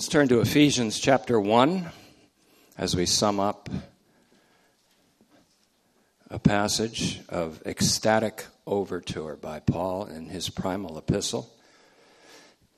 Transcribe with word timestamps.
Let's 0.00 0.08
turn 0.08 0.28
to 0.28 0.40
Ephesians 0.40 0.98
chapter 0.98 1.38
1 1.38 1.90
as 2.78 2.96
we 2.96 3.04
sum 3.04 3.38
up 3.38 3.68
a 6.30 6.38
passage 6.38 7.20
of 7.28 7.60
ecstatic 7.66 8.46
overture 8.66 9.36
by 9.36 9.60
Paul 9.60 10.06
in 10.06 10.30
his 10.30 10.48
primal 10.48 10.96
epistle, 10.96 11.52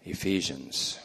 Ephesians. 0.03 0.99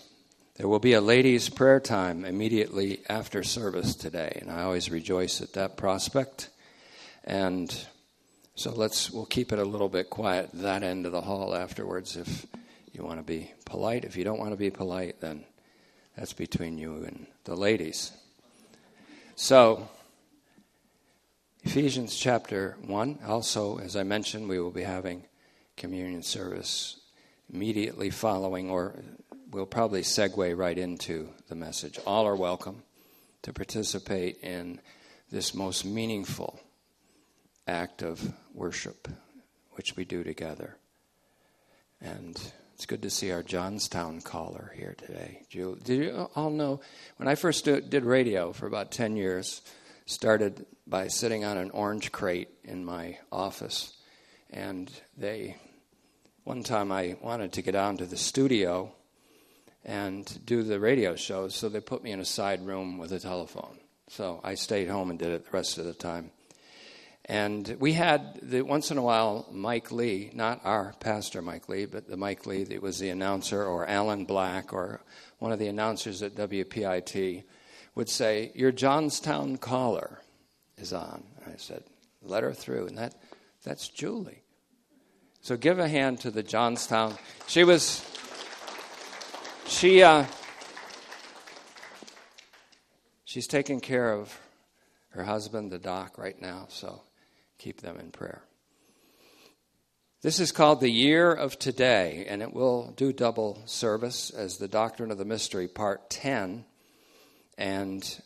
There 0.56 0.68
will 0.68 0.80
be 0.80 0.94
a 0.94 1.02
ladies' 1.02 1.50
prayer 1.50 1.80
time 1.80 2.26
immediately 2.26 3.02
after 3.08 3.44
service 3.44 3.94
today, 3.94 4.40
and 4.42 4.49
I 4.49 4.63
always 4.63 4.90
rejoice 4.90 5.40
at 5.42 5.54
that 5.54 5.78
prospect. 5.78 6.49
And 7.26 7.72
so 8.56 8.72
let's 8.72 9.12
we'll 9.12 9.28
keep 9.28 9.54
it 9.54 9.60
a 9.60 9.63
little 9.63 9.88
bit 9.88 10.10
quiet 10.10 10.49
that 10.52 10.81
end 10.81 11.06
of 11.06 11.12
the 11.12 11.22
hall 11.22 11.54
afterwards 11.54 12.18
if 12.18 12.47
you 12.92 13.04
want 13.04 13.20
to 13.20 13.24
be 13.24 13.52
polite. 13.65 14.04
If 14.04 14.18
you 14.18 14.24
don't 14.24 14.40
want 14.40 14.54
to 14.54 14.58
be 14.58 14.72
polite, 14.72 15.22
then 15.22 15.44
that's 16.18 16.34
between 16.34 16.80
you 16.80 17.04
and 17.05 17.27
the 17.44 17.55
ladies. 17.55 18.12
So, 19.36 19.88
Ephesians 21.64 22.18
chapter 22.18 22.76
1. 22.88 23.20
Also, 23.28 23.78
as 23.78 23.96
I 23.96 24.02
mentioned, 24.02 24.50
we 24.50 24.60
will 24.60 24.72
be 24.72 24.82
having 24.82 25.26
communion 25.76 26.24
service 26.24 27.00
immediately 27.54 28.10
following, 28.10 28.72
or 28.72 28.96
we'll 29.52 29.68
probably 29.68 30.02
segue 30.02 30.58
right 30.58 30.77
into 30.77 31.30
the 31.50 31.55
message. 31.55 32.00
All 32.08 32.26
are 32.26 32.36
welcome 32.36 32.82
to 33.44 33.54
participate 33.54 34.40
in 34.41 34.82
this 35.30 35.54
most 35.54 35.86
meaningful 35.86 36.60
act 37.68 38.02
of 38.02 38.34
worship, 38.55 39.08
which 39.74 39.96
we 39.96 40.04
do 40.04 40.24
together. 40.24 40.77
And 42.02 42.41
it's 42.77 42.86
good 42.86 43.02
to 43.02 43.09
see 43.09 43.31
our 43.31 43.41
Johnstown 43.41 44.22
caller 44.22 44.72
here 44.77 44.94
today. 44.99 45.41
Do 45.49 45.76
you 45.88 46.30
all 46.35 46.52
know 46.52 46.80
when 47.16 47.27
I 47.27 47.34
first 47.34 47.66
did 47.66 48.05
radio 48.05 48.54
for 48.54 48.68
about 48.68 48.91
10 48.91 49.18
years, 49.18 49.63
started 50.05 50.63
by 50.85 51.07
sitting 51.07 51.43
on 51.43 51.57
an 51.57 51.71
orange 51.71 52.12
crate 52.12 52.49
in 52.63 52.85
my 52.85 53.18
office. 53.32 53.98
And 54.52 54.91
they, 55.18 55.55
one 56.43 56.62
time 56.62 56.91
I 56.91 57.18
wanted 57.20 57.54
to 57.54 57.63
get 57.63 57.71
down 57.71 57.98
to 57.98 58.05
the 58.05 58.15
studio 58.15 58.91
and 59.84 60.46
do 60.46 60.62
the 60.62 60.80
radio 60.80 61.15
shows, 61.15 61.55
so 61.55 61.70
they 61.70 61.80
put 61.80 62.04
me 62.04 62.12
in 62.12 62.20
a 62.20 62.26
side 62.26 62.63
room 62.63 62.99
with 62.99 63.12
a 63.12 63.20
telephone. 63.20 63.80
So 64.09 64.39
I 64.43 64.53
stayed 64.53 64.87
home 64.87 65.09
and 65.09 65.17
did 65.17 65.30
it 65.30 65.45
the 65.45 65.52
rest 65.52 65.80
of 65.80 65.85
the 65.85 65.95
time. 65.95 66.30
And 67.30 67.75
we 67.80 67.92
had 67.92 68.39
the, 68.42 68.61
once 68.61 68.89
in 68.89 68.97
a 68.97 69.02
while 69.02 69.47
Mike 69.52 69.92
Lee, 69.92 70.31
not 70.33 70.61
our 70.64 70.94
pastor 71.02 71.42
Mike 71.42 71.67
Lee, 71.67 71.86
but 71.86 72.08
the 72.08 72.16
Mike 72.16 72.45
Lee 72.45 72.64
that 72.64 72.81
was 72.81 73.00
the 73.00 73.09
announcer, 73.09 73.66
or 73.66 73.86
Alan 73.86 74.23
Black, 74.23 74.72
or 74.72 75.02
one 75.39 75.52
of 75.52 75.59
the 75.59 75.67
announcers 75.67 76.23
at 76.23 76.36
WPIT, 76.36 77.44
would 77.95 78.08
say, 78.08 78.52
Your 78.55 78.72
Johnstown 78.72 79.58
caller 79.58 80.22
is 80.78 80.94
on. 80.94 81.23
And 81.44 81.53
I 81.53 81.58
said, 81.58 81.83
Let 82.22 82.44
her 82.44 82.53
through. 82.53 82.88
And 82.88 82.98
that, 82.98 83.14
that's 83.61 83.89
Julie. 83.89 84.44
So 85.42 85.58
give 85.58 85.80
a 85.80 85.88
hand 85.88 86.22
to 86.22 86.31
the 86.31 86.44
Johnstown. 86.44 87.17
She 87.48 87.66
was, 87.66 88.05
she, 89.67 90.02
uh, 90.02 90.25
she's 93.25 93.48
taking 93.48 93.81
care 93.81 94.14
of 94.14 94.39
her 95.09 95.25
husband, 95.25 95.72
the 95.72 95.80
doc, 95.80 96.17
right 96.17 96.39
now. 96.42 96.67
So 96.70 97.02
keep 97.58 97.81
them 97.81 97.97
in 97.97 98.11
prayer. 98.11 98.44
This 100.22 100.39
is 100.39 100.52
called 100.52 100.81
the 100.81 100.89
Year 100.89 101.31
of 101.31 101.59
Today, 101.59 102.25
and 102.27 102.41
it 102.41 102.53
will 102.53 102.91
do 102.97 103.14
double 103.14 103.61
service 103.66 104.30
as 104.30 104.58
the 104.58 104.67
Doctrine 104.67 105.11
of 105.11 105.17
the 105.17 105.25
Mystery, 105.25 105.67
Part 105.67 106.09
10, 106.09 106.66
and 107.58 108.22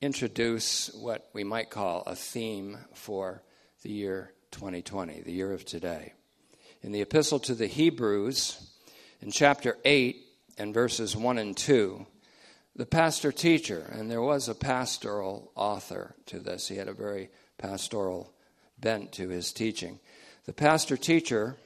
introduce 0.00 0.94
what 0.94 1.28
we 1.32 1.42
might 1.42 1.70
call 1.70 2.02
a 2.02 2.14
theme 2.14 2.78
for 2.94 3.42
the 3.82 3.90
year 3.90 4.32
2020, 4.52 5.22
the 5.22 5.32
year 5.32 5.52
of 5.52 5.64
today. 5.64 6.12
In 6.82 6.92
the 6.92 7.02
Epistle 7.02 7.40
to 7.40 7.54
the 7.54 7.66
Hebrews, 7.66 8.70
in 9.20 9.30
chapter 9.30 9.76
8 9.84 10.16
and 10.56 10.72
verses 10.72 11.16
1 11.16 11.38
and 11.38 11.56
2, 11.56 12.06
the 12.76 12.86
pastor 12.86 13.32
teacher, 13.32 13.90
and 13.92 14.10
there 14.10 14.22
was 14.22 14.48
a 14.48 14.54
pastoral 14.54 15.50
author 15.56 16.14
to 16.26 16.38
this, 16.38 16.68
he 16.68 16.76
had 16.76 16.88
a 16.88 16.92
very 16.92 17.30
pastoral 17.58 18.32
bent 18.78 19.12
to 19.12 19.28
his 19.28 19.52
teaching. 19.52 19.98
The 20.46 20.52
pastor 20.52 20.96
teacher, 20.96 21.56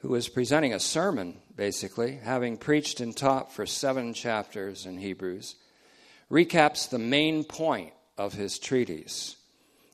who 0.00 0.08
was 0.10 0.28
presenting 0.28 0.74
a 0.74 0.80
sermon, 0.80 1.38
basically, 1.56 2.16
having 2.22 2.56
preached 2.56 3.00
and 3.00 3.16
taught 3.16 3.52
for 3.52 3.66
seven 3.66 4.14
chapters 4.14 4.86
in 4.86 4.98
Hebrews, 4.98 5.54
recaps 6.30 6.88
the 6.88 6.98
main 6.98 7.44
point 7.44 7.92
of 8.16 8.34
his 8.34 8.58
treatise. 8.58 9.36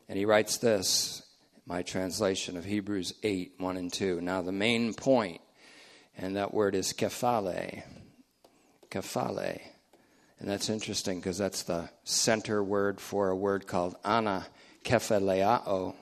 And 0.08 0.18
he 0.18 0.24
writes 0.24 0.58
this, 0.58 1.22
my 1.66 1.82
translation 1.82 2.56
of 2.56 2.64
Hebrews 2.64 3.14
8 3.22 3.54
1 3.58 3.76
and 3.76 3.92
2. 3.92 4.20
Now, 4.20 4.42
the 4.42 4.52
main 4.52 4.92
point, 4.92 5.40
and 6.16 6.36
that 6.36 6.52
word 6.52 6.74
is 6.74 6.92
kephale. 6.92 7.82
Kephale. 8.90 9.60
And 10.38 10.48
that's 10.48 10.68
interesting 10.68 11.20
because 11.20 11.38
that's 11.38 11.62
the 11.62 11.88
center 12.02 12.62
word 12.62 13.00
for 13.00 13.30
a 13.30 13.36
word 13.36 13.66
called 13.66 13.96
ana 14.04 14.46
kephaleao, 14.84 15.94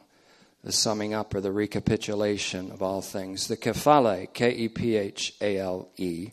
the 0.63 0.73
summing 0.73 1.15
up 1.15 1.35
or 1.35 1.41
the 1.41 1.53
recapitulation 1.53 2.71
of 2.71 2.83
all 2.83 3.01
things. 3.01 3.49
The 3.49 3.57
kephale, 3.57 4.33
K 4.33 4.51
E 4.53 4.69
P 4.69 4.97
H 4.97 5.35
A 5.41 5.59
L 5.59 5.89
E. 5.97 6.31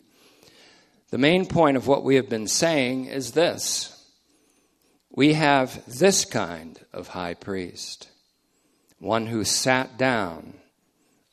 The 1.10 1.18
main 1.18 1.46
point 1.46 1.76
of 1.76 1.86
what 1.86 2.04
we 2.04 2.16
have 2.16 2.28
been 2.28 2.46
saying 2.46 3.06
is 3.06 3.32
this 3.32 3.96
we 5.10 5.32
have 5.32 5.82
this 5.86 6.24
kind 6.24 6.78
of 6.92 7.08
high 7.08 7.34
priest, 7.34 8.08
one 8.98 9.26
who 9.26 9.44
sat 9.44 9.98
down 9.98 10.54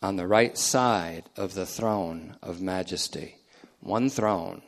on 0.01 0.15
the 0.15 0.27
right 0.27 0.57
side 0.57 1.25
of 1.35 1.53
the 1.53 1.65
throne 1.65 2.37
of 2.41 2.61
majesty. 2.61 3.35
One 3.79 4.09
throne, 4.09 4.63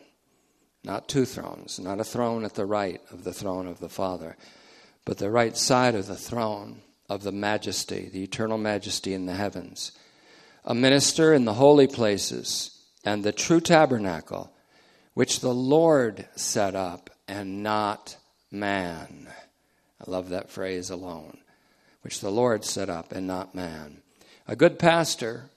not 0.83 1.09
two 1.09 1.25
thrones, 1.25 1.79
not 1.79 1.99
a 1.99 2.03
throne 2.03 2.45
at 2.45 2.53
the 2.53 2.65
right 2.65 3.01
of 3.11 3.23
the 3.23 3.33
throne 3.33 3.67
of 3.67 3.79
the 3.79 3.89
Father 3.89 4.37
but 5.09 5.17
the 5.17 5.31
right 5.31 5.57
side 5.57 5.95
of 5.95 6.05
the 6.05 6.15
throne 6.15 6.83
of 7.09 7.23
the 7.23 7.31
majesty, 7.31 8.11
the 8.13 8.21
eternal 8.21 8.59
majesty 8.59 9.15
in 9.15 9.25
the 9.25 9.33
heavens. 9.33 9.91
A 10.63 10.75
minister 10.75 11.33
in 11.33 11.45
the 11.45 11.55
holy 11.55 11.87
places 11.87 12.79
and 13.03 13.23
the 13.23 13.31
true 13.31 13.59
tabernacle, 13.59 14.53
which 15.15 15.39
the 15.39 15.51
Lord 15.51 16.27
set 16.35 16.75
up 16.75 17.09
and 17.27 17.63
not 17.63 18.17
man. 18.51 19.27
I 19.99 20.11
love 20.11 20.29
that 20.29 20.51
phrase 20.51 20.91
alone, 20.91 21.39
which 22.03 22.21
the 22.21 22.29
Lord 22.29 22.63
set 22.63 22.91
up 22.91 23.11
and 23.11 23.25
not 23.25 23.55
man. 23.55 24.03
A 24.47 24.55
good 24.55 24.77
pastor, 24.77 25.49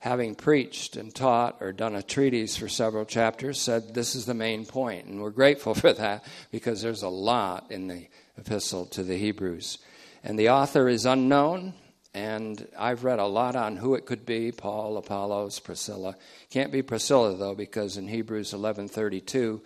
having 0.00 0.34
preached 0.34 0.96
and 0.96 1.14
taught 1.14 1.58
or 1.60 1.72
done 1.72 1.94
a 1.94 2.02
treatise 2.02 2.56
for 2.56 2.68
several 2.68 3.04
chapters, 3.04 3.60
said 3.60 3.94
this 3.94 4.14
is 4.14 4.26
the 4.26 4.34
main 4.34 4.64
point, 4.64 5.06
and 5.06 5.22
we're 5.22 5.30
grateful 5.30 5.74
for 5.74 5.92
that 5.92 6.24
because 6.50 6.82
there's 6.82 7.02
a 7.02 7.08
lot 7.08 7.70
in 7.70 7.86
the 7.86 8.06
epistle 8.36 8.86
to 8.86 9.02
the 9.02 9.16
Hebrews. 9.16 9.78
And 10.24 10.38
the 10.38 10.50
author 10.50 10.88
is 10.88 11.06
unknown, 11.06 11.74
and 12.14 12.66
I've 12.78 13.04
read 13.04 13.18
a 13.18 13.26
lot 13.26 13.56
on 13.56 13.76
who 13.76 13.94
it 13.94 14.06
could 14.06 14.26
be 14.26 14.52
Paul, 14.52 14.96
Apollos, 14.96 15.60
Priscilla. 15.60 16.16
Can't 16.50 16.72
be 16.72 16.82
Priscilla, 16.82 17.36
though, 17.36 17.54
because 17.54 17.96
in 17.96 18.08
Hebrews 18.08 18.52
11.32, 18.52 19.60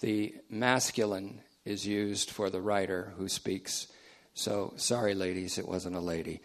the 0.00 0.34
masculine 0.48 1.40
is 1.64 1.86
used 1.86 2.30
for 2.30 2.50
the 2.50 2.60
writer 2.60 3.12
who 3.16 3.28
speaks. 3.28 3.88
So, 4.34 4.72
sorry, 4.76 5.14
ladies, 5.14 5.58
it 5.58 5.68
wasn't 5.68 5.96
a 5.96 6.00
lady. 6.00 6.40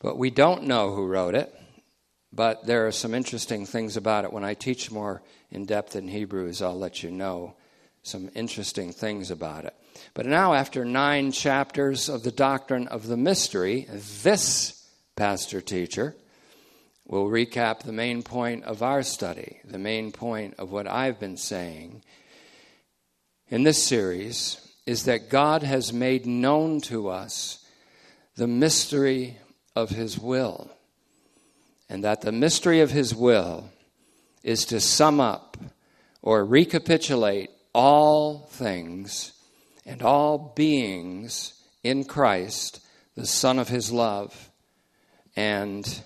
But 0.00 0.18
we 0.18 0.30
don't 0.30 0.64
know 0.64 0.94
who 0.94 1.06
wrote 1.06 1.34
it, 1.34 1.54
but 2.32 2.66
there 2.66 2.86
are 2.86 2.92
some 2.92 3.14
interesting 3.14 3.66
things 3.66 3.96
about 3.96 4.24
it. 4.24 4.32
When 4.32 4.44
I 4.44 4.54
teach 4.54 4.90
more 4.90 5.22
in 5.50 5.64
depth 5.64 5.96
in 5.96 6.08
Hebrews, 6.08 6.62
I'll 6.62 6.78
let 6.78 7.02
you 7.02 7.10
know 7.10 7.54
some 8.02 8.30
interesting 8.34 8.92
things 8.92 9.30
about 9.30 9.64
it. 9.64 9.74
But 10.14 10.26
now, 10.26 10.54
after 10.54 10.84
nine 10.84 11.32
chapters 11.32 12.08
of 12.08 12.22
the 12.22 12.30
doctrine 12.30 12.86
of 12.88 13.06
the 13.06 13.16
mystery, 13.16 13.86
this 14.22 14.88
pastor 15.16 15.60
teacher 15.60 16.14
will 17.06 17.28
recap 17.28 17.80
the 17.80 17.92
main 17.92 18.22
point 18.22 18.64
of 18.64 18.82
our 18.82 19.02
study, 19.02 19.58
the 19.64 19.78
main 19.78 20.12
point 20.12 20.54
of 20.58 20.70
what 20.70 20.86
I've 20.86 21.18
been 21.18 21.36
saying 21.36 22.02
in 23.48 23.62
this 23.62 23.82
series 23.82 24.60
is 24.86 25.04
that 25.04 25.30
God 25.30 25.62
has 25.62 25.92
made 25.92 26.26
known 26.26 26.80
to 26.82 27.08
us 27.08 27.64
the 28.36 28.46
mystery 28.46 29.38
of 29.74 29.90
His 29.90 30.18
will, 30.18 30.70
and 31.88 32.04
that 32.04 32.20
the 32.20 32.32
mystery 32.32 32.80
of 32.80 32.90
His 32.90 33.14
will 33.14 33.70
is 34.42 34.64
to 34.66 34.80
sum 34.80 35.20
up 35.20 35.56
or 36.22 36.44
recapitulate 36.44 37.50
all 37.72 38.48
things 38.50 39.32
and 39.86 40.02
all 40.02 40.52
beings 40.54 41.54
in 41.82 42.04
Christ, 42.04 42.80
the 43.14 43.26
Son 43.26 43.58
of 43.58 43.68
His 43.68 43.90
love, 43.90 44.50
and 45.36 46.02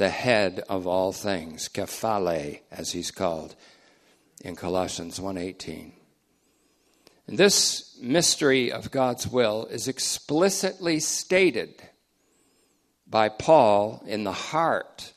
the 0.00 0.08
head 0.08 0.62
of 0.68 0.86
all 0.86 1.12
things, 1.12 1.68
kephale, 1.68 2.60
as 2.70 2.92
he's 2.92 3.10
called 3.10 3.54
in 4.40 4.56
Colossians 4.56 5.20
1.18. 5.20 5.92
And 7.26 7.36
this 7.36 7.98
mystery 8.00 8.72
of 8.72 8.90
God's 8.90 9.28
will 9.28 9.66
is 9.66 9.88
explicitly 9.88 11.00
stated 11.00 11.82
by 13.06 13.28
Paul 13.28 14.02
in 14.06 14.24
the 14.24 14.32
heart 14.32 15.12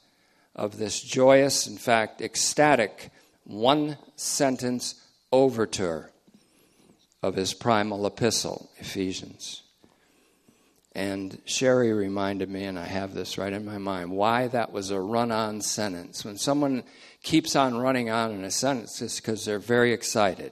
of 0.55 0.77
this 0.77 1.01
joyous, 1.01 1.67
in 1.67 1.77
fact, 1.77 2.21
ecstatic 2.21 3.11
one 3.43 3.97
sentence 4.15 4.95
overture 5.31 6.11
of 7.21 7.35
his 7.35 7.53
primal 7.53 8.05
epistle, 8.05 8.69
Ephesians. 8.77 9.63
And 10.95 11.41
Sherry 11.45 11.91
reminded 11.91 12.49
me, 12.49 12.65
and 12.65 12.77
I 12.77 12.85
have 12.85 13.15
this 13.15 13.37
right 13.37 13.51
in 13.51 13.65
my 13.65 13.79
mind, 13.79 14.11
why 14.11 14.47
that 14.49 14.71
was 14.71 14.91
a 14.91 14.99
run 14.99 15.31
on 15.31 15.61
sentence. 15.61 16.23
When 16.23 16.37
someone 16.37 16.83
keeps 17.23 17.55
on 17.55 17.77
running 17.77 18.11
on 18.11 18.31
in 18.31 18.43
a 18.43 18.51
sentence, 18.51 19.01
it's 19.01 19.19
because 19.19 19.43
they're 19.43 19.57
very 19.57 19.91
excited. 19.91 20.51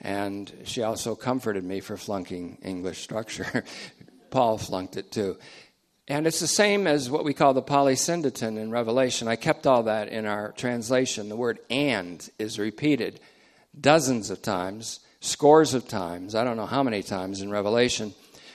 And 0.00 0.52
she 0.64 0.82
also 0.82 1.14
comforted 1.14 1.64
me 1.64 1.80
for 1.80 1.96
flunking 1.96 2.58
English 2.62 3.02
structure. 3.02 3.64
Paul 4.30 4.58
flunked 4.58 4.96
it 4.96 5.10
too. 5.10 5.38
And 6.10 6.26
it's 6.26 6.40
the 6.40 6.48
same 6.48 6.88
as 6.88 7.08
what 7.08 7.22
we 7.22 7.32
call 7.32 7.54
the 7.54 7.62
polysyndeton 7.62 8.58
in 8.58 8.72
Revelation. 8.72 9.28
I 9.28 9.36
kept 9.36 9.64
all 9.64 9.84
that 9.84 10.08
in 10.08 10.26
our 10.26 10.50
translation. 10.50 11.28
The 11.28 11.36
word 11.36 11.60
and 11.70 12.28
is 12.36 12.58
repeated 12.58 13.20
dozens 13.80 14.28
of 14.28 14.42
times, 14.42 14.98
scores 15.20 15.72
of 15.72 15.86
times, 15.86 16.34
I 16.34 16.42
don't 16.42 16.56
know 16.56 16.66
how 16.66 16.82
many 16.82 17.04
times 17.04 17.42
in 17.42 17.50
Revelation. 17.52 18.12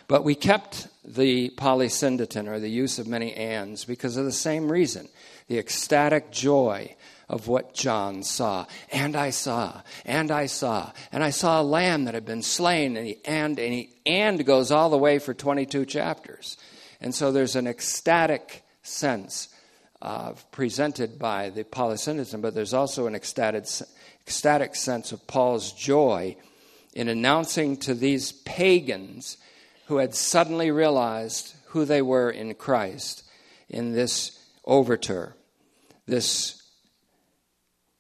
But 0.09 0.25
we 0.25 0.35
kept 0.35 0.89
the 1.05 1.49
polysyndeton 1.51 2.49
or 2.49 2.59
the 2.59 2.67
use 2.67 2.99
of 2.99 3.07
many 3.07 3.33
ands 3.33 3.85
because 3.85 4.17
of 4.17 4.25
the 4.25 4.33
same 4.33 4.69
reason 4.69 5.07
the 5.47 5.57
ecstatic 5.57 6.31
joy 6.31 6.93
of 7.29 7.47
what 7.47 7.73
John 7.73 8.23
saw. 8.23 8.65
And 8.91 9.15
I 9.15 9.29
saw, 9.29 9.81
and 10.03 10.29
I 10.29 10.47
saw, 10.47 10.91
and 11.09 11.23
I 11.23 11.29
saw 11.29 11.61
a 11.61 11.63
lamb 11.63 12.03
that 12.03 12.15
had 12.15 12.25
been 12.25 12.41
slain, 12.41 12.97
and 12.97 13.07
he 13.07 13.17
and, 13.23 13.57
and 13.57 13.73
he 13.73 13.91
and 14.05 14.45
goes 14.45 14.71
all 14.71 14.89
the 14.89 14.97
way 14.97 15.19
for 15.19 15.33
22 15.33 15.85
chapters. 15.85 16.57
And 17.05 17.13
so 17.13 17.31
there's 17.31 17.55
an 17.55 17.67
ecstatic 17.67 18.63
sense 18.81 19.49
uh, 20.01 20.33
presented 20.51 21.19
by 21.19 21.51
the 21.51 21.63
polysyndeton, 21.63 22.41
but 22.41 22.55
there's 22.55 22.73
also 22.73 23.05
an 23.05 23.13
ecstatic, 23.13 23.65
ecstatic 24.25 24.73
sense 24.73 25.11
of 25.11 25.27
Paul's 25.27 25.71
joy 25.71 26.35
in 26.95 27.07
announcing 27.07 27.77
to 27.77 27.93
these 27.93 28.31
pagans 28.31 29.37
who 29.85 29.97
had 29.97 30.15
suddenly 30.15 30.71
realized 30.71 31.53
who 31.67 31.85
they 31.85 32.01
were 32.01 32.31
in 32.31 32.55
Christ 32.55 33.23
in 33.69 33.93
this 33.93 34.43
overture, 34.65 35.35
this 36.07 36.63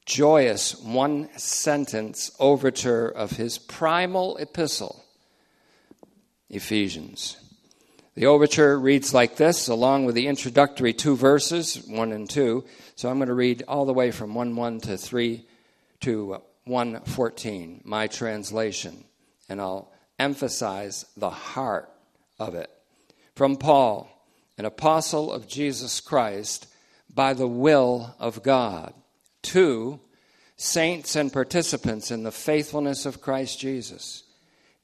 joyous 0.07 0.81
one 0.81 1.29
sentence 1.37 2.35
overture 2.39 3.07
of 3.07 3.33
his 3.33 3.59
primal 3.59 4.35
epistle, 4.37 5.05
Ephesians. 6.49 7.37
The 8.15 8.27
overture 8.27 8.79
reads 8.79 9.13
like 9.13 9.35
this, 9.35 9.67
along 9.67 10.05
with 10.05 10.15
the 10.15 10.27
introductory 10.27 10.93
two 10.93 11.17
verses, 11.17 11.83
1 11.85 12.13
and 12.13 12.29
2. 12.29 12.63
So 12.95 13.09
I'm 13.09 13.17
going 13.17 13.27
to 13.27 13.33
read 13.33 13.63
all 13.67 13.85
the 13.85 13.93
way 13.93 14.11
from 14.11 14.33
1 14.33 14.55
1 14.55 14.79
to 14.81 14.97
3 14.97 15.45
to 16.01 16.35
uh, 16.35 16.39
1 16.63 17.01
14, 17.01 17.81
my 17.83 18.07
translation, 18.07 19.03
and 19.49 19.59
I'll 19.59 19.91
emphasize 20.17 21.05
the 21.17 21.29
heart 21.29 21.91
of 22.39 22.55
it. 22.55 22.69
From 23.35 23.57
Paul, 23.57 24.09
an 24.57 24.63
apostle 24.63 25.31
of 25.31 25.47
Jesus 25.47 25.99
Christ, 25.99 26.67
by 27.13 27.33
the 27.33 27.47
will 27.47 28.15
of 28.17 28.43
God, 28.43 28.93
to 29.43 29.99
saints 30.55 31.17
and 31.17 31.33
participants 31.33 32.11
in 32.11 32.23
the 32.23 32.31
faithfulness 32.31 33.05
of 33.05 33.21
Christ 33.21 33.59
Jesus. 33.59 34.23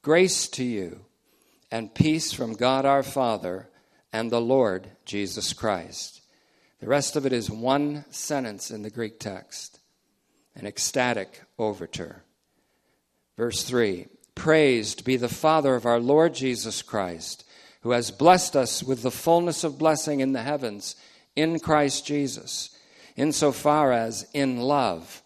Grace 0.02 0.50
to 0.50 0.66
you 0.66 1.06
and 1.72 1.96
peace 1.96 2.34
from 2.34 2.54
God 2.54 2.86
our 2.86 3.02
Father 3.02 3.70
and 4.12 4.30
the 4.30 4.42
Lord 4.42 4.90
Jesus 5.06 5.54
Christ. 5.54 6.22
The 6.82 6.88
rest 6.88 7.16
of 7.16 7.26
it 7.26 7.32
is 7.32 7.50
one 7.50 8.06
sentence 8.10 8.72
in 8.72 8.82
the 8.82 8.90
Greek 8.90 9.20
text, 9.20 9.80
an 10.56 10.68
ecstatic 10.68 11.44
overture. 11.58 12.24
Verse 13.38 13.64
3 13.64 14.08
Praised 14.36 15.06
be 15.06 15.16
the 15.16 15.30
Father 15.30 15.76
of 15.76 15.86
our 15.86 16.00
Lord 16.00 16.34
Jesus 16.34 16.82
Christ, 16.82 17.46
who 17.82 17.92
has 17.92 18.12
blessed 18.12 18.56
us 18.56 18.84
with 18.84 19.02
the 19.02 19.12
fullness 19.12 19.64
of 19.64 19.80
blessing 19.80 20.20
in 20.20 20.34
the 20.34 20.42
heavens 20.42 20.96
in 21.36 21.60
Christ 21.60 22.06
Jesus, 22.06 22.76
insofar 23.16 23.92
as 23.92 24.28
in 24.34 24.58
love 24.58 25.24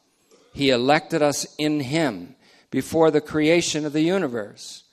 he 0.54 0.70
elected 0.70 1.22
us 1.22 1.46
in 1.58 1.82
him 1.82 2.36
before 2.72 3.12
the 3.12 3.22
creation 3.22 3.86
of 3.86 3.92
the 3.92 4.02
universe 4.02 4.85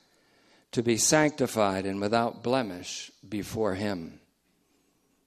to 0.73 0.83
be 0.83 0.97
sanctified 0.97 1.85
and 1.87 2.01
without 2.01 2.43
blemish 2.43 3.11
before 3.29 3.75
Him, 3.75 4.21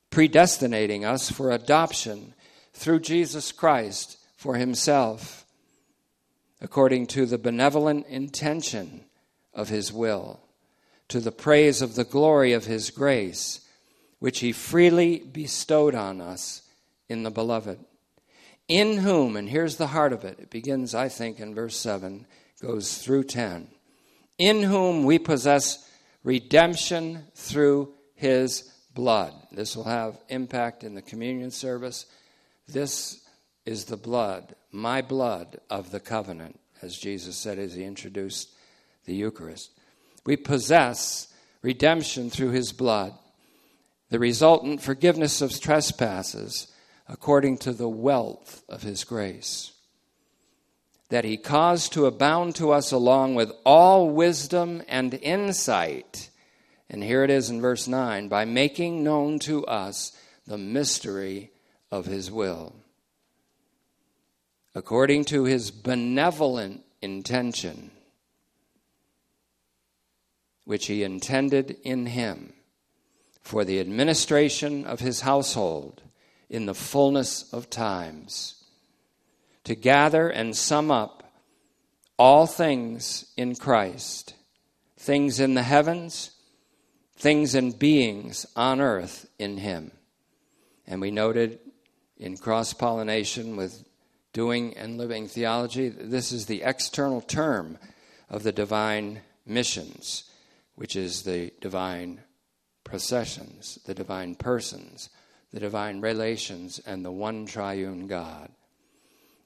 predestinating 0.10 1.06
us 1.06 1.32
for 1.32 1.52
adoption 1.52 2.34
through 2.74 3.00
Jesus 3.00 3.52
Christ 3.52 4.18
for 4.36 4.56
Himself, 4.56 5.46
according 6.60 7.08
to 7.08 7.26
the 7.26 7.38
benevolent 7.38 8.08
intention 8.08 9.06
of 9.54 9.70
His 9.70 9.94
will, 9.94 10.40
to 11.10 11.20
the 11.20 11.32
praise 11.32 11.82
of 11.82 11.96
the 11.96 12.04
glory 12.04 12.54
of 12.54 12.66
His 12.66 12.90
grace, 12.90 13.62
which 14.18 14.40
He 14.40 14.52
freely 14.52 15.20
bestowed 15.20 15.94
on 15.94 16.22
us 16.22 16.64
in 17.08 17.22
the 17.22 17.32
Beloved. 17.32 17.80
In 18.68 18.98
whom, 18.98 19.36
and 19.36 19.48
here's 19.48 19.76
the 19.76 19.88
heart 19.88 20.12
of 20.12 20.26
it, 20.26 20.40
it 20.40 20.50
begins, 20.50 20.96
I 20.96 21.08
think, 21.08 21.40
in 21.40 21.54
verse 21.54 21.78
7, 21.78 22.26
goes 22.60 22.98
through 22.98 23.26
10 23.26 23.68
in 24.38 24.64
whom 24.64 25.06
we 25.06 25.20
possess 25.20 25.90
redemption 26.24 27.24
through 27.36 27.94
his 28.16 28.72
blood. 28.94 29.34
This 29.52 29.76
will 29.76 29.86
have 29.86 30.20
impact 30.30 30.84
in 30.84 30.96
the 30.96 31.02
communion 31.02 31.52
service. 31.52 32.06
This 32.68 33.22
is 33.66 33.86
the 33.86 33.98
blood, 33.98 34.56
my 34.72 35.02
blood 35.02 35.60
of 35.70 35.92
the 35.92 36.00
covenant, 36.00 36.60
as 36.82 36.98
Jesus 36.98 37.38
said 37.38 37.60
as 37.60 37.74
he 37.74 37.84
introduced 37.84 38.50
the 39.06 39.16
Eucharist. 39.16 39.72
We 40.26 40.38
possess 40.38 41.34
redemption 41.62 42.30
through 42.30 42.52
his 42.52 42.72
blood, 42.72 43.14
the 44.10 44.20
resultant 44.20 44.82
forgiveness 44.82 45.42
of 45.42 45.60
trespasses 45.60 46.68
according 47.08 47.58
to 47.60 47.72
the 47.72 47.90
wealth 47.90 48.64
of 48.68 48.82
his 48.82 49.04
grace 49.04 49.75
that 51.10 51.26
he 51.26 51.38
caused 51.38 51.94
to 51.94 52.06
abound 52.06 52.56
to 52.56 52.72
us 52.72 52.92
along 52.92 53.36
with 53.36 53.52
all 53.66 54.10
wisdom 54.10 54.82
and 54.88 55.14
insight. 55.14 56.30
And 56.90 57.04
here 57.04 57.24
it 57.24 57.30
is 57.30 57.50
in 57.50 57.62
verse 57.62 57.88
9 57.88 58.28
by 58.28 58.46
making 58.46 59.04
known 59.04 59.40
to 59.40 59.66
us 59.66 60.12
the 60.48 60.58
mystery 60.58 61.52
of 61.92 62.06
his 62.06 62.32
will. 62.32 62.76
According 64.74 65.26
to 65.26 65.46
his 65.46 65.72
benevolent 65.72 66.84
intention, 67.02 67.92
which 70.66 70.88
he 70.88 71.04
intended 71.04 71.78
in 71.84 72.08
him 72.08 72.54
for 73.42 73.64
the 73.64 73.80
administration 73.80 74.86
of 74.86 75.00
his 75.00 75.22
household 75.22 76.02
in 76.50 76.66
the 76.66 76.74
fullness 76.74 77.54
of 77.54 77.70
times 77.70 78.55
to 79.66 79.76
gather 79.76 80.30
and 80.30 80.56
sum 80.56 80.90
up 80.90 81.24
all 82.18 82.48
things 82.48 83.26
in 83.36 83.56
Christ 83.56 84.34
things 84.98 85.40
in 85.40 85.54
the 85.54 85.62
heavens, 85.62 86.32
things 87.16 87.54
and 87.54 87.78
beings 87.78 88.46
on 88.56 88.82
earth 88.82 89.30
in 89.38 89.58
Him. 89.58 89.92
And 90.88 91.00
we 91.00 91.12
noted 91.12 91.60
in 92.18 92.38
cross 92.38 92.74
pollination 92.74 93.56
with 93.56 93.88
doing 94.34 94.76
and 94.76 94.98
living 94.98 95.28
theology, 95.28 95.90
this 95.90 96.32
is 96.32 96.48
the 96.48 96.64
external 96.64 97.22
term 97.22 97.78
of 98.30 98.42
the 98.42 98.52
divine 98.52 99.22
missions, 99.46 100.24
which 100.74 100.96
is 100.96 101.22
the 101.22 101.52
divine 101.62 102.22
processions, 102.84 103.78
the 103.86 103.94
divine 103.94 104.34
persons, 104.34 105.10
the 105.54 105.60
divine 105.60 106.02
relations, 106.02 106.80
and 106.80 107.06
the 107.06 107.12
one 107.12 107.46
triune 107.46 108.08
God 108.08 108.50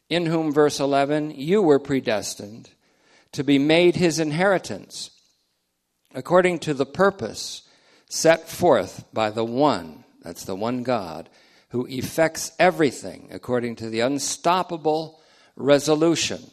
in 0.09 0.25
whom, 0.25 0.51
verse 0.51 0.79
11, 0.79 1.31
you 1.31 1.61
were 1.61 1.79
predestined 1.79 2.71
to 3.31 3.43
be 3.43 3.59
made 3.59 3.95
his 3.95 4.19
inheritance, 4.19 5.11
according 6.15 6.59
to 6.59 6.73
the 6.73 6.85
purpose 6.85 7.61
set 8.09 8.49
forth 8.49 9.05
by 9.13 9.29
the 9.29 9.45
one, 9.45 10.03
that's 10.23 10.45
the 10.45 10.55
one 10.55 10.81
God, 10.81 11.29
who 11.69 11.85
effects 11.85 12.51
everything 12.57 13.29
according 13.31 13.75
to 13.75 13.89
the 13.89 13.99
unstoppable 13.99 15.21
resolution 15.55 16.49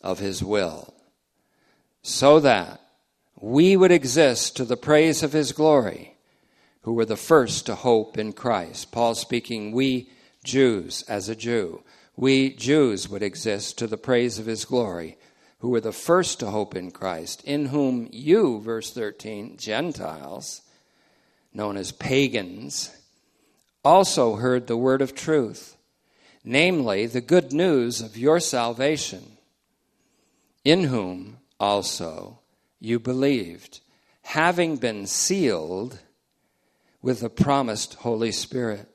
of 0.00 0.20
his 0.20 0.42
will, 0.44 0.94
so 2.02 2.38
that 2.38 2.80
we 3.40 3.76
would 3.76 3.90
exist 3.90 4.56
to 4.56 4.64
the 4.64 4.76
praise 4.76 5.24
of 5.24 5.32
his 5.32 5.50
glory, 5.50 6.16
who 6.82 6.92
were 6.92 7.04
the 7.04 7.16
first 7.16 7.66
to 7.66 7.74
hope 7.74 8.16
in 8.16 8.32
Christ. 8.32 8.92
Paul 8.92 9.16
speaking, 9.16 9.72
we 9.72 10.08
Jews 10.44 11.02
as 11.08 11.28
a 11.28 11.34
Jew 11.34 11.82
we 12.16 12.50
Jews 12.50 13.08
would 13.08 13.22
exist 13.22 13.78
to 13.78 13.86
the 13.86 13.96
praise 13.96 14.38
of 14.38 14.46
his 14.46 14.64
glory, 14.64 15.16
who 15.58 15.70
were 15.70 15.80
the 15.80 15.92
first 15.92 16.40
to 16.40 16.50
hope 16.50 16.74
in 16.74 16.90
Christ, 16.90 17.42
in 17.44 17.66
whom 17.66 18.08
you, 18.12 18.60
verse 18.60 18.92
13, 18.92 19.56
Gentiles, 19.56 20.62
known 21.54 21.76
as 21.76 21.92
pagans, 21.92 22.94
also 23.84 24.36
heard 24.36 24.66
the 24.66 24.76
word 24.76 25.02
of 25.02 25.14
truth, 25.14 25.76
namely 26.44 27.06
the 27.06 27.20
good 27.20 27.52
news 27.52 28.00
of 28.00 28.16
your 28.16 28.40
salvation, 28.40 29.36
in 30.64 30.84
whom 30.84 31.38
also 31.58 32.40
you 32.80 32.98
believed, 32.98 33.80
having 34.22 34.76
been 34.76 35.06
sealed 35.06 35.98
with 37.00 37.20
the 37.20 37.30
promised 37.30 37.94
Holy 37.94 38.32
Spirit, 38.32 38.91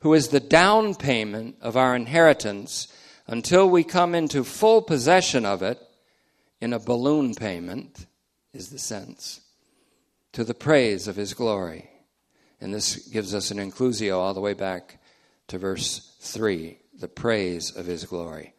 who 0.00 0.14
is 0.14 0.28
the 0.28 0.40
down 0.40 0.94
payment 0.94 1.56
of 1.60 1.76
our 1.76 1.96
inheritance 1.96 2.88
until 3.26 3.68
we 3.68 3.82
come 3.82 4.14
into 4.14 4.44
full 4.44 4.82
possession 4.82 5.44
of 5.44 5.62
it 5.62 5.80
in 6.60 6.72
a 6.72 6.78
balloon 6.78 7.34
payment, 7.34 8.06
is 8.52 8.70
the 8.70 8.78
sense, 8.78 9.40
to 10.32 10.44
the 10.44 10.54
praise 10.54 11.08
of 11.08 11.16
his 11.16 11.34
glory. 11.34 11.90
And 12.60 12.72
this 12.72 13.08
gives 13.08 13.34
us 13.34 13.50
an 13.50 13.58
inclusio 13.58 14.16
all 14.16 14.34
the 14.34 14.40
way 14.40 14.54
back 14.54 14.98
to 15.48 15.58
verse 15.58 16.16
3 16.20 16.78
the 16.98 17.08
praise 17.08 17.76
of 17.76 17.86
his 17.86 18.04
glory. 18.04 18.54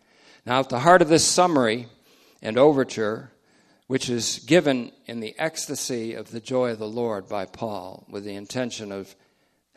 Now, 0.46 0.60
at 0.60 0.70
the 0.70 0.80
heart 0.80 1.02
of 1.02 1.10
this 1.10 1.26
summary 1.26 1.88
and 2.42 2.58
overture, 2.58 3.32
which 3.88 4.10
is 4.10 4.40
given 4.40 4.92
in 5.06 5.20
the 5.20 5.36
ecstasy 5.40 6.14
of 6.14 6.32
the 6.32 6.40
joy 6.40 6.72
of 6.72 6.80
the 6.80 6.88
Lord 6.88 7.28
by 7.28 7.46
Paul, 7.46 8.06
with 8.10 8.24
the 8.24 8.36
intention 8.36 8.92
of 8.92 9.16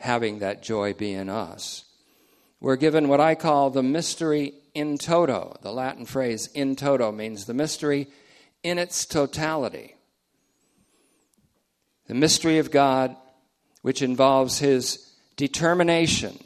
having 0.01 0.39
that 0.39 0.61
joy 0.61 0.93
be 0.93 1.13
in 1.13 1.29
us, 1.29 1.85
we're 2.59 2.75
given 2.75 3.07
what 3.07 3.19
I 3.19 3.35
call 3.35 3.69
the 3.69 3.83
mystery 3.83 4.53
in 4.73 4.97
toto. 4.97 5.57
The 5.61 5.71
Latin 5.71 6.05
phrase 6.05 6.47
in 6.53 6.75
toto 6.75 7.11
means 7.11 7.45
the 7.45 7.53
mystery 7.53 8.07
in 8.63 8.77
its 8.77 9.05
totality. 9.05 9.95
The 12.07 12.13
mystery 12.13 12.59
of 12.59 12.71
God, 12.71 13.15
which 13.81 14.01
involves 14.01 14.59
his 14.59 15.11
determination. 15.37 16.37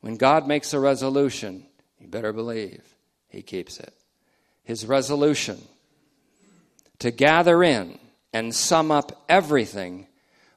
When 0.00 0.16
God 0.16 0.48
makes 0.48 0.72
a 0.72 0.80
resolution, 0.80 1.66
you 1.98 2.08
better 2.08 2.32
believe 2.32 2.82
he 3.28 3.42
keeps 3.42 3.78
it. 3.78 3.94
His 4.64 4.86
resolution 4.86 5.60
to 6.98 7.10
gather 7.10 7.62
in 7.62 7.98
and 8.32 8.54
sum 8.54 8.90
up 8.90 9.24
everything 9.28 10.06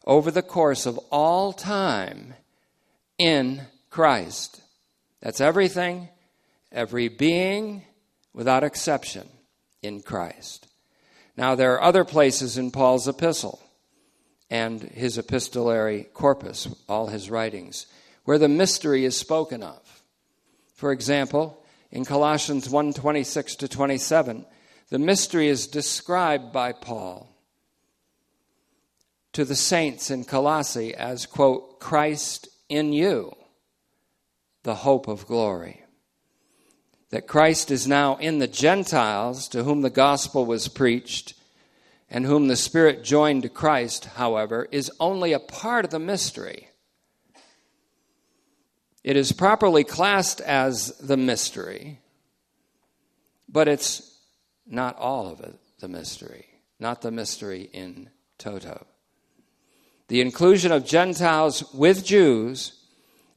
over 0.08 0.32
the 0.32 0.42
course 0.42 0.86
of 0.86 0.98
all 1.12 1.52
time 1.52 2.34
in 3.18 3.62
Christ. 3.90 4.62
That's 5.22 5.42
everything, 5.42 6.08
every 6.72 7.10
being, 7.10 7.84
without 8.34 8.64
exception, 8.64 9.28
in 9.84 10.02
Christ. 10.02 10.66
Now, 11.36 11.56
there 11.56 11.74
are 11.74 11.84
other 11.84 12.06
places 12.06 12.58
in 12.58 12.72
Paul's 12.72 13.08
epistle 13.08 13.62
and 14.50 14.82
his 14.82 15.18
epistolary 15.18 16.04
corpus, 16.14 16.70
all 16.88 17.08
his 17.08 17.30
writings, 17.30 17.86
where 18.24 18.40
the 18.40 18.48
mystery 18.48 19.04
is 19.04 19.18
spoken 19.18 19.62
of. 19.62 20.04
For 20.74 20.94
example, 20.94 21.62
in 21.92 22.06
Colossians 22.06 22.70
1 22.70 22.94
26 22.94 23.58
to 23.58 23.68
27, 23.68 24.46
the 24.90 25.00
mystery 25.00 25.50
is 25.50 25.68
described 25.68 26.54
by 26.54 26.72
Paul 26.72 27.37
to 29.38 29.46
the 29.46 29.56
saints 29.56 30.10
in 30.10 30.24
Colossae 30.24 30.96
as, 30.96 31.28
quote, 31.28 31.80
Christ 31.80 32.50
in 32.70 32.92
you, 32.92 33.36
the 34.64 34.74
hope 34.74 35.08
of 35.08 35.28
glory. 35.28 35.84
That 37.12 37.28
Christ 37.28 37.70
is 37.70 37.88
now 37.88 38.16
in 38.16 38.40
the 38.40 38.48
Gentiles 38.48 39.48
to 39.50 39.64
whom 39.64 39.84
the 39.84 39.92
gospel 39.92 40.48
was 40.48 40.68
preached, 40.68 41.36
and 42.10 42.26
whom 42.26 42.48
the 42.48 42.56
Spirit 42.56 43.04
joined 43.04 43.44
to 43.44 43.50
Christ, 43.50 44.06
however, 44.06 44.68
is 44.72 44.92
only 45.00 45.34
a 45.34 45.40
part 45.40 45.86
of 45.86 45.92
the 45.92 46.00
mystery. 46.00 46.70
It 49.04 49.16
is 49.16 49.34
properly 49.34 49.84
classed 49.84 50.42
as 50.42 50.98
the 50.98 51.16
mystery, 51.16 52.02
but 53.48 53.68
it's 53.68 54.18
not 54.66 54.98
all 54.98 55.28
of 55.28 55.42
it, 55.42 55.60
the 55.80 55.88
mystery, 55.88 56.48
not 56.80 57.04
the 57.04 57.12
mystery 57.12 57.70
in 57.72 58.10
toto. 58.40 58.88
The 60.08 60.22
inclusion 60.22 60.72
of 60.72 60.86
Gentiles 60.86 61.74
with 61.74 62.06
Jews 62.06 62.74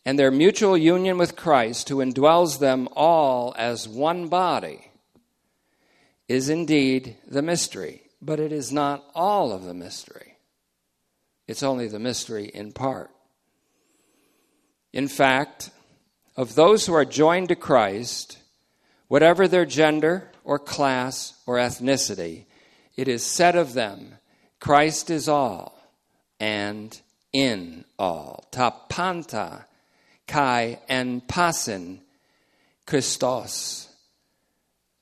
and 0.04 0.18
their 0.18 0.30
mutual 0.30 0.76
union 0.76 1.18
with 1.18 1.36
Christ, 1.36 1.88
who 1.88 1.96
indwells 1.96 2.58
them 2.58 2.88
all 2.94 3.54
as 3.58 3.88
one 3.88 4.28
body, 4.28 4.90
is 6.28 6.48
indeed 6.48 7.16
the 7.26 7.42
mystery, 7.42 8.02
but 8.22 8.38
it 8.38 8.52
is 8.52 8.72
not 8.72 9.04
all 9.14 9.52
of 9.52 9.64
the 9.64 9.74
mystery. 9.74 10.36
It's 11.48 11.62
only 11.62 11.88
the 11.88 11.98
mystery 11.98 12.46
in 12.46 12.72
part. 12.72 13.10
In 14.92 15.08
fact, 15.08 15.70
of 16.36 16.54
those 16.54 16.86
who 16.86 16.94
are 16.94 17.04
joined 17.04 17.48
to 17.48 17.56
Christ, 17.56 18.38
whatever 19.08 19.48
their 19.48 19.66
gender, 19.66 20.30
or 20.44 20.58
class 20.58 21.34
or 21.46 21.56
ethnicity. 21.56 22.44
It 22.96 23.08
is 23.08 23.24
said 23.24 23.56
of 23.56 23.74
them, 23.74 24.16
Christ 24.58 25.10
is 25.10 25.28
all 25.28 25.79
and 26.40 27.00
in 27.32 27.84
all. 27.98 28.48
Tapanta 28.50 29.64
kai 30.26 30.78
en 30.88 31.20
pasin 31.20 32.00
Christos. 32.86 33.86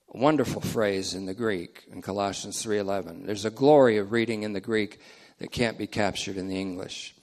wonderful 0.08 0.60
phrase 0.60 1.14
in 1.14 1.26
the 1.26 1.34
Greek 1.34 1.84
in 1.92 2.02
Colossians 2.02 2.62
3:11. 2.62 3.24
There's 3.24 3.44
a 3.44 3.50
glory 3.50 3.98
of 3.98 4.10
reading 4.10 4.42
in 4.42 4.52
the 4.52 4.60
Greek 4.60 4.98
that 5.38 5.52
can't 5.52 5.78
be 5.78 5.86
captured 5.86 6.36
in 6.36 6.48
the 6.48 6.60
English. 6.60 7.14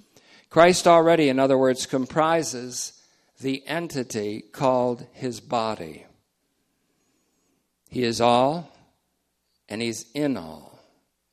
Christ 0.50 0.88
already, 0.88 1.27
in 1.27 1.38
other 1.38 1.57
words, 1.57 1.86
comprises 1.86 2.93
the 3.41 3.67
entity 3.67 4.41
called 4.41 5.05
his 5.12 5.41
body. 5.41 6.05
He 7.89 8.03
is 8.03 8.22
all, 8.22 8.72
and 9.69 9.81
He's 9.81 10.05
in 10.13 10.38
all, 10.38 10.79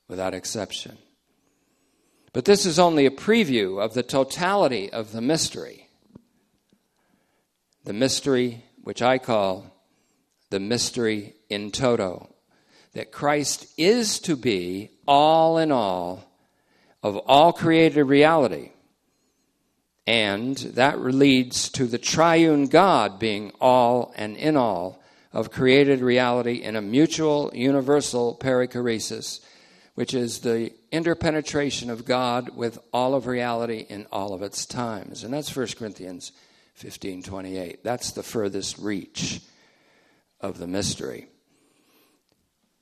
without 0.09 0.35
exception. 0.35 0.99
But 2.33 2.45
this 2.45 2.65
is 2.65 2.79
only 2.79 3.07
a 3.07 3.11
preview 3.11 3.83
of 3.83 3.95
the 3.95 4.03
totality 4.03 4.91
of 4.91 5.13
the 5.13 5.21
mystery. 5.21 5.89
The 7.85 7.93
mystery, 7.93 8.65
which 8.83 9.03
I 9.03 9.19
call 9.19 9.67
the 10.51 10.61
mystery 10.61 11.35
in 11.49 11.71
toto, 11.71 12.35
that 12.93 13.13
Christ 13.13 13.67
is 13.77 14.19
to 14.21 14.37
be 14.37 14.91
all 15.07 15.59
in 15.59 15.73
all 15.73 16.25
of 17.03 17.17
all 17.17 17.53
created 17.53 18.05
reality. 18.05 18.71
And 20.07 20.57
that 20.57 21.01
leads 21.01 21.69
to 21.71 21.87
the 21.87 21.99
triune 21.99 22.67
God 22.67 23.19
being 23.19 23.53
all 23.61 24.13
and 24.17 24.37
in 24.37 24.57
all 24.57 25.03
of 25.33 25.51
created 25.51 26.01
reality 26.01 26.63
in 26.63 26.77
a 26.77 26.83
mutual 26.83 27.51
universal 27.55 28.37
perichoresis, 28.37 29.41
which 29.95 30.15
is 30.15 30.41
the 30.41 30.73
interpenetration 30.91 31.91
of 31.91 32.05
God 32.05 32.57
with 32.57 32.79
all 32.93 33.15
of 33.15 33.27
reality 33.27 33.85
in 33.89 34.07
all 34.11 34.33
of 34.33 34.43
its 34.43 34.65
times. 34.65 35.23
And 35.23 35.35
that's 35.35 35.55
1 35.55 35.67
Corinthians 35.79 36.33
15 36.75 37.23
28. 37.23 37.85
That's 37.85 38.13
the 38.13 38.23
furthest 38.23 38.79
reach 38.79 39.41
of 40.41 40.59
the 40.59 40.67
mystery. 40.67 41.29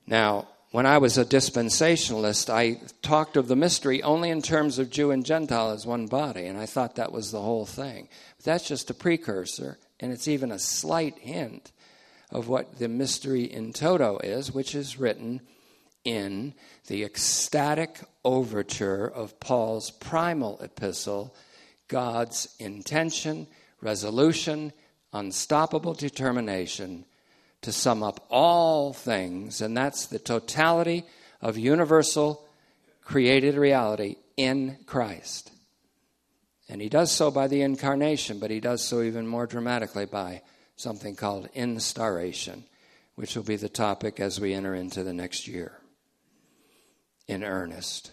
Now, 0.06 0.48
when 0.72 0.86
I 0.86 0.98
was 0.98 1.18
a 1.18 1.24
dispensationalist, 1.24 2.48
I 2.48 2.80
talked 3.02 3.36
of 3.36 3.48
the 3.48 3.56
mystery 3.56 4.02
only 4.04 4.30
in 4.30 4.40
terms 4.40 4.78
of 4.78 4.88
Jew 4.88 5.10
and 5.10 5.26
Gentile 5.26 5.70
as 5.70 5.84
one 5.84 6.06
body, 6.06 6.46
and 6.46 6.56
I 6.56 6.66
thought 6.66 6.94
that 6.94 7.10
was 7.10 7.32
the 7.32 7.40
whole 7.40 7.66
thing. 7.66 8.08
But 8.36 8.44
that's 8.44 8.68
just 8.68 8.88
a 8.88 8.94
precursor, 8.94 9.78
and 9.98 10.12
it's 10.12 10.28
even 10.28 10.52
a 10.52 10.60
slight 10.60 11.18
hint 11.18 11.72
of 12.30 12.46
what 12.46 12.78
the 12.78 12.88
mystery 12.88 13.42
in 13.42 13.72
toto 13.72 14.18
is, 14.18 14.52
which 14.52 14.76
is 14.76 14.98
written 14.98 15.40
in 16.04 16.54
the 16.86 17.04
ecstatic 17.04 18.00
overture 18.24 19.06
of 19.06 19.38
Paul's 19.40 19.90
primal 19.90 20.60
epistle 20.60 21.34
God's 21.88 22.54
intention, 22.60 23.48
resolution, 23.80 24.72
unstoppable 25.12 25.92
determination 25.92 27.04
to 27.62 27.72
sum 27.72 28.02
up 28.02 28.24
all 28.30 28.92
things, 28.92 29.60
and 29.60 29.76
that's 29.76 30.06
the 30.06 30.20
totality 30.20 31.04
of 31.40 31.58
universal 31.58 32.46
created 33.02 33.56
reality 33.56 34.16
in 34.36 34.78
Christ. 34.86 35.50
And 36.68 36.80
he 36.80 36.88
does 36.88 37.10
so 37.10 37.32
by 37.32 37.48
the 37.48 37.62
incarnation, 37.62 38.38
but 38.38 38.52
he 38.52 38.60
does 38.60 38.84
so 38.84 39.02
even 39.02 39.26
more 39.26 39.46
dramatically 39.46 40.06
by 40.06 40.42
something 40.76 41.16
called 41.16 41.48
instauration, 41.54 42.62
which 43.16 43.34
will 43.34 43.42
be 43.42 43.56
the 43.56 43.68
topic 43.68 44.20
as 44.20 44.40
we 44.40 44.54
enter 44.54 44.76
into 44.76 45.02
the 45.02 45.12
next 45.12 45.48
year 45.48 45.79
in 47.30 47.44
earnest. 47.44 48.10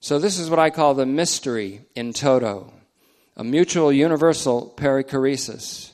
So, 0.00 0.18
this 0.18 0.38
is 0.38 0.50
what 0.50 0.58
I 0.58 0.68
call 0.68 0.94
the 0.94 1.06
mystery 1.06 1.80
in 1.94 2.12
toto, 2.12 2.72
a 3.36 3.42
mutual 3.42 3.92
universal 3.92 4.74
perichoresis, 4.76 5.92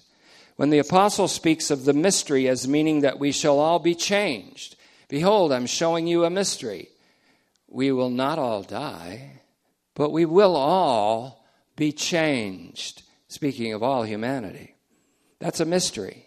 When 0.57 0.71
the 0.71 0.81
apostle 0.81 1.29
speaks 1.29 1.71
of 1.71 1.85
the 1.85 1.93
mystery 1.93 2.49
as 2.49 2.67
meaning 2.67 3.03
that 3.03 3.21
we 3.21 3.31
shall 3.31 3.61
all 3.61 3.79
be 3.79 3.95
changed, 3.95 4.75
behold, 5.09 5.53
I'm 5.53 5.67
showing 5.67 6.09
you 6.09 6.25
a 6.25 6.31
mystery. 6.31 6.89
We 7.69 7.93
will 7.93 8.11
not 8.11 8.41
all 8.41 8.65
die, 8.65 9.43
but 9.95 10.11
we 10.11 10.25
will 10.25 10.57
all 10.57 11.45
be 11.77 11.93
changed. 11.93 13.03
Speaking 13.29 13.73
of 13.73 13.85
all 13.85 14.03
humanity, 14.03 14.75
that's 15.39 15.61
a 15.61 15.65
mystery. 15.65 16.27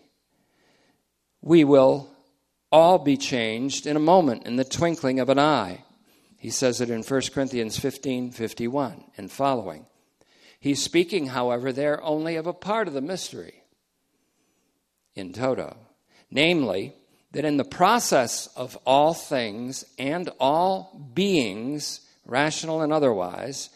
We 1.41 1.65
will 1.65 2.10
all 2.71 2.99
be 2.99 3.17
changed 3.17 3.85
in 3.85 3.95
a 3.95 3.99
moment, 3.99 4.45
in 4.45 4.55
the 4.55 4.63
twinkling 4.63 5.19
of 5.19 5.29
an 5.29 5.39
eye. 5.39 5.83
He 6.37 6.49
says 6.49 6.81
it 6.81 6.89
in 6.89 7.03
1 7.03 7.21
Corinthians 7.33 7.77
15 7.77 8.31
51 8.31 9.03
and 9.17 9.31
following. 9.31 9.85
He's 10.59 10.81
speaking, 10.81 11.27
however, 11.27 11.73
there 11.73 12.01
only 12.03 12.35
of 12.35 12.47
a 12.47 12.53
part 12.53 12.87
of 12.87 12.93
the 12.93 13.01
mystery 13.01 13.63
in 15.15 15.33
toto, 15.33 15.75
namely, 16.29 16.93
that 17.31 17.45
in 17.45 17.57
the 17.57 17.63
process 17.63 18.47
of 18.55 18.77
all 18.85 19.13
things 19.13 19.85
and 19.97 20.29
all 20.39 21.11
beings, 21.13 22.01
rational 22.25 22.81
and 22.81 22.93
otherwise, 22.93 23.69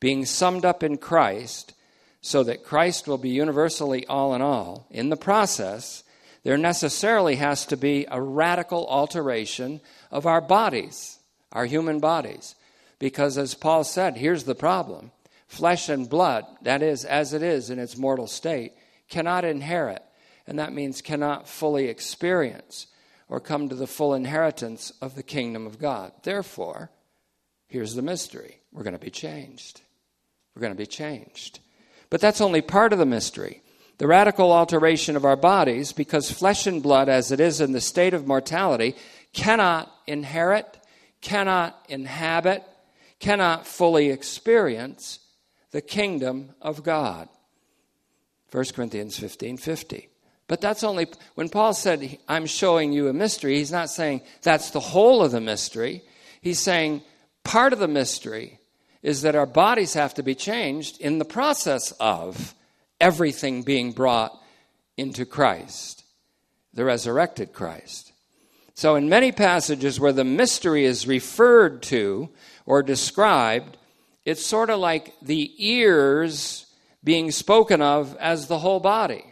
being 0.00 0.24
summed 0.24 0.64
up 0.64 0.82
in 0.82 0.96
Christ, 0.96 1.74
so 2.20 2.42
that 2.44 2.64
Christ 2.64 3.06
will 3.06 3.18
be 3.18 3.30
universally 3.30 4.06
all 4.06 4.34
in 4.34 4.42
all, 4.42 4.86
in 4.90 5.10
the 5.10 5.16
process, 5.16 6.02
there 6.42 6.58
necessarily 6.58 7.36
has 7.36 7.66
to 7.66 7.76
be 7.76 8.06
a 8.10 8.20
radical 8.20 8.86
alteration 8.88 9.80
of 10.10 10.26
our 10.26 10.40
bodies, 10.40 11.18
our 11.52 11.66
human 11.66 12.00
bodies. 12.00 12.54
Because 12.98 13.38
as 13.38 13.54
Paul 13.54 13.84
said, 13.84 14.16
here's 14.16 14.44
the 14.44 14.54
problem 14.54 15.12
flesh 15.46 15.88
and 15.88 16.08
blood, 16.08 16.46
that 16.62 16.82
is, 16.82 17.04
as 17.04 17.34
it 17.34 17.42
is 17.42 17.68
in 17.68 17.78
its 17.78 17.96
mortal 17.96 18.26
state, 18.26 18.72
cannot 19.10 19.44
inherit, 19.44 20.02
and 20.46 20.58
that 20.58 20.72
means 20.72 21.02
cannot 21.02 21.46
fully 21.46 21.88
experience 21.88 22.86
or 23.28 23.38
come 23.38 23.68
to 23.68 23.74
the 23.74 23.86
full 23.86 24.14
inheritance 24.14 24.92
of 25.02 25.14
the 25.14 25.22
kingdom 25.22 25.66
of 25.66 25.78
God. 25.78 26.12
Therefore, 26.22 26.90
here's 27.68 27.94
the 27.94 28.02
mystery 28.02 28.60
we're 28.72 28.82
going 28.82 28.94
to 28.94 28.98
be 28.98 29.10
changed. 29.10 29.82
We're 30.54 30.60
going 30.62 30.72
to 30.72 30.78
be 30.78 30.86
changed. 30.86 31.60
But 32.10 32.20
that's 32.20 32.40
only 32.40 32.62
part 32.62 32.92
of 32.92 32.98
the 32.98 33.06
mystery 33.06 33.62
the 33.98 34.06
radical 34.06 34.52
alteration 34.52 35.16
of 35.16 35.24
our 35.24 35.36
bodies, 35.36 35.92
because 35.92 36.30
flesh 36.30 36.66
and 36.66 36.82
blood, 36.82 37.08
as 37.08 37.30
it 37.30 37.40
is 37.40 37.60
in 37.60 37.72
the 37.72 37.80
state 37.80 38.14
of 38.14 38.26
mortality, 38.26 38.94
cannot 39.32 39.92
inherit, 40.06 40.78
cannot 41.20 41.78
inhabit, 41.88 42.64
cannot 43.20 43.66
fully 43.66 44.10
experience 44.10 45.20
the 45.70 45.80
kingdom 45.80 46.50
of 46.60 46.82
God. 46.82 47.28
1 48.50 48.64
Corinthians 48.74 49.18
15 49.18 49.56
50. 49.56 50.08
But 50.48 50.60
that's 50.60 50.84
only, 50.84 51.06
when 51.34 51.48
Paul 51.48 51.72
said, 51.72 52.18
I'm 52.28 52.44
showing 52.46 52.92
you 52.92 53.08
a 53.08 53.12
mystery, 53.14 53.56
he's 53.56 53.72
not 53.72 53.88
saying 53.88 54.20
that's 54.42 54.70
the 54.70 54.80
whole 54.80 55.22
of 55.22 55.32
the 55.32 55.40
mystery. 55.40 56.02
He's 56.42 56.58
saying 56.58 57.02
part 57.44 57.72
of 57.72 57.78
the 57.78 57.88
mystery 57.88 58.58
is 59.02 59.22
that 59.22 59.34
our 59.34 59.46
bodies 59.46 59.94
have 59.94 60.14
to 60.14 60.22
be 60.22 60.34
changed 60.34 61.00
in 61.00 61.18
the 61.18 61.24
process 61.24 61.92
of 61.92 62.54
everything 63.02 63.62
being 63.62 63.92
brought 63.92 64.40
into 64.96 65.26
Christ, 65.26 66.04
the 66.72 66.84
resurrected 66.84 67.52
Christ. 67.52 68.12
So, 68.74 68.94
in 68.94 69.10
many 69.10 69.32
passages 69.32 70.00
where 70.00 70.14
the 70.14 70.24
mystery 70.24 70.86
is 70.86 71.06
referred 71.06 71.82
to 71.84 72.30
or 72.64 72.82
described, 72.82 73.76
it's 74.24 74.46
sort 74.46 74.70
of 74.70 74.78
like 74.78 75.12
the 75.20 75.52
ears 75.58 76.66
being 77.04 77.30
spoken 77.32 77.82
of 77.82 78.16
as 78.16 78.46
the 78.46 78.60
whole 78.60 78.80
body, 78.80 79.24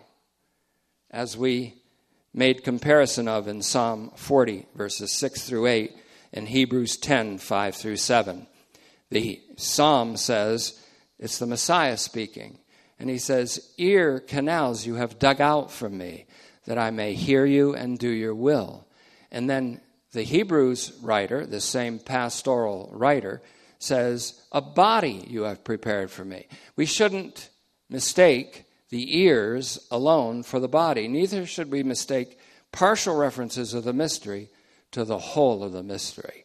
as 1.10 1.36
we 1.36 1.76
made 2.34 2.64
comparison 2.64 3.28
of 3.28 3.48
in 3.48 3.62
Psalm 3.62 4.10
40, 4.16 4.66
verses 4.74 5.12
6 5.12 5.48
through 5.48 5.66
8, 5.66 5.96
and 6.32 6.48
Hebrews 6.48 6.96
10, 6.96 7.38
5 7.38 7.74
through 7.74 7.96
7. 7.96 8.46
The 9.10 9.40
psalm 9.56 10.16
says 10.16 10.80
it's 11.18 11.38
the 11.38 11.46
Messiah 11.46 11.96
speaking. 11.96 12.58
And 13.00 13.08
he 13.08 13.16
says, 13.16 13.72
Ear 13.78 14.20
canals 14.20 14.84
you 14.84 14.96
have 14.96 15.18
dug 15.18 15.40
out 15.40 15.72
from 15.72 15.96
me, 15.96 16.26
that 16.66 16.76
I 16.76 16.90
may 16.90 17.14
hear 17.14 17.46
you 17.46 17.74
and 17.74 17.98
do 17.98 18.10
your 18.10 18.34
will. 18.34 18.86
And 19.32 19.48
then 19.48 19.80
the 20.12 20.22
Hebrews 20.22 20.98
writer, 21.02 21.46
the 21.46 21.62
same 21.62 21.98
pastoral 21.98 22.90
writer, 22.92 23.40
says, 23.78 24.42
A 24.52 24.60
body 24.60 25.24
you 25.26 25.44
have 25.44 25.64
prepared 25.64 26.10
for 26.10 26.26
me. 26.26 26.46
We 26.76 26.84
shouldn't 26.84 27.48
mistake 27.88 28.66
the 28.90 29.18
ears 29.18 29.86
alone 29.90 30.42
for 30.42 30.60
the 30.60 30.68
body. 30.68 31.08
Neither 31.08 31.46
should 31.46 31.70
we 31.70 31.82
mistake 31.82 32.38
partial 32.70 33.16
references 33.16 33.72
of 33.72 33.84
the 33.84 33.94
mystery 33.94 34.50
to 34.90 35.06
the 35.06 35.18
whole 35.18 35.64
of 35.64 35.72
the 35.72 35.82
mystery. 35.82 36.44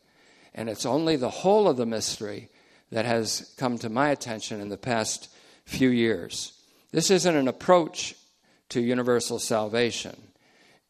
And 0.54 0.70
it's 0.70 0.86
only 0.86 1.18
the 1.18 1.30
whole 1.30 1.68
of 1.68 1.76
the 1.76 1.86
mystery 1.86 2.50
that 2.92 3.04
has 3.04 3.54
come 3.58 3.78
to 3.80 3.90
my 3.90 4.10
attention 4.10 4.62
in 4.62 4.70
the 4.70 4.78
past 4.78 5.35
few 5.66 5.90
years. 5.90 6.54
This 6.92 7.12
isn't 7.12 7.36
an 7.36 7.48
approach 7.48 8.16
to 8.70 8.82
universal 8.82 9.40
salvation. 9.40 10.16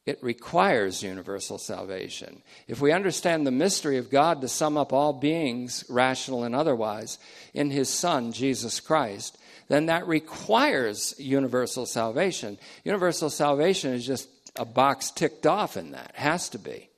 It 0.05 0.23
requires 0.23 1.01
universal 1.01 1.57
salvation. 1.57 2.43
If 2.67 2.79
we 2.79 2.91
understand 2.91 3.45
the 3.45 3.51
mystery 3.51 3.97
of 3.97 4.11
God 4.11 4.41
to 4.41 4.47
sum 4.47 4.77
up 4.77 4.93
all 4.93 5.13
beings, 5.13 5.83
rational 5.89 6.43
and 6.43 6.53
otherwise, 6.53 7.17
in 7.55 7.71
His 7.71 7.89
Son, 7.89 8.31
Jesus 8.31 8.79
Christ, 8.79 9.37
then 9.67 9.87
that 9.87 10.07
requires 10.07 11.15
universal 11.17 11.87
salvation. 11.87 12.59
Universal 12.83 13.31
salvation 13.31 13.93
is 13.93 14.05
just 14.05 14.29
a 14.55 14.65
box 14.65 15.09
ticked 15.09 15.47
off 15.47 15.75
in 15.75 15.91
that, 15.91 16.11
has 16.13 16.49
to 16.49 16.59
be. 16.59 16.89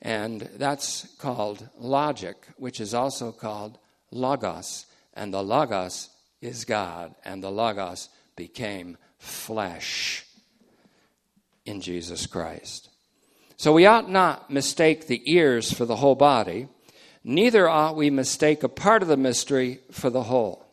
And 0.00 0.48
that's 0.56 1.08
called 1.18 1.68
logic, 1.78 2.36
which 2.56 2.80
is 2.80 2.94
also 2.94 3.32
called 3.32 3.76
logos. 4.12 4.86
And 5.14 5.34
the 5.34 5.42
logos 5.42 6.08
is 6.40 6.64
God, 6.64 7.14
and 7.24 7.42
the 7.42 7.50
Logos 7.50 8.08
became 8.36 8.96
flesh 9.18 10.24
in 11.64 11.80
Jesus 11.80 12.26
Christ. 12.26 12.88
So 13.56 13.72
we 13.72 13.86
ought 13.86 14.10
not 14.10 14.50
mistake 14.50 15.06
the 15.06 15.22
ears 15.30 15.72
for 15.72 15.84
the 15.84 15.96
whole 15.96 16.14
body, 16.14 16.68
neither 17.22 17.68
ought 17.68 17.96
we 17.96 18.08
mistake 18.08 18.62
a 18.62 18.68
part 18.68 19.02
of 19.02 19.08
the 19.08 19.16
mystery 19.16 19.80
for 19.90 20.08
the 20.08 20.22
whole. 20.22 20.64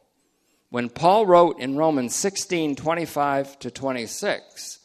When 0.69 0.89
Paul 0.89 1.25
wrote 1.25 1.59
in 1.59 1.77
Romans 1.77 2.15
16 2.15 2.75
25 2.75 3.59
to 3.59 3.71
26 3.71 4.79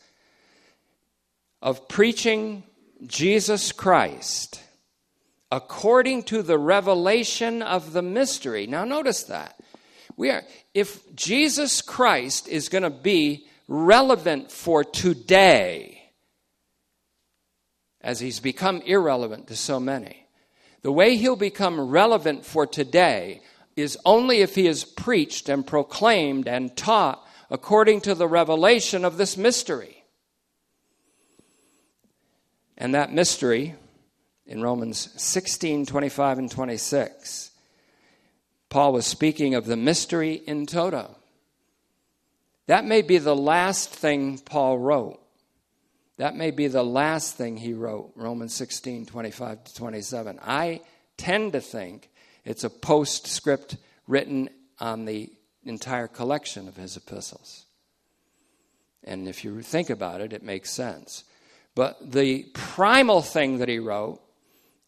of 1.61 1.88
preaching 1.88 2.64
Jesus 3.07 3.73
Christ 3.73 4.61
according 5.51 6.23
to 6.25 6.42
the 6.42 6.59
revelation 6.59 7.62
of 7.62 7.92
the 7.92 8.03
mystery. 8.03 8.66
Now, 8.66 8.85
notice 8.85 9.25
that. 9.25 9.61
We 10.22 10.30
are, 10.30 10.44
if 10.72 11.12
Jesus 11.16 11.82
Christ 11.82 12.46
is 12.46 12.68
going 12.68 12.85
to 12.85 12.90
be 12.90 13.48
relevant 13.66 14.52
for 14.52 14.85
today, 14.85 16.12
as 18.00 18.20
he's 18.20 18.38
become 18.38 18.82
irrelevant 18.82 19.48
to 19.48 19.56
so 19.56 19.80
many, 19.80 20.28
the 20.82 20.92
way 20.92 21.16
he'll 21.16 21.35
become 21.35 21.90
relevant 21.90 22.46
for 22.46 22.68
today 22.68 23.42
is 23.74 23.98
only 24.04 24.42
if 24.42 24.54
he 24.54 24.68
is 24.68 24.85
preached 24.85 25.48
and 25.48 25.66
proclaimed 25.66 26.46
and 26.46 26.76
taught 26.76 27.26
according 27.50 28.02
to 28.02 28.14
the 28.14 28.28
revelation 28.28 29.04
of 29.04 29.16
this 29.16 29.37
mystery. 29.37 30.04
And 32.78 32.94
that 32.94 33.12
mystery 33.12 33.74
in 34.46 34.62
Romans 34.62 35.20
16 35.20 35.85
25 35.87 36.38
and 36.38 36.48
26 36.48 37.52
Paul 38.72 38.94
was 38.94 39.04
speaking 39.04 39.54
of 39.54 39.66
the 39.66 39.76
mystery 39.76 40.32
in 40.46 40.64
toto. 40.64 41.14
That 42.68 42.87
may 42.87 43.02
be 43.02 43.18
the 43.18 43.37
last 43.37 43.90
thing 43.90 44.38
Paul 44.38 44.78
wrote. 44.78 45.20
That 46.16 46.37
may 46.37 46.52
be 46.52 46.68
the 46.68 46.82
last 46.82 47.37
thing 47.37 47.58
he 47.58 47.74
wrote, 47.74 48.12
Romans 48.16 48.54
16, 48.54 49.04
25 49.04 49.64
to 49.64 49.74
27. 49.74 50.40
I 50.42 50.80
tend 51.18 51.52
to 51.52 51.61
think 51.61 52.08
it's 52.46 52.64
a 52.64 52.70
postscript 52.70 53.76
written 54.06 54.48
on 54.80 55.04
the 55.04 55.30
entire 55.64 56.08
collection 56.08 56.66
of 56.66 56.76
his 56.76 56.96
epistles. 56.96 57.66
And 59.04 59.28
if 59.28 59.44
you 59.44 59.61
think 59.61 59.90
about 59.90 60.22
it, 60.22 60.32
it 60.32 60.42
makes 60.42 60.70
sense. 60.70 61.24
But 61.74 62.12
the 62.12 62.44
primal 62.54 63.20
thing 63.20 63.58
that 63.58 63.68
he 63.68 63.80
wrote 63.80 64.22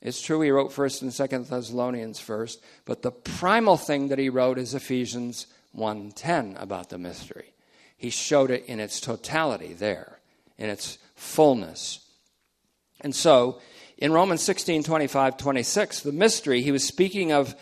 it's 0.05 0.23
true 0.23 0.41
he 0.43 0.51
wrote 0.51 0.71
1st 0.71 1.03
and 1.03 1.11
2nd 1.11 1.49
Thessalonians 1.49 2.21
first, 2.21 2.63
but 2.85 3.03
the 3.03 3.11
primal 3.11 3.77
thing 3.77 4.09
that 4.09 4.19
he 4.19 4.29
wrote 4.29 4.59
is 4.59 4.75
Ephesians 4.75 5.49
1:10 5.75 6.57
about 6.61 6.91
the 6.91 6.99
mystery. 6.99 7.55
He 7.97 8.11
showed 8.11 8.51
it 8.51 8.65
in 8.67 8.79
its 8.79 9.01
totality 9.01 9.73
there, 9.73 10.21
in 10.59 10.71
its 10.71 10.99
fullness. 11.17 12.01
And 13.01 13.17
so, 13.17 13.61
in 13.99 14.13
Romans 14.13 14.43
16, 14.43 14.85
25, 14.85 15.37
26, 15.37 16.01
the 16.01 16.13
mystery, 16.13 16.63
he 16.63 16.71
was 16.71 16.85
speaking 16.85 17.33
of 17.33 17.57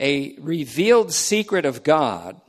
a 0.00 0.34
revealed 0.38 1.12
secret 1.12 1.64
of 1.64 1.84
God 1.84 2.40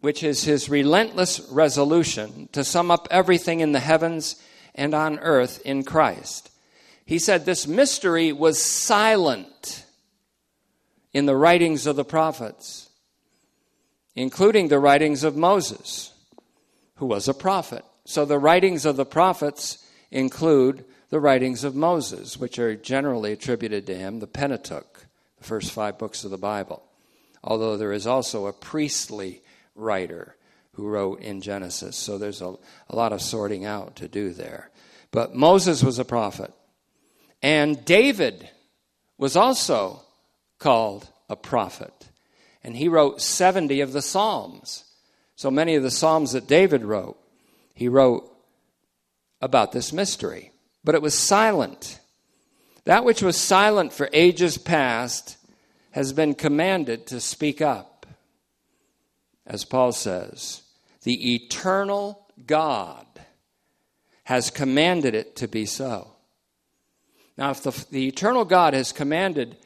which 0.00 0.22
is 0.22 0.44
his 0.44 0.68
relentless 0.68 1.40
resolution 1.50 2.48
to 2.52 2.64
sum 2.64 2.90
up 2.90 3.06
everything 3.10 3.60
in 3.60 3.72
the 3.72 3.80
heavens 3.80 4.36
and 4.74 4.94
on 4.94 5.18
earth 5.18 5.60
in 5.64 5.84
Christ. 5.84 6.50
He 7.10 7.18
said 7.18 7.44
this 7.44 7.66
mystery 7.66 8.30
was 8.30 8.62
silent 8.62 9.84
in 11.12 11.26
the 11.26 11.34
writings 11.34 11.88
of 11.88 11.96
the 11.96 12.04
prophets, 12.04 12.88
including 14.14 14.68
the 14.68 14.78
writings 14.78 15.24
of 15.24 15.34
Moses, 15.34 16.14
who 16.94 17.06
was 17.06 17.26
a 17.26 17.34
prophet. 17.34 17.84
So 18.04 18.24
the 18.24 18.38
writings 18.38 18.86
of 18.86 18.94
the 18.94 19.04
prophets 19.04 19.84
include 20.12 20.84
the 21.08 21.18
writings 21.18 21.64
of 21.64 21.74
Moses, 21.74 22.36
which 22.38 22.60
are 22.60 22.76
generally 22.76 23.32
attributed 23.32 23.88
to 23.88 23.96
him, 23.96 24.20
the 24.20 24.28
Pentateuch, 24.28 25.06
the 25.38 25.44
first 25.44 25.72
five 25.72 25.98
books 25.98 26.22
of 26.22 26.30
the 26.30 26.38
Bible. 26.38 26.80
Although 27.42 27.76
there 27.76 27.92
is 27.92 28.06
also 28.06 28.46
a 28.46 28.52
priestly 28.52 29.42
writer 29.74 30.36
who 30.74 30.86
wrote 30.86 31.22
in 31.22 31.40
Genesis. 31.40 31.96
So 31.96 32.18
there's 32.18 32.40
a, 32.40 32.54
a 32.88 32.94
lot 32.94 33.12
of 33.12 33.20
sorting 33.20 33.64
out 33.64 33.96
to 33.96 34.06
do 34.06 34.32
there. 34.32 34.70
But 35.10 35.34
Moses 35.34 35.82
was 35.82 35.98
a 35.98 36.04
prophet. 36.04 36.54
And 37.42 37.84
David 37.84 38.48
was 39.16 39.36
also 39.36 40.02
called 40.58 41.08
a 41.28 41.36
prophet. 41.36 42.08
And 42.62 42.76
he 42.76 42.88
wrote 42.88 43.20
70 43.22 43.80
of 43.80 43.92
the 43.92 44.02
Psalms. 44.02 44.84
So 45.36 45.50
many 45.50 45.74
of 45.74 45.82
the 45.82 45.90
Psalms 45.90 46.32
that 46.32 46.46
David 46.46 46.84
wrote, 46.84 47.16
he 47.74 47.88
wrote 47.88 48.30
about 49.40 49.72
this 49.72 49.92
mystery. 49.92 50.52
But 50.84 50.94
it 50.94 51.02
was 51.02 51.14
silent. 51.14 51.98
That 52.84 53.04
which 53.04 53.22
was 53.22 53.38
silent 53.38 53.92
for 53.92 54.10
ages 54.12 54.58
past 54.58 55.38
has 55.92 56.12
been 56.12 56.34
commanded 56.34 57.06
to 57.06 57.20
speak 57.20 57.60
up. 57.60 58.06
As 59.46 59.64
Paul 59.64 59.92
says, 59.92 60.62
the 61.02 61.34
eternal 61.34 62.26
God 62.46 63.06
has 64.24 64.50
commanded 64.50 65.14
it 65.14 65.36
to 65.36 65.48
be 65.48 65.66
so. 65.66 66.12
Now, 67.40 67.52
if 67.52 67.62
the, 67.62 67.86
the 67.90 68.06
eternal 68.06 68.44
God 68.44 68.74
has 68.74 68.92
commanded 68.92 69.56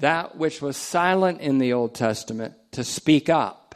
that 0.00 0.36
which 0.36 0.60
was 0.60 0.76
silent 0.76 1.40
in 1.40 1.56
the 1.56 1.72
Old 1.72 1.94
Testament 1.94 2.54
to 2.72 2.84
speak 2.84 3.30
up, 3.30 3.74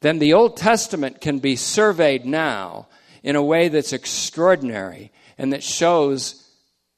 then 0.00 0.18
the 0.18 0.32
Old 0.32 0.56
Testament 0.56 1.20
can 1.20 1.38
be 1.38 1.54
surveyed 1.54 2.24
now 2.24 2.88
in 3.22 3.36
a 3.36 3.42
way 3.42 3.68
that's 3.68 3.92
extraordinary 3.92 5.12
and 5.36 5.52
that 5.52 5.62
shows 5.62 6.50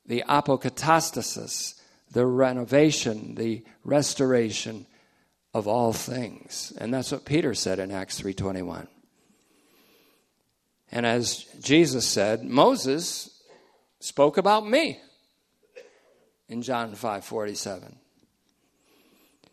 the 0.07 0.22
apokatastasis, 0.28 1.74
the 2.12 2.24
renovation, 2.24 3.35
the 3.35 3.64
restoration 3.83 4.87
of 5.52 5.66
all 5.66 5.92
things. 5.92 6.72
And 6.78 6.94
that's 6.94 7.11
what 7.11 7.24
Peter 7.24 7.52
said 7.52 7.81
in 7.81 7.90
Acts 7.90 8.20
3:21. 8.20 8.87
And 10.92 11.05
as 11.05 11.46
Jesus 11.61 12.07
said, 12.07 12.44
Moses 12.44 13.42
spoke 13.98 14.37
about 14.37 14.68
me 14.68 15.00
in 16.53 16.61
John 16.61 16.95
5:47. 16.95 17.97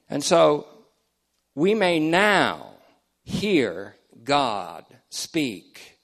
And 0.10 0.24
so 0.24 0.68
we 1.56 1.74
may 1.74 1.98
now 2.00 2.74
hear 3.24 3.96
God 4.24 4.86
speak 5.10 5.98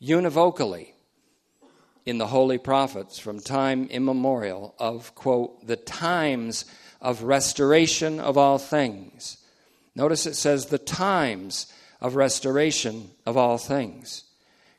univocally 0.00 0.94
in 2.04 2.18
the 2.18 2.26
holy 2.26 2.58
prophets 2.58 3.18
from 3.18 3.40
time 3.40 3.86
immemorial 3.86 4.74
of, 4.78 5.14
quote, 5.14 5.66
the 5.66 5.76
times 5.76 6.64
of 7.00 7.22
restoration 7.22 8.18
of 8.20 8.36
all 8.36 8.58
things. 8.58 9.38
Notice 9.94 10.26
it 10.26 10.34
says 10.34 10.66
the 10.66 10.78
times 10.78 11.72
of 12.00 12.16
restoration 12.16 13.10
of 13.24 13.36
all 13.36 13.58
things. 13.58 14.24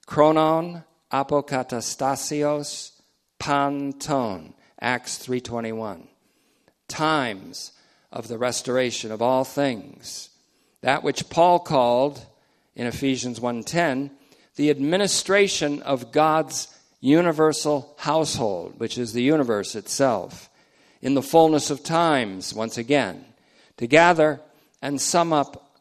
Chronon 0.05 0.83
apokatastasios 1.11 2.91
panton, 3.39 4.53
Acts 4.79 5.17
3.21. 5.25 6.07
Times 6.87 7.71
of 8.11 8.27
the 8.27 8.37
restoration 8.37 9.11
of 9.11 9.21
all 9.21 9.43
things. 9.43 10.29
That 10.81 11.03
which 11.03 11.29
Paul 11.29 11.59
called 11.59 12.25
in 12.75 12.87
Ephesians 12.87 13.39
1.10, 13.39 14.11
the 14.55 14.69
administration 14.69 15.81
of 15.81 16.11
God's 16.11 16.67
universal 16.99 17.95
household, 17.97 18.79
which 18.79 18.97
is 18.97 19.13
the 19.13 19.21
universe 19.21 19.75
itself, 19.75 20.49
in 21.01 21.13
the 21.13 21.21
fullness 21.21 21.69
of 21.69 21.83
times, 21.83 22.53
once 22.53 22.77
again, 22.77 23.23
to 23.77 23.87
gather 23.87 24.39
and 24.81 24.99
sum 24.99 25.31
up 25.31 25.79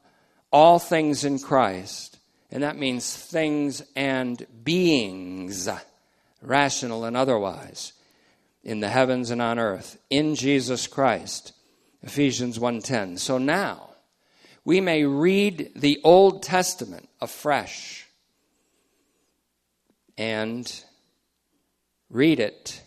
all 0.53 0.79
things 0.79 1.25
in 1.25 1.39
Christ. 1.39 2.19
And 2.51 2.63
that 2.63 2.77
means 2.77 3.17
things 3.17 3.83
and 3.95 4.47
beings, 4.63 5.69
rational 6.43 7.05
and 7.05 7.17
otherwise, 7.17 7.93
in 8.67 8.81
the 8.81 8.89
heavens 8.89 9.31
and 9.31 9.41
on 9.41 9.61
earth, 9.61 9.97
in 10.11 10.35
Jesus 10.35 10.89
Christ. 10.89 11.53
Ephesians 12.03 12.59
1:10. 12.59 13.17
So 13.17 13.39
now 13.39 13.91
we 14.65 14.81
may 14.81 15.05
read 15.05 15.71
the 15.77 16.01
Old 16.03 16.43
Testament 16.43 17.09
afresh 17.21 18.07
and 20.19 20.83
read 22.11 22.41
it 22.41 22.83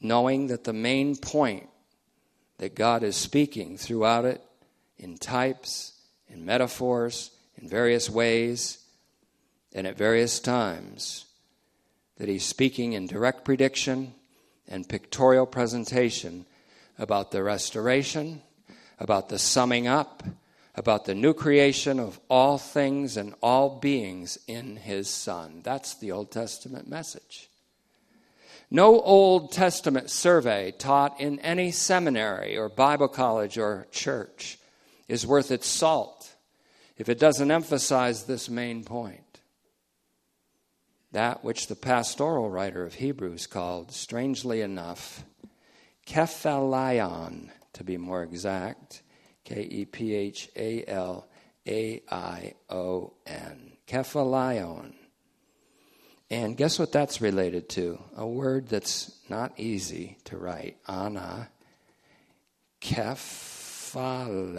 knowing 0.00 0.46
that 0.46 0.62
the 0.62 0.72
main 0.72 1.16
point 1.16 1.68
that 2.58 2.76
God 2.76 3.02
is 3.02 3.16
speaking 3.16 3.76
throughout 3.76 4.24
it 4.24 4.40
in 4.96 5.18
types, 5.18 5.94
in 6.28 6.44
metaphors, 6.44 7.32
in 7.56 7.68
various 7.68 8.08
ways, 8.08 8.78
and 9.72 9.88
at 9.88 9.98
various 9.98 10.38
times, 10.38 11.24
that 12.18 12.28
He's 12.28 12.46
speaking 12.46 12.92
in 12.92 13.08
direct 13.08 13.44
prediction 13.44 14.14
and 14.68 14.88
pictorial 14.88 15.46
presentation 15.46 16.46
about 16.98 17.30
the 17.30 17.42
restoration, 17.42 18.42
about 18.98 19.28
the 19.28 19.38
summing 19.38 19.86
up, 19.86 20.22
about 20.74 21.04
the 21.04 21.14
new 21.14 21.34
creation 21.34 22.00
of 22.00 22.18
all 22.28 22.58
things 22.58 23.16
and 23.16 23.34
all 23.42 23.78
beings 23.78 24.38
in 24.46 24.76
His 24.76 25.08
Son. 25.08 25.60
That's 25.62 25.94
the 25.94 26.12
Old 26.12 26.30
Testament 26.30 26.88
message. 26.88 27.50
No 28.70 29.00
Old 29.02 29.52
Testament 29.52 30.08
survey 30.08 30.70
taught 30.70 31.20
in 31.20 31.38
any 31.40 31.72
seminary 31.72 32.56
or 32.56 32.70
Bible 32.70 33.08
college 33.08 33.58
or 33.58 33.86
church 33.90 34.58
is 35.08 35.26
worth 35.26 35.50
its 35.50 35.66
salt 35.66 36.34
if 36.96 37.08
it 37.08 37.18
doesn't 37.18 37.50
emphasize 37.50 38.24
this 38.24 38.48
main 38.48 38.82
point. 38.82 39.21
That 41.12 41.44
which 41.44 41.66
the 41.66 41.76
pastoral 41.76 42.48
writer 42.48 42.84
of 42.84 42.94
Hebrews 42.94 43.46
called, 43.46 43.92
strangely 43.92 44.62
enough, 44.62 45.24
kephalion, 46.06 47.50
to 47.74 47.84
be 47.84 47.98
more 47.98 48.22
exact, 48.22 49.02
K 49.44 49.62
E 49.70 49.84
P 49.84 50.14
H 50.14 50.48
A 50.56 50.84
L 50.86 51.28
A 51.68 52.02
I 52.10 52.54
O 52.70 53.12
N. 53.26 53.72
Kephalion. 53.86 54.94
And 56.30 56.56
guess 56.56 56.78
what 56.78 56.92
that's 56.92 57.20
related 57.20 57.68
to? 57.70 58.00
A 58.16 58.26
word 58.26 58.68
that's 58.68 59.18
not 59.28 59.52
easy 59.58 60.16
to 60.24 60.38
write. 60.38 60.78
Ana, 60.88 61.50
kephale, 62.80 64.56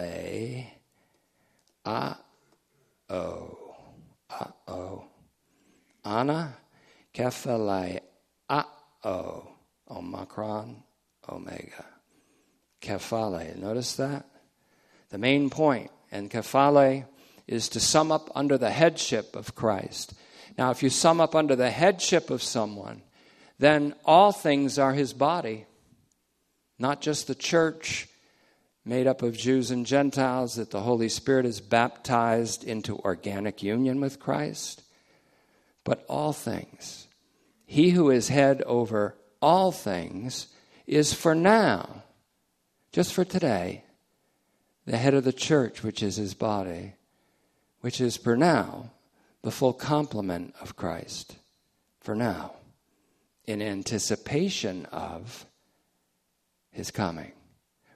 a 1.85 2.17
o, 3.09 3.75
a 4.29 4.53
o. 4.67 5.05
Ana, 6.05 6.55
kephale, 7.13 7.99
a 8.49 8.65
o, 9.03 9.47
omicron, 9.89 10.83
omega. 11.29 11.85
Kephale. 12.81 13.55
Notice 13.57 13.95
that? 13.95 14.25
The 15.09 15.17
main 15.17 15.49
point. 15.49 15.89
point, 15.89 15.91
and 16.11 16.29
kephale 16.29 17.05
is 17.47 17.69
to 17.69 17.79
sum 17.79 18.11
up 18.11 18.29
under 18.35 18.57
the 18.57 18.71
headship 18.71 19.35
of 19.35 19.55
Christ. 19.55 20.13
Now, 20.57 20.71
if 20.71 20.83
you 20.83 20.89
sum 20.89 21.19
up 21.19 21.35
under 21.35 21.55
the 21.55 21.71
headship 21.71 22.29
of 22.29 22.43
someone, 22.43 23.01
then 23.59 23.95
all 24.05 24.31
things 24.31 24.77
are 24.77 24.93
his 24.93 25.13
body, 25.13 25.65
not 26.77 27.01
just 27.01 27.27
the 27.27 27.35
church 27.35 28.07
made 28.85 29.07
up 29.07 29.21
of 29.21 29.37
Jews 29.37 29.71
and 29.71 29.85
Gentiles 29.85 30.55
that 30.55 30.71
the 30.71 30.81
Holy 30.81 31.09
Spirit 31.09 31.45
is 31.45 31.61
baptized 31.61 32.63
into 32.63 32.99
organic 32.99 33.63
union 33.63 34.01
with 34.01 34.19
Christ, 34.19 34.82
but 35.83 36.05
all 36.07 36.33
things. 36.33 37.07
He 37.65 37.91
who 37.91 38.09
is 38.09 38.29
head 38.29 38.61
over 38.63 39.15
all 39.41 39.71
things 39.71 40.47
is 40.85 41.13
for 41.13 41.33
now, 41.35 42.03
just 42.91 43.13
for 43.13 43.25
today, 43.25 43.83
the 44.85 44.97
head 44.97 45.13
of 45.13 45.23
the 45.23 45.33
church, 45.33 45.83
which 45.83 46.03
is 46.03 46.17
his 46.17 46.33
body, 46.33 46.93
which 47.81 47.99
is 48.01 48.17
for 48.17 48.35
now 48.35 48.91
the 49.41 49.51
full 49.51 49.73
complement 49.73 50.53
of 50.61 50.75
Christ 50.75 51.35
for 51.99 52.15
now, 52.15 52.53
in 53.45 53.61
anticipation 53.61 54.85
of 54.87 55.45
his 56.71 56.91
coming. 56.91 57.31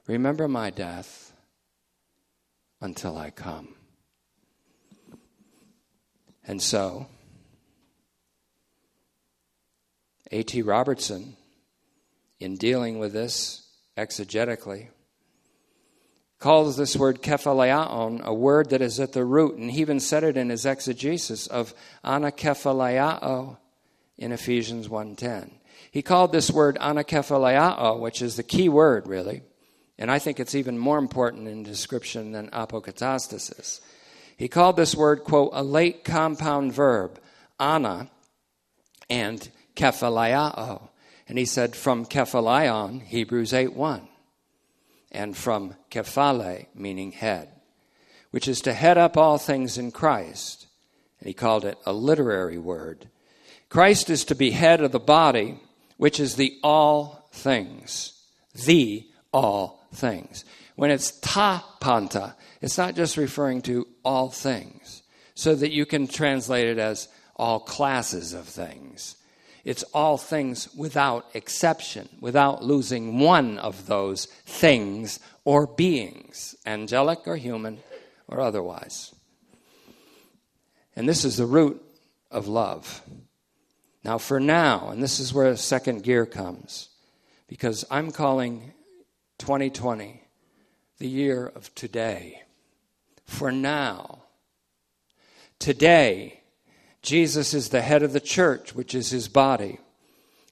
Remember 0.06 0.48
my 0.48 0.70
death 0.70 1.32
until 2.80 3.18
I 3.18 3.30
come. 3.30 3.74
And 6.46 6.62
so, 6.62 7.06
A.T. 10.30 10.62
Robertson, 10.62 11.36
in 12.38 12.56
dealing 12.56 12.98
with 12.98 13.12
this 13.12 13.66
exegetically, 13.96 14.88
calls 16.38 16.76
this 16.76 16.96
word 16.96 17.22
kephaleaon 17.22 18.22
a 18.22 18.32
word 18.32 18.70
that 18.70 18.82
is 18.82 19.00
at 19.00 19.12
the 19.12 19.24
root, 19.24 19.56
and 19.56 19.70
he 19.70 19.80
even 19.80 20.00
said 20.00 20.24
it 20.24 20.36
in 20.36 20.50
his 20.50 20.66
exegesis 20.66 21.46
of 21.46 21.74
anakephaleao 22.04 23.56
in 24.16 24.32
Ephesians 24.32 24.88
1.10. 24.88 25.50
He 25.90 26.02
called 26.02 26.32
this 26.32 26.50
word 26.50 26.76
anakephaleao, 26.80 27.98
which 27.98 28.22
is 28.22 28.36
the 28.36 28.42
key 28.42 28.68
word, 28.68 29.06
really, 29.06 29.42
and 29.98 30.10
I 30.10 30.18
think 30.18 30.38
it's 30.38 30.54
even 30.54 30.78
more 30.78 30.98
important 30.98 31.48
in 31.48 31.62
description 31.62 32.32
than 32.32 32.50
apokatastasis. 32.50 33.80
He 34.36 34.46
called 34.46 34.76
this 34.76 34.94
word, 34.94 35.24
quote, 35.24 35.50
a 35.52 35.64
late 35.64 36.04
compound 36.04 36.72
verb, 36.72 37.18
ana, 37.58 38.10
and 39.10 39.48
kephaleao. 39.78 40.88
And 41.28 41.38
he 41.38 41.44
said, 41.44 41.76
from 41.76 42.06
kephalion, 42.06 43.02
Hebrews 43.02 43.52
8 43.52 43.74
1 43.74 44.08
and 45.10 45.36
from 45.36 45.74
kephale, 45.90 46.66
meaning 46.74 47.12
head, 47.12 47.48
which 48.30 48.48
is 48.48 48.60
to 48.62 48.72
head 48.72 48.98
up 48.98 49.16
all 49.16 49.38
things 49.38 49.78
in 49.78 49.90
Christ. 49.90 50.66
And 51.20 51.26
he 51.26 51.34
called 51.34 51.64
it 51.64 51.78
a 51.86 51.92
literary 51.92 52.58
word. 52.58 53.08
Christ 53.68 54.10
is 54.10 54.24
to 54.26 54.34
be 54.34 54.50
head 54.50 54.80
of 54.80 54.92
the 54.92 55.00
body, 55.00 55.60
which 55.96 56.20
is 56.20 56.36
the 56.36 56.58
all 56.62 57.28
things, 57.32 58.12
the 58.54 59.06
all 59.32 59.86
things. 59.92 60.44
When 60.76 60.90
it's 60.90 61.18
ta 61.20 61.64
panta, 61.80 62.36
it's 62.60 62.78
not 62.78 62.94
just 62.94 63.16
referring 63.16 63.62
to 63.62 63.86
all 64.04 64.30
things, 64.30 65.02
so 65.34 65.54
that 65.54 65.72
you 65.72 65.86
can 65.86 66.06
translate 66.06 66.68
it 66.68 66.78
as 66.78 67.08
all 67.36 67.60
classes 67.60 68.32
of 68.32 68.46
things. 68.46 69.16
It's 69.64 69.82
all 69.94 70.18
things 70.18 70.74
without 70.74 71.26
exception, 71.34 72.08
without 72.20 72.64
losing 72.64 73.18
one 73.18 73.58
of 73.58 73.86
those 73.86 74.26
things 74.46 75.20
or 75.44 75.66
beings, 75.66 76.56
angelic 76.66 77.26
or 77.26 77.36
human 77.36 77.78
or 78.26 78.40
otherwise. 78.40 79.14
And 80.94 81.08
this 81.08 81.24
is 81.24 81.36
the 81.36 81.46
root 81.46 81.82
of 82.30 82.48
love. 82.48 83.02
Now, 84.04 84.18
for 84.18 84.40
now, 84.40 84.90
and 84.90 85.02
this 85.02 85.20
is 85.20 85.34
where 85.34 85.54
second 85.56 86.02
gear 86.02 86.24
comes, 86.24 86.88
because 87.46 87.84
I'm 87.90 88.10
calling 88.10 88.72
2020 89.38 90.22
the 90.98 91.08
year 91.08 91.46
of 91.46 91.74
today. 91.74 92.42
For 93.24 93.52
now, 93.52 94.24
today, 95.58 96.37
Jesus 97.02 97.54
is 97.54 97.68
the 97.68 97.82
head 97.82 98.02
of 98.02 98.12
the 98.12 98.20
church, 98.20 98.74
which 98.74 98.94
is 98.94 99.10
his 99.10 99.28
body, 99.28 99.78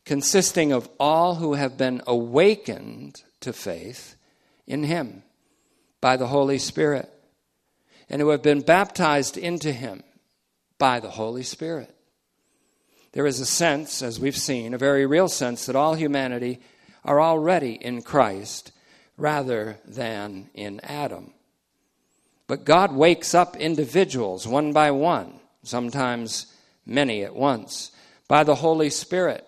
consisting 0.05 0.73
of 0.73 0.89
all 0.99 1.37
who 1.37 1.55
have 1.55 1.77
been 1.77 2.03
awakened 2.07 3.23
to 3.41 3.53
faith 3.53 4.17
in 4.67 4.85
him 4.85 5.23
by 6.01 6.17
the 6.17 6.29
Holy 6.29 6.59
Spirit 6.59 7.13
and 8.09 8.21
who 8.21 8.29
have 8.29 8.43
been 8.43 8.61
baptized 8.61 9.37
into 9.37 9.73
him 9.73 10.03
by 10.79 11.01
the 11.01 11.11
Holy 11.11 11.43
Spirit. 11.43 11.93
There 13.13 13.27
is 13.27 13.41
a 13.41 13.47
sense, 13.47 14.03
as 14.03 14.21
we've 14.21 14.37
seen, 14.37 14.75
a 14.75 14.79
very 14.79 15.07
real 15.07 15.29
sense, 15.29 15.67
that 15.67 15.77
all 15.77 15.95
humanity 15.95 16.61
are 17.05 17.21
already 17.21 17.73
in 17.73 18.03
Christ 18.03 18.73
rather 19.17 19.79
than 19.85 20.51
in 20.55 20.81
Adam. 20.81 21.33
But 22.47 22.65
God 22.65 22.93
wakes 22.93 23.35
up 23.35 23.57
individuals 23.57 24.47
one 24.47 24.73
by 24.73 24.91
one 24.91 25.41
sometimes 25.67 26.47
many 26.85 27.25
at 27.25 27.35
once, 27.35 27.91
by 28.29 28.45
the 28.45 28.57
Holy 28.57 28.91
Spirit, 28.91 29.47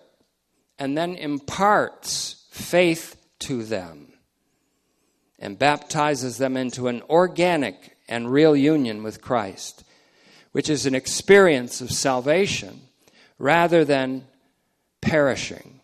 and 0.77 0.97
then 0.97 1.15
imparts 1.15 2.45
faith 2.51 3.15
to 3.39 3.63
them 3.63 4.13
and 5.39 5.57
baptizes 5.57 6.37
them 6.37 6.57
into 6.57 6.87
an 6.87 7.01
organic 7.09 7.97
and 8.07 8.31
real 8.31 8.55
union 8.55 9.03
with 9.03 9.21
Christ, 9.21 9.83
which 10.51 10.69
is 10.69 10.85
an 10.85 10.95
experience 10.95 11.81
of 11.81 11.91
salvation 11.91 12.81
rather 13.37 13.85
than 13.85 14.25
perishing. 15.01 15.79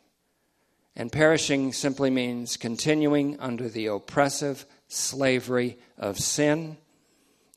And 0.96 1.12
perishing 1.12 1.74
simply 1.74 2.10
means 2.10 2.58
continuing 2.58 3.40
under 3.40 3.70
the 3.70 3.88
oppressive 3.88 4.66
slavery 4.88 5.78
of 5.98 6.20
sin 6.20 6.78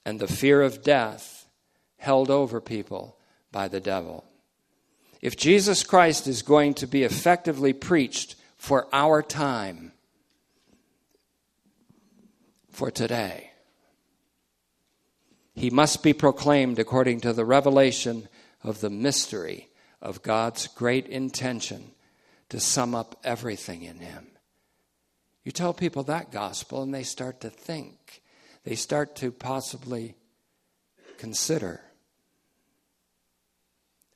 and 0.04 0.20
the 0.20 0.28
fear 0.28 0.62
of 0.62 0.82
death 0.82 1.37
held 1.98 2.30
over 2.30 2.60
people 2.60 3.18
by 3.52 3.68
the 3.68 3.80
devil. 3.80 4.24
If 5.20 5.36
Jesus 5.36 5.82
Christ 5.84 6.26
is 6.26 6.42
going 6.42 6.74
to 6.74 6.86
be 6.86 7.02
effectively 7.02 7.72
preached 7.72 8.36
for 8.56 8.86
our 8.92 9.22
time, 9.22 9.92
for 12.70 12.90
today, 12.90 13.50
he 15.54 15.70
must 15.70 16.04
be 16.04 16.12
proclaimed 16.12 16.78
according 16.78 17.20
to 17.20 17.32
the 17.32 17.44
revelation 17.44 18.28
of 18.62 18.80
the 18.80 18.90
mystery 18.90 19.68
of 20.00 20.22
God's 20.22 20.68
great 20.68 21.08
intention 21.08 21.90
to 22.48 22.60
sum 22.60 22.94
up 22.94 23.18
everything 23.24 23.82
in 23.82 23.98
him. 23.98 24.28
You 25.44 25.50
tell 25.50 25.74
people 25.74 26.04
that 26.04 26.30
gospel, 26.30 26.82
and 26.82 26.94
they 26.94 27.02
start 27.02 27.40
to 27.40 27.50
think. 27.50 28.22
They 28.64 28.76
start 28.76 29.16
to 29.16 29.32
possibly 29.32 30.14
consider. 31.16 31.80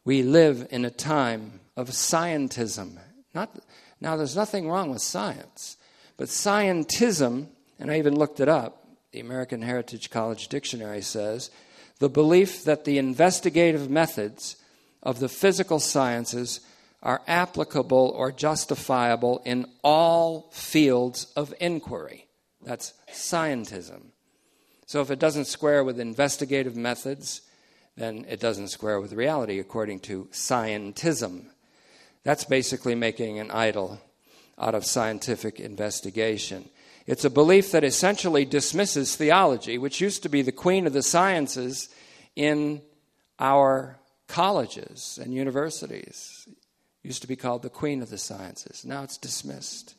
We 0.04 0.22
live 0.22 0.66
in 0.70 0.84
a 0.84 0.90
time 0.90 1.60
of 1.76 1.88
scientism. 1.90 2.98
Not, 3.34 3.56
now, 4.00 4.16
there's 4.16 4.36
nothing 4.36 4.68
wrong 4.68 4.90
with 4.90 5.02
science, 5.02 5.76
but 6.16 6.28
scientism, 6.28 7.46
and 7.78 7.90
I 7.90 7.98
even 7.98 8.16
looked 8.16 8.40
it 8.40 8.48
up, 8.48 8.86
the 9.12 9.20
American 9.20 9.62
Heritage 9.62 10.10
College 10.10 10.48
Dictionary 10.48 11.02
says, 11.02 11.50
the 11.98 12.08
belief 12.08 12.64
that 12.64 12.84
the 12.84 12.98
investigative 12.98 13.88
methods 13.88 14.56
of 15.02 15.20
the 15.20 15.28
physical 15.28 15.78
sciences 15.78 16.60
are 17.02 17.22
applicable 17.26 18.12
or 18.16 18.32
justifiable 18.32 19.42
in 19.44 19.66
all 19.82 20.50
fields 20.52 21.26
of 21.36 21.54
inquiry. 21.60 22.26
That's 22.62 22.92
scientism. 23.10 24.06
So 24.86 25.00
if 25.00 25.10
it 25.10 25.18
doesn't 25.18 25.46
square 25.46 25.84
with 25.84 25.98
investigative 25.98 26.76
methods, 26.76 27.42
then 27.96 28.24
it 28.28 28.40
doesn't 28.40 28.68
square 28.68 29.00
with 29.00 29.12
reality 29.12 29.58
according 29.58 30.00
to 30.00 30.28
scientism. 30.32 31.46
That's 32.24 32.44
basically 32.44 32.94
making 32.94 33.38
an 33.38 33.50
idol 33.50 34.00
out 34.58 34.74
of 34.74 34.84
scientific 34.84 35.60
investigation. 35.60 36.68
It's 37.06 37.24
a 37.24 37.30
belief 37.30 37.72
that 37.72 37.84
essentially 37.84 38.44
dismisses 38.44 39.16
theology, 39.16 39.76
which 39.76 40.00
used 40.00 40.22
to 40.22 40.28
be 40.28 40.42
the 40.42 40.52
queen 40.52 40.86
of 40.86 40.92
the 40.92 41.02
sciences 41.02 41.88
in 42.36 42.80
our 43.38 43.98
colleges 44.28 45.18
and 45.20 45.34
universities. 45.34 46.46
It 46.46 47.08
used 47.08 47.22
to 47.22 47.28
be 47.28 47.36
called 47.36 47.62
the 47.62 47.70
queen 47.70 48.02
of 48.02 48.10
the 48.10 48.18
sciences. 48.18 48.84
Now 48.84 49.02
it's 49.02 49.18
dismissed. 49.18 49.94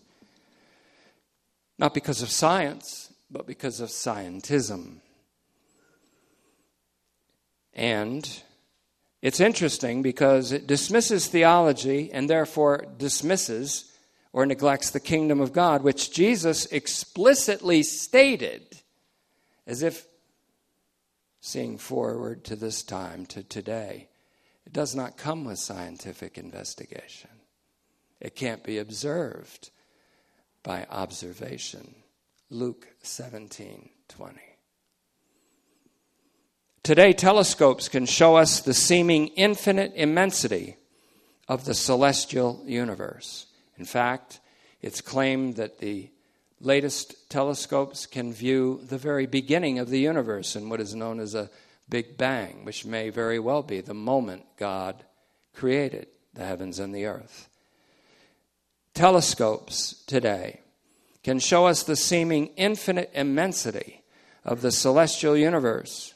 Not 1.77 1.93
because 1.93 2.21
of 2.21 2.29
science, 2.29 3.11
but 3.29 3.45
because 3.45 3.81
of 3.81 3.89
scientism. 3.89 5.01
And 7.73 8.29
it's 9.21 9.39
interesting 9.39 10.01
because 10.01 10.51
it 10.51 10.67
dismisses 10.67 11.27
theology 11.27 12.11
and 12.11 12.29
therefore 12.29 12.85
dismisses 12.97 13.91
or 14.31 14.45
neglects 14.45 14.89
the 14.89 14.99
kingdom 14.99 15.39
of 15.39 15.53
God, 15.53 15.83
which 15.83 16.11
Jesus 16.11 16.65
explicitly 16.67 17.83
stated 17.83 18.81
as 19.65 19.81
if 19.81 20.07
seeing 21.39 21.77
forward 21.77 22.43
to 22.45 22.55
this 22.55 22.83
time, 22.83 23.25
to 23.27 23.43
today. 23.43 24.07
It 24.65 24.73
does 24.73 24.95
not 24.95 25.17
come 25.17 25.45
with 25.45 25.59
scientific 25.59 26.37
investigation. 26.37 27.29
It 28.19 28.35
can't 28.35 28.63
be 28.63 28.77
observed 28.77 29.69
by 30.63 30.87
observation. 30.89 31.95
Luke 32.49 32.87
17 33.01 33.89
20. 34.07 34.52
Today, 36.83 37.13
telescopes 37.13 37.87
can 37.87 38.05
show 38.05 38.35
us 38.35 38.59
the 38.59 38.73
seeming 38.73 39.27
infinite 39.27 39.93
immensity 39.95 40.75
of 41.47 41.63
the 41.63 41.73
celestial 41.73 42.61
universe. 42.65 43.45
In 43.77 43.85
fact, 43.85 44.41
it's 44.81 44.99
claimed 44.99 45.55
that 45.55 45.79
the 45.79 46.09
latest 46.59 47.29
telescopes 47.29 48.05
can 48.05 48.33
view 48.33 48.81
the 48.83 48.97
very 48.97 49.25
beginning 49.25 49.79
of 49.79 49.89
the 49.89 49.99
universe 49.99 50.57
in 50.57 50.67
what 50.67 50.81
is 50.81 50.93
known 50.93 51.21
as 51.21 51.33
a 51.33 51.49
Big 51.87 52.17
Bang, 52.17 52.65
which 52.65 52.83
may 52.83 53.09
very 53.09 53.39
well 53.39 53.63
be 53.63 53.79
the 53.79 53.93
moment 53.93 54.43
God 54.57 55.05
created 55.53 56.07
the 56.33 56.43
heavens 56.43 56.79
and 56.79 56.93
the 56.93 57.05
earth. 57.05 57.47
Telescopes 58.93 60.03
today 60.05 60.59
can 61.23 61.39
show 61.39 61.65
us 61.65 61.83
the 61.83 61.95
seeming 61.95 62.47
infinite 62.57 63.09
immensity 63.13 64.03
of 64.43 64.59
the 64.59 64.71
celestial 64.71 65.37
universe 65.37 66.12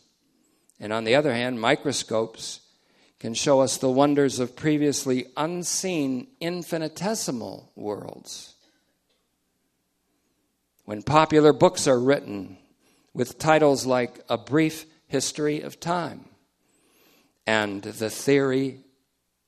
and 0.79 0.93
on 0.93 1.03
the 1.03 1.15
other 1.15 1.33
hand, 1.33 1.59
microscopes 1.59 2.61
can 3.19 3.33
show 3.33 3.61
us 3.61 3.77
the 3.77 3.89
wonders 3.89 4.39
of 4.39 4.55
previously 4.55 5.25
unseen 5.35 6.27
infinitesimal 6.39 7.71
worlds. 7.75 8.53
When 10.85 11.01
popular 11.01 11.51
books 11.51 11.87
are 11.87 11.99
written 11.99 12.57
with 13.13 13.39
titles 13.39 13.85
like 13.85 14.23
A 14.29 14.37
Brief 14.37 14.85
History 15.07 15.61
of 15.61 15.79
Time 15.79 16.25
and 17.47 17.81
The 17.81 18.09
Theory 18.09 18.81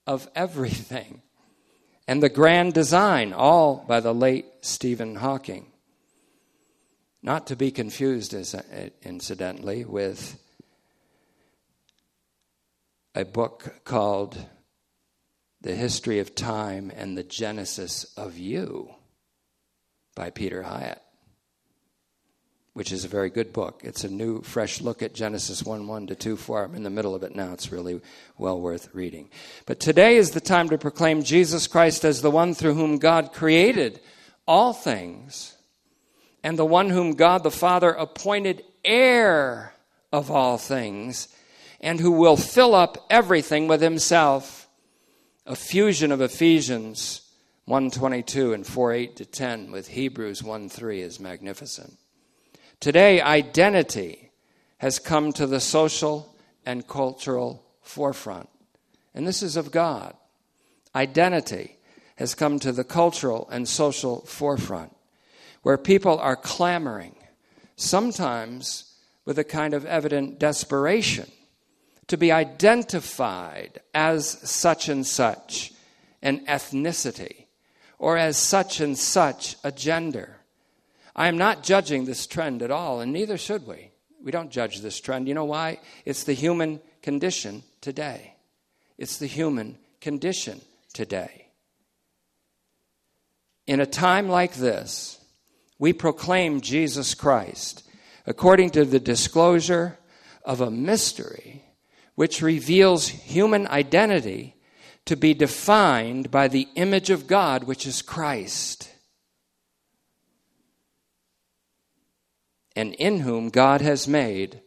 of 0.08 0.28
Everything 0.36 1.22
and 2.08 2.24
The 2.24 2.30
Grand 2.30 2.74
Design, 2.74 3.34
all 3.34 3.86
by 3.88 4.00
the 4.00 4.14
late 4.14 4.48
Stephen 4.62 5.16
Hawking. 5.16 5.68
Not 7.22 7.48
to 7.48 7.56
be 7.56 7.70
confused, 7.70 8.34
uh, 8.34 8.62
incidentally, 9.04 9.86
with 9.86 10.40
a 13.16 13.26
book 13.26 13.82
called 13.86 14.38
The 15.62 15.76
History 15.76 16.20
of 16.20 16.36
Time 16.36 16.92
and 16.96 17.18
the 17.18 17.24
Genesis 17.24 18.06
of 18.16 18.38
You 18.38 18.92
by 20.16 20.30
Peter 20.30 20.64
Hiett, 20.64 21.00
which 22.74 22.92
is 22.92 23.06
a 23.06 23.10
very 23.10 23.30
good 23.30 23.52
book. 23.52 23.82
It's 23.84 24.04
a 24.04 24.10
new, 24.10 24.42
fresh 24.42 24.80
look 24.80 25.02
at 25.02 25.16
Genesis 25.16 25.64
1 25.64 25.88
1 25.88 26.08
to 26.08 26.16
2 26.16 26.38
4. 26.38 26.66
I'm 26.66 26.76
in 26.76 26.84
the 26.84 26.90
middle 26.90 27.16
of 27.16 27.24
it 27.24 27.36
now. 27.36 27.54
It's 27.54 27.72
really 27.72 28.00
well 28.38 28.62
worth 28.62 28.90
reading. 28.94 29.30
But 29.66 29.80
today 29.80 30.18
is 30.18 30.32
the 30.32 30.42
time 30.42 30.70
to 30.70 30.78
proclaim 30.78 31.24
Jesus 31.24 31.66
Christ 31.66 32.06
as 32.06 32.22
the 32.22 32.32
one 32.32 32.54
through 32.54 32.76
whom 32.76 33.00
God 33.00 33.34
created 33.34 34.00
all 34.48 34.74
things 34.74 35.58
and 36.44 36.60
the 36.60 36.66
one 36.66 36.90
whom 36.90 37.16
God 37.16 37.44
the 37.44 37.52
Father 37.52 37.90
appointed 37.90 38.64
heir 38.86 39.74
of 40.12 40.30
all 40.30 40.58
things 40.58 41.28
and 41.82 42.00
who 42.00 42.12
will 42.12 42.38
fill 42.38 42.76
up 42.76 43.06
everything 43.10 43.68
with 43.68 43.82
himself. 43.82 44.68
A 45.46 45.56
fusion 45.56 46.12
of 46.12 46.22
Ephesians 46.22 47.22
122 47.66 48.54
and 48.54 48.66
4 48.66 48.94
8 48.94 49.16
to 49.18 49.26
10 49.26 49.72
with 49.72 49.90
Hebrews 49.90 50.44
1 50.44 50.70
3 50.70 51.02
is 51.02 51.20
magnificent. 51.20 51.98
Today, 52.80 53.22
identity 53.22 54.32
has 54.78 55.00
come 55.00 55.32
to 55.34 55.46
the 55.46 55.60
social 55.60 56.36
and 56.66 56.88
cultural 56.88 57.66
forefront. 57.82 58.50
And 59.14 59.28
this 59.28 59.44
is 59.44 59.58
of 59.58 59.72
God. 59.72 60.16
Identity 60.96 61.78
has 62.16 62.36
come 62.36 62.60
to 62.60 62.72
the 62.72 62.84
cultural 62.84 63.48
and 63.52 63.68
social 63.68 64.22
forefront, 64.26 64.96
where 65.62 65.78
people 65.78 66.18
are 66.20 66.36
clamoring, 66.36 67.16
sometimes 67.76 68.96
with 69.26 69.38
a 69.38 69.44
kind 69.44 69.74
of 69.74 69.86
evident 69.86 70.40
desperation, 70.40 71.30
to 72.10 72.18
be 72.18 72.32
identified 72.32 73.80
as 73.94 74.28
such 74.28 74.90
and 74.90 75.06
such 75.06 75.72
an 76.22 76.46
ethnicity 76.48 77.46
or 77.98 78.18
as 78.18 78.36
such 78.36 78.82
and 78.82 78.98
such 78.98 79.56
a 79.64 79.72
gender. 79.72 80.38
I 81.16 81.28
am 81.28 81.38
not 81.38 81.64
judging 81.64 82.06
this 82.06 82.28
trend 82.28 82.62
at 82.62 82.72
all, 82.72 83.00
and 83.00 83.14
neither 83.14 83.38
should 83.38 83.66
we. 83.68 83.92
We 84.24 84.32
don't 84.32 84.52
judge 84.52 84.80
this 84.80 85.00
trend. 85.00 85.28
You 85.28 85.34
know 85.34 85.46
why? 85.46 85.80
It's 86.04 86.24
the 86.24 86.34
human 86.34 86.82
condition 87.02 87.64
today. 87.80 88.36
It's 88.98 89.18
the 89.18 89.28
human 89.28 89.78
condition 90.02 90.62
today. 90.94 91.48
In 93.68 93.80
a 93.80 93.86
time 93.86 94.28
like 94.28 94.56
this, 94.56 95.24
we 95.78 95.94
proclaim 95.94 96.62
Jesus 96.62 97.14
Christ 97.14 97.88
according 98.26 98.72
to 98.72 98.84
the 98.84 99.00
disclosure 99.00 100.00
of 100.44 100.60
a 100.62 100.72
mystery 100.72 101.64
which 102.20 102.42
reveals 102.42 103.08
human 103.08 103.66
identity 103.68 104.54
to 105.06 105.16
be 105.16 105.34
defined 105.34 106.30
by 106.30 106.50
the 106.50 106.68
image 106.76 107.10
of 107.10 107.28
God, 107.28 107.64
which 107.64 107.88
is 107.88 108.02
Christ, 108.02 108.92
and 112.76 112.94
in 112.96 113.22
whom 113.22 113.48
God 113.48 113.80
has 113.80 114.06
made 114.06 114.60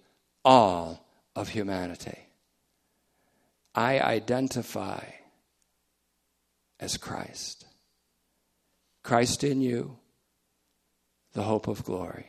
all 0.42 1.06
of 1.36 1.50
humanity. 1.50 2.20
I 3.74 4.00
identify 4.00 5.04
as 6.80 6.96
Christ. 6.96 7.66
Christ 9.02 9.44
in 9.44 9.60
you, 9.60 9.98
the 11.34 11.42
hope 11.42 11.68
of 11.68 11.84
glory. 11.84 12.28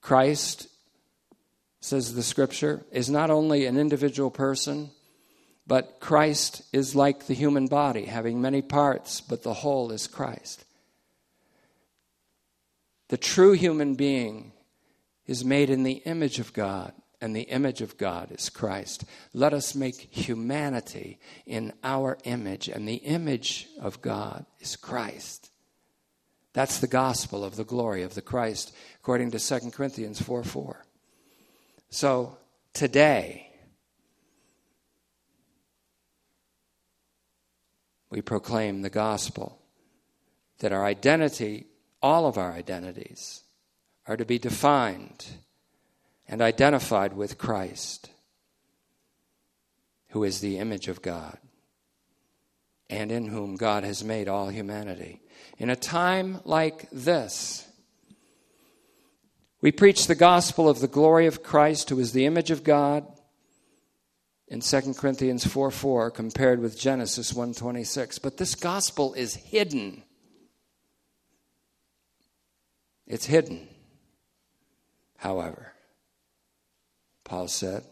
Christ 0.00 0.67
says 1.80 2.14
the 2.14 2.22
scripture, 2.22 2.84
is 2.90 3.08
not 3.08 3.30
only 3.30 3.66
an 3.66 3.78
individual 3.78 4.30
person, 4.30 4.90
but 5.66 6.00
Christ 6.00 6.62
is 6.72 6.96
like 6.96 7.26
the 7.26 7.34
human 7.34 7.66
body, 7.66 8.06
having 8.06 8.40
many 8.40 8.62
parts, 8.62 9.20
but 9.20 9.42
the 9.42 9.52
whole 9.52 9.92
is 9.92 10.06
Christ. 10.06 10.64
The 13.08 13.18
true 13.18 13.52
human 13.52 13.94
being 13.94 14.52
is 15.26 15.44
made 15.44 15.68
in 15.70 15.82
the 15.82 16.02
image 16.04 16.38
of 16.38 16.54
God, 16.54 16.92
and 17.20 17.36
the 17.36 17.42
image 17.42 17.82
of 17.82 17.98
God 17.98 18.32
is 18.32 18.48
Christ. 18.48 19.04
Let 19.34 19.52
us 19.52 19.74
make 19.74 20.08
humanity 20.10 21.18
in 21.46 21.74
our 21.84 22.16
image, 22.24 22.68
and 22.68 22.88
the 22.88 22.96
image 22.96 23.68
of 23.78 24.00
God 24.00 24.46
is 24.60 24.74
Christ. 24.74 25.50
That's 26.54 26.80
the 26.80 26.86
gospel 26.86 27.44
of 27.44 27.56
the 27.56 27.64
glory 27.64 28.02
of 28.02 28.14
the 28.14 28.22
Christ, 28.22 28.74
according 29.00 29.30
to 29.32 29.38
2 29.38 29.70
Corinthians 29.70 30.20
4 30.20 30.42
4. 30.42 30.84
So 31.90 32.36
today, 32.72 33.50
we 38.10 38.20
proclaim 38.20 38.82
the 38.82 38.90
gospel 38.90 39.58
that 40.58 40.72
our 40.72 40.84
identity, 40.84 41.66
all 42.02 42.26
of 42.26 42.36
our 42.36 42.52
identities, 42.52 43.42
are 44.06 44.16
to 44.16 44.24
be 44.24 44.38
defined 44.38 45.26
and 46.26 46.42
identified 46.42 47.14
with 47.14 47.38
Christ, 47.38 48.10
who 50.10 50.24
is 50.24 50.40
the 50.40 50.58
image 50.58 50.88
of 50.88 51.02
God 51.02 51.38
and 52.90 53.12
in 53.12 53.26
whom 53.26 53.56
God 53.56 53.84
has 53.84 54.02
made 54.02 54.28
all 54.28 54.48
humanity. 54.48 55.20
In 55.58 55.68
a 55.70 55.76
time 55.76 56.40
like 56.44 56.88
this, 56.90 57.67
we 59.60 59.72
preach 59.72 60.06
the 60.06 60.14
gospel 60.14 60.68
of 60.68 60.80
the 60.80 60.88
glory 60.88 61.26
of 61.26 61.42
Christ, 61.42 61.90
who 61.90 61.98
is 61.98 62.12
the 62.12 62.26
image 62.26 62.50
of 62.50 62.64
God, 62.64 63.06
in 64.46 64.60
2 64.60 64.94
Corinthians 64.94 65.46
4 65.46 65.70
4, 65.70 66.10
compared 66.10 66.60
with 66.60 66.78
Genesis 66.78 67.34
126. 67.34 68.18
But 68.18 68.36
this 68.36 68.54
gospel 68.54 69.14
is 69.14 69.34
hidden. 69.34 70.02
It's 73.06 73.26
hidden. 73.26 73.68
However, 75.16 75.72
Paul 77.24 77.48
said, 77.48 77.84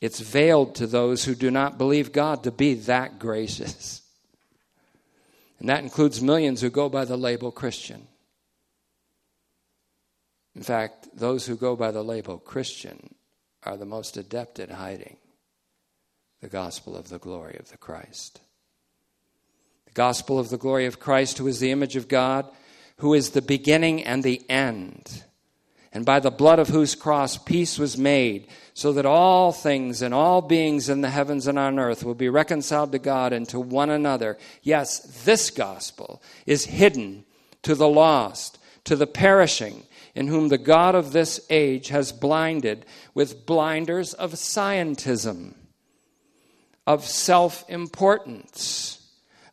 it's 0.00 0.20
veiled 0.20 0.74
to 0.76 0.86
those 0.86 1.24
who 1.24 1.34
do 1.34 1.50
not 1.50 1.78
believe 1.78 2.12
God 2.12 2.44
to 2.44 2.50
be 2.50 2.74
that 2.74 3.18
gracious. 3.18 4.02
And 5.58 5.68
that 5.68 5.82
includes 5.82 6.20
millions 6.20 6.60
who 6.60 6.68
go 6.68 6.88
by 6.88 7.06
the 7.06 7.16
label 7.16 7.50
Christian. 7.50 8.06
In 10.54 10.62
fact, 10.62 11.08
those 11.14 11.46
who 11.46 11.56
go 11.56 11.74
by 11.76 11.90
the 11.90 12.04
label 12.04 12.38
Christian 12.38 13.14
are 13.64 13.76
the 13.76 13.84
most 13.84 14.16
adept 14.16 14.58
at 14.60 14.70
hiding 14.70 15.16
the 16.40 16.48
gospel 16.48 16.96
of 16.96 17.08
the 17.08 17.18
glory 17.18 17.56
of 17.58 17.70
the 17.70 17.78
Christ. 17.78 18.40
The 19.86 19.92
gospel 19.92 20.38
of 20.38 20.50
the 20.50 20.58
glory 20.58 20.86
of 20.86 21.00
Christ, 21.00 21.38
who 21.38 21.46
is 21.46 21.58
the 21.58 21.70
image 21.70 21.96
of 21.96 22.06
God, 22.06 22.46
who 22.98 23.14
is 23.14 23.30
the 23.30 23.42
beginning 23.42 24.04
and 24.04 24.22
the 24.22 24.42
end, 24.50 25.24
and 25.90 26.04
by 26.04 26.20
the 26.20 26.30
blood 26.30 26.58
of 26.58 26.68
whose 26.68 26.94
cross 26.94 27.38
peace 27.38 27.78
was 27.78 27.96
made, 27.96 28.48
so 28.74 28.92
that 28.92 29.06
all 29.06 29.52
things 29.52 30.02
and 30.02 30.12
all 30.12 30.42
beings 30.42 30.88
in 30.88 31.00
the 31.00 31.10
heavens 31.10 31.46
and 31.46 31.58
on 31.58 31.78
earth 31.78 32.04
will 32.04 32.14
be 32.14 32.28
reconciled 32.28 32.92
to 32.92 32.98
God 32.98 33.32
and 33.32 33.48
to 33.48 33.58
one 33.58 33.90
another. 33.90 34.36
Yes, 34.62 35.00
this 35.24 35.50
gospel 35.50 36.20
is 36.46 36.66
hidden 36.66 37.24
to 37.62 37.74
the 37.74 37.88
lost, 37.88 38.58
to 38.84 38.96
the 38.96 39.06
perishing 39.06 39.84
in 40.14 40.28
whom 40.28 40.48
the 40.48 40.58
God 40.58 40.94
of 40.94 41.12
this 41.12 41.40
age 41.50 41.88
has 41.88 42.12
blinded 42.12 42.86
with 43.14 43.46
blinders 43.46 44.14
of 44.14 44.32
scientism, 44.32 45.54
of 46.86 47.04
self 47.04 47.68
importance, 47.68 49.00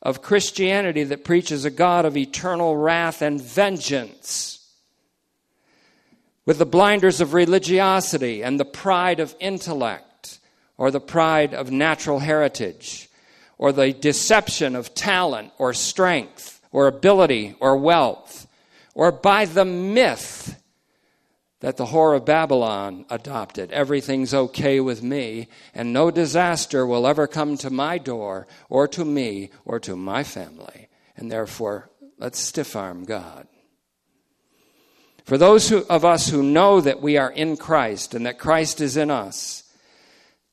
of 0.02 0.22
Christianity 0.22 1.04
that 1.06 1.24
preaches 1.26 1.66
a 1.66 1.72
God 1.72 2.06
of 2.06 2.16
eternal 2.16 2.78
wrath 2.78 3.22
and 3.22 3.42
vengeance, 3.42 4.60
with 6.46 6.60
the 6.60 6.66
blinders 6.66 7.22
of 7.22 7.34
religiosity 7.34 8.44
and 8.44 8.60
the 8.60 8.66
pride 8.66 9.20
of 9.20 9.36
intellect, 9.40 10.40
or 10.78 10.92
the 10.92 11.00
pride 11.00 11.54
of 11.54 11.72
natural 11.72 12.20
heritage, 12.20 13.10
or 13.58 13.72
the 13.72 13.94
deception 13.94 14.76
of 14.76 14.94
talent 14.94 15.52
or 15.58 15.74
strength 15.74 16.62
or 16.72 16.88
ability 16.88 17.56
or 17.60 17.78
wealth 17.78 18.41
or 18.94 19.12
by 19.12 19.46
the 19.46 19.66
myth 19.66 20.62
that 21.62 21.78
the 21.78 21.86
whore 21.86 22.16
of 22.16 22.26
Babylon 22.26 23.06
adopted. 23.10 23.72
Everything's 23.72 24.34
okay 24.34 24.80
with 24.80 25.02
me, 25.02 25.48
and 25.74 25.94
no 25.94 26.12
disaster 26.12 26.86
will 26.86 27.08
ever 27.08 27.28
come 27.28 27.56
to 27.58 27.70
my 27.70 27.98
door, 27.98 28.48
or 28.68 28.88
to 28.90 29.06
me, 29.06 29.52
or 29.64 29.80
to 29.80 29.96
my 29.96 30.24
family. 30.24 30.90
And 31.16 31.32
therefore, 31.32 31.90
let's 32.18 32.40
stiff 32.40 32.76
arm 32.76 33.06
God. 33.06 33.48
For 35.24 35.38
those 35.38 35.70
who, 35.70 35.86
of 35.88 36.04
us 36.04 36.30
who 36.30 36.42
know 36.42 36.82
that 36.82 37.02
we 37.02 37.18
are 37.18 37.32
in 37.32 37.58
Christ 37.58 38.16
and 38.16 38.26
that 38.26 38.40
Christ 38.40 38.82
is 38.82 38.98
in 38.98 39.12
us, 39.12 39.64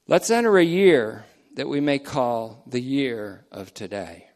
let's 0.07 0.31
enter 0.31 0.59
a 0.59 0.65
year 0.65 1.25
that 1.57 1.69
we 1.69 1.81
may 1.81 1.99
call 1.99 2.63
the 2.67 2.83
year 2.83 3.47
of 3.51 3.73
today. 3.73 4.27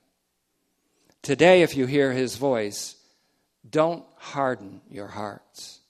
Today, 1.21 1.63
if 1.63 1.77
you 1.77 1.87
hear 1.87 2.13
his 2.13 2.37
voice, 2.37 2.97
don't 3.69 4.05
harden 4.17 4.81
your 4.91 5.07
hearts. 5.07 5.81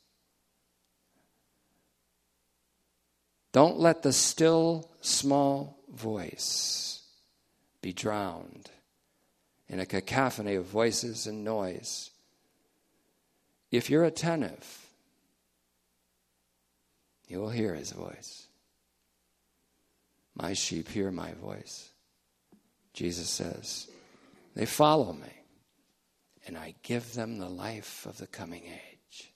Don't 3.52 3.78
let 3.78 4.02
the 4.02 4.12
still 4.12 4.90
small 5.00 5.78
voice 5.92 7.02
be 7.82 7.92
drowned 7.92 8.70
in 9.68 9.80
a 9.80 9.86
cacophony 9.86 10.54
of 10.54 10.64
voices 10.64 11.26
and 11.26 11.44
noise. 11.44 12.10
If 13.70 13.90
you're 13.90 14.04
attentive, 14.04 14.86
you 17.26 17.40
will 17.40 17.50
hear 17.50 17.74
his 17.74 17.92
voice. 17.92 18.46
My 20.34 20.52
sheep 20.52 20.88
hear 20.88 21.10
my 21.10 21.32
voice. 21.32 21.90
Jesus 22.92 23.28
says, 23.28 23.88
They 24.54 24.66
follow 24.66 25.12
me, 25.12 25.41
and 26.46 26.56
I 26.56 26.74
give 26.82 27.14
them 27.14 27.38
the 27.38 27.48
life 27.48 28.06
of 28.06 28.18
the 28.18 28.26
coming 28.26 28.64
age. 28.64 29.32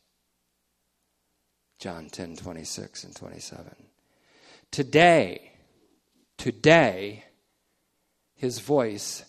John 1.79 2.09
10 2.09 2.37
26 2.37 3.05
and 3.05 3.15
27. 3.15 3.75
Today, 4.71 5.53
today, 6.37 7.25
his 8.35 8.59
voice 8.59 9.25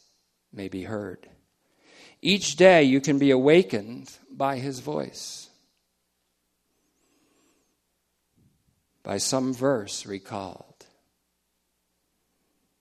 may 0.51 0.67
be 0.67 0.83
heard. 0.83 1.29
Each 2.21 2.55
day 2.55 2.83
you 2.83 2.99
can 2.99 3.19
be 3.19 3.31
awakened 3.31 4.11
by 4.31 4.57
his 4.57 4.79
voice, 4.79 5.49
by 9.03 9.17
some 9.17 9.53
verse 9.53 10.05
recalled, 10.05 10.85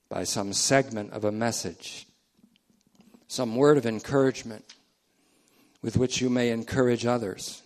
by 0.08 0.24
some 0.24 0.52
segment 0.52 1.12
of 1.12 1.24
a 1.24 1.32
message, 1.32 2.06
some 3.28 3.56
word 3.56 3.76
of 3.76 3.84
encouragement 3.84 4.64
with 5.82 5.96
which 5.96 6.20
you 6.20 6.30
may 6.30 6.50
encourage 6.50 7.06
others. 7.06 7.62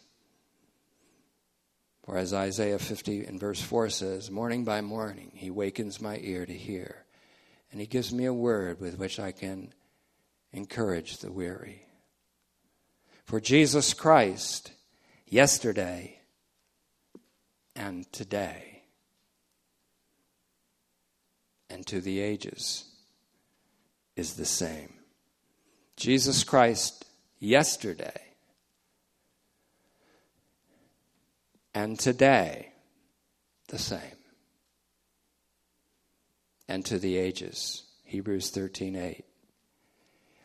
For 2.04 2.16
as 2.16 2.34
Isaiah 2.34 2.78
50 2.78 3.26
in 3.26 3.38
verse 3.38 3.60
4 3.60 3.88
says, 3.90 4.30
Morning 4.30 4.64
by 4.64 4.80
morning 4.80 5.30
he 5.34 5.50
wakens 5.50 6.00
my 6.00 6.18
ear 6.22 6.44
to 6.44 6.52
hear, 6.52 7.04
and 7.70 7.80
he 7.80 7.86
gives 7.86 8.12
me 8.12 8.24
a 8.24 8.34
word 8.34 8.80
with 8.80 8.98
which 8.98 9.20
I 9.20 9.32
can 9.32 9.72
encourage 10.52 11.18
the 11.18 11.30
weary. 11.30 11.86
For 13.24 13.40
Jesus 13.40 13.94
Christ, 13.94 14.72
yesterday 15.26 16.18
and 17.76 18.10
today, 18.12 18.82
and 21.68 21.86
to 21.86 22.00
the 22.00 22.18
ages, 22.18 22.84
is 24.16 24.34
the 24.34 24.44
same. 24.44 24.94
Jesus 25.96 26.42
Christ, 26.42 27.04
yesterday 27.40 28.30
and 31.74 31.98
today 31.98 32.72
the 33.68 33.78
same. 33.78 34.00
And 36.68 36.84
to 36.86 36.98
the 36.98 37.16
ages. 37.16 37.82
Hebrews 38.04 38.50
13:8. 38.50 39.24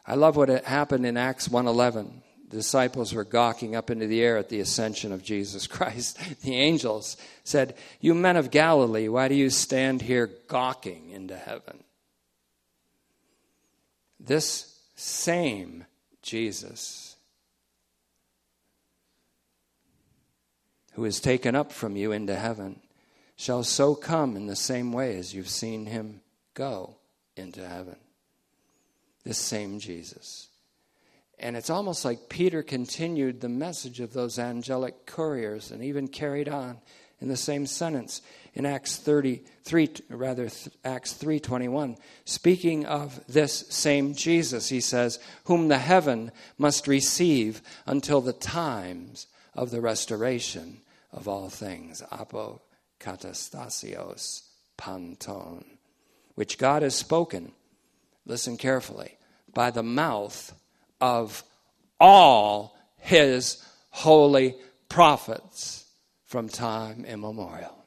I 0.08 0.16
love 0.16 0.36
what 0.36 0.50
happened 0.66 1.06
in 1.06 1.18
Acts 1.18 1.48
1:11. 1.48 2.24
The 2.48 2.58
disciples 2.58 3.14
were 3.14 3.24
gawking 3.24 3.76
up 3.76 3.90
into 3.90 4.08
the 4.08 4.22
air 4.22 4.38
at 4.38 4.50
the 4.50 4.60
ascension 4.60 5.12
of 5.12 5.24
Jesus 5.24 5.68
Christ. 5.76 6.18
The 6.42 6.56
angels 6.56 7.18
said, 7.44 7.76
"You 8.00 8.14
men 8.16 8.38
of 8.38 8.52
Galilee, 8.52 9.08
why 9.08 9.28
do 9.28 9.36
you 9.36 9.50
stand 9.50 10.02
here 10.04 10.28
gawking 10.48 11.10
into 11.12 11.36
heaven?" 11.36 11.84
This 14.20 14.80
same 14.96 15.86
Jesus 16.26 17.16
who 20.94 21.06
is 21.06 21.20
taken 21.20 21.56
up 21.56 21.72
from 21.72 21.96
you 21.96 22.12
into 22.12 22.36
heaven 22.36 22.80
shall 23.36 23.64
so 23.64 23.94
come 23.94 24.36
in 24.36 24.48
the 24.48 24.56
same 24.56 24.94
way 24.94 25.18
as 25.18 25.34
you've 25.34 25.50
seen 25.50 25.86
him 25.86 26.22
go 26.54 26.96
into 27.36 27.68
heaven. 27.68 27.98
This 29.26 29.38
same 29.38 29.80
Jesus. 29.80 30.48
And 31.38 31.58
it's 31.58 31.70
almost 31.70 32.06
like 32.06 32.30
Peter 32.30 32.64
continued 32.64 33.42
the 33.42 33.50
message 33.50 34.00
of 34.00 34.14
those 34.14 34.40
angelic 34.40 35.06
couriers 35.06 35.70
and 35.70 35.84
even 35.84 36.08
carried 36.08 36.48
on 36.48 36.78
in 37.22 37.28
the 37.28 37.38
same 37.38 37.66
sentence 37.66 38.22
in 38.54 38.66
Acts 38.66 38.98
33 38.98 39.90
rather 40.10 40.50
Acts 40.84 41.14
3:21 41.14 41.98
speaking 42.26 42.86
of 42.86 43.20
this 43.28 43.66
same 43.70 44.14
Jesus 44.14 44.70
he 44.70 44.80
says 44.80 45.20
whom 45.46 45.68
the 45.68 45.78
heaven 45.78 46.32
must 46.58 46.88
receive 46.88 47.62
until 47.86 48.22
the 48.22 48.34
times 48.34 49.28
of 49.56 49.72
the 49.72 49.82
restoration 49.82 50.82
of 51.16 51.28
all 51.28 51.50
things, 51.50 52.04
apokatastasios 52.12 54.44
panton, 54.78 55.66
which 56.36 56.58
God 56.58 56.82
has 56.84 56.94
spoken, 56.94 57.54
listen 58.26 58.58
carefully, 58.58 59.18
by 59.54 59.72
the 59.72 59.82
mouth 59.82 60.54
of 61.00 61.42
all 62.00 62.78
his 62.98 63.66
holy 63.92 64.58
prophets 64.90 65.85
from 66.36 66.50
time 66.50 67.06
immemorial. 67.06 67.86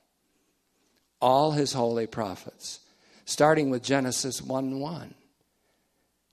All 1.20 1.51
his 1.51 1.74
holy 1.74 2.07
prophets, 2.07 2.80
starting 3.26 3.68
with 3.68 3.82
Genesis 3.82 4.40
1 4.40 4.80
1. 4.80 5.14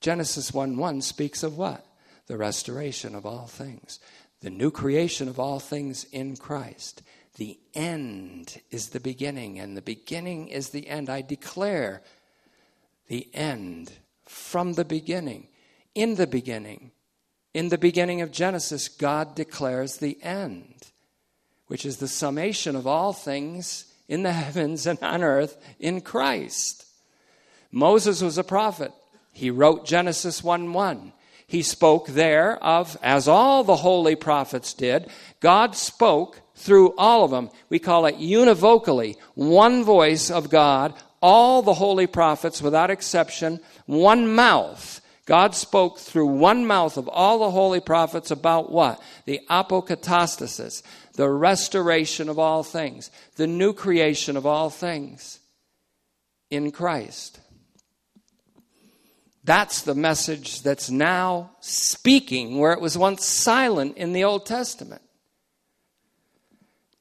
Genesis 0.00 0.50
1 0.50 0.78
1 0.78 1.02
speaks 1.02 1.42
of 1.42 1.58
what? 1.58 1.84
The 2.26 2.38
restoration 2.38 3.14
of 3.14 3.26
all 3.26 3.46
things 3.46 3.98
the 4.40 4.48
new 4.48 4.70
creation 4.70 5.28
of 5.28 5.38
all 5.38 5.60
things 5.60 6.04
in 6.04 6.38
Christ. 6.38 7.02
The 7.36 7.58
end 7.74 8.62
is 8.70 8.88
the 8.88 9.00
beginning, 9.00 9.58
and 9.58 9.76
the 9.76 9.82
beginning 9.82 10.48
is 10.48 10.70
the 10.70 10.88
end. 10.88 11.10
I 11.10 11.20
declare 11.20 12.00
the 13.08 13.28
end 13.34 13.92
from 14.24 14.72
the 14.72 14.86
beginning. 14.86 15.48
In 15.94 16.14
the 16.14 16.26
beginning, 16.26 16.92
in 17.52 17.68
the 17.68 17.76
beginning 17.76 18.22
of 18.22 18.32
Genesis, 18.32 18.88
God 18.88 19.34
declares 19.34 19.98
the 19.98 20.16
end, 20.22 20.92
which 21.66 21.84
is 21.84 21.96
the 21.98 22.08
summation 22.08 22.76
of 22.76 22.86
all 22.86 23.12
things 23.12 23.92
in 24.08 24.22
the 24.22 24.32
heavens 24.44 24.86
and 24.86 24.98
on 25.02 25.22
earth 25.22 25.56
in 25.78 26.00
Christ. 26.00 26.84
Moses 27.70 28.22
was 28.22 28.38
a 28.38 28.44
prophet. 28.44 28.92
He 29.32 29.50
wrote 29.50 29.86
Genesis 29.86 30.42
1 30.42 30.72
1 30.72 31.12
he 31.46 31.62
spoke 31.62 32.08
there 32.08 32.62
of, 32.62 32.96
as 33.02 33.28
all 33.28 33.62
the 33.62 33.76
holy 33.76 34.16
prophets 34.16 34.74
did, 34.74 35.08
God 35.40 35.76
spoke 35.76 36.40
through 36.56 36.94
all 36.98 37.24
of 37.24 37.30
them. 37.30 37.50
We 37.68 37.78
call 37.78 38.06
it 38.06 38.16
univocally, 38.16 39.16
one 39.34 39.84
voice 39.84 40.30
of 40.30 40.50
God, 40.50 40.94
all 41.22 41.62
the 41.62 41.74
holy 41.74 42.08
prophets 42.08 42.60
without 42.60 42.90
exception, 42.90 43.60
one 43.86 44.34
mouth. 44.34 45.00
God 45.24 45.54
spoke 45.54 45.98
through 45.98 46.26
one 46.26 46.66
mouth 46.66 46.96
of 46.96 47.08
all 47.08 47.38
the 47.38 47.50
holy 47.50 47.80
prophets 47.80 48.30
about 48.30 48.70
what? 48.70 49.00
The 49.24 49.40
apokatastasis, 49.48 50.82
the 51.16 51.28
restoration 51.28 52.28
of 52.28 52.38
all 52.38 52.62
things, 52.62 53.10
the 53.36 53.46
new 53.46 53.72
creation 53.72 54.36
of 54.36 54.46
all 54.46 54.70
things 54.70 55.40
in 56.50 56.70
Christ. 56.70 57.40
That's 59.44 59.82
the 59.82 59.94
message 59.94 60.62
that's 60.62 60.90
now 60.90 61.52
speaking 61.60 62.58
where 62.58 62.72
it 62.72 62.80
was 62.80 62.98
once 62.98 63.24
silent 63.24 63.96
in 63.96 64.12
the 64.12 64.24
Old 64.24 64.44
Testament. 64.44 65.02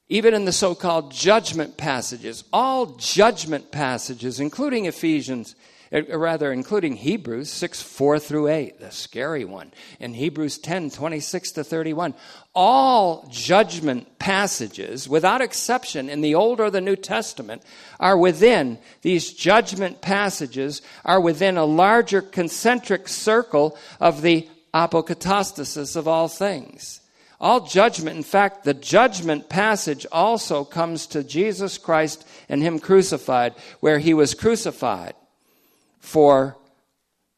Even 0.08 0.36
in 0.36 0.46
the 0.46 0.52
so 0.52 0.76
called 0.76 1.12
judgment 1.12 1.78
passages, 1.78 2.44
all 2.54 2.86
judgment 2.98 3.72
passages, 3.72 4.40
including 4.40 4.86
Ephesians 4.86 5.56
Uh, 5.92 6.02
uh, 6.10 6.18
rather 6.18 6.52
including 6.52 6.96
Hebrews 6.96 7.52
6 7.52 7.82
4 7.82 8.20
through 8.20 8.48
8, 8.48 8.80
the 8.80 8.92
scary 8.92 9.46
one, 9.46 9.72
and 10.00 10.16
Hebrews 10.16 10.58
10 10.58 10.90
26 10.90 11.52
to 11.54 11.64
31. 11.64 12.14
All 12.54 13.28
judgment 13.30 14.18
passages, 14.18 15.08
without 15.08 15.42
exception, 15.42 16.10
in 16.10 16.22
the 16.22 16.36
Old 16.36 16.60
or 16.60 16.72
the 16.72 16.82
New 16.82 16.96
Testament, 16.96 17.62
are 18.00 18.18
within, 18.18 18.80
these 19.02 19.34
judgment 19.34 20.02
passages 20.02 20.82
are 21.04 21.20
within 21.20 21.58
a 21.58 21.66
larger 21.66 22.22
concentric 22.22 23.08
circle 23.08 23.78
of 24.00 24.22
the 24.22 24.48
apokatastasis 24.74 25.96
of 25.96 26.08
all 26.08 26.28
things. 26.28 27.02
All 27.40 27.68
judgment, 27.68 28.16
in 28.16 28.24
fact, 28.24 28.64
the 28.64 28.74
judgment 28.74 29.50
passage 29.50 30.06
also 30.12 30.64
comes 30.64 31.06
to 31.08 31.24
Jesus 31.24 31.78
Christ 31.78 32.26
and 32.48 32.64
Him 32.64 32.80
crucified, 32.80 33.54
where 33.82 34.00
He 34.00 34.14
was 34.14 34.34
crucified 34.34 35.14
for 36.06 36.56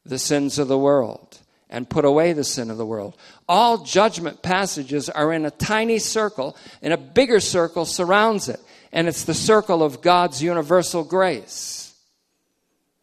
the 0.04 0.18
sins 0.18 0.58
of 0.58 0.68
the 0.68 0.78
world 0.78 1.38
and 1.70 1.88
put 1.88 2.04
away 2.04 2.32
the 2.32 2.44
sin 2.44 2.70
of 2.70 2.76
the 2.76 2.86
world. 2.86 3.16
All 3.48 3.78
judgment 3.78 4.42
passages 4.42 5.08
are 5.08 5.32
in 5.32 5.44
a 5.44 5.50
tiny 5.50 5.98
circle, 5.98 6.56
and 6.82 6.92
a 6.92 6.98
bigger 6.98 7.40
circle 7.40 7.84
surrounds 7.84 8.48
it, 8.48 8.60
and 8.92 9.08
it's 9.08 9.24
the 9.24 9.34
circle 9.34 9.82
of 9.82 10.00
God's 10.00 10.42
universal 10.42 11.04
grace. 11.04 11.94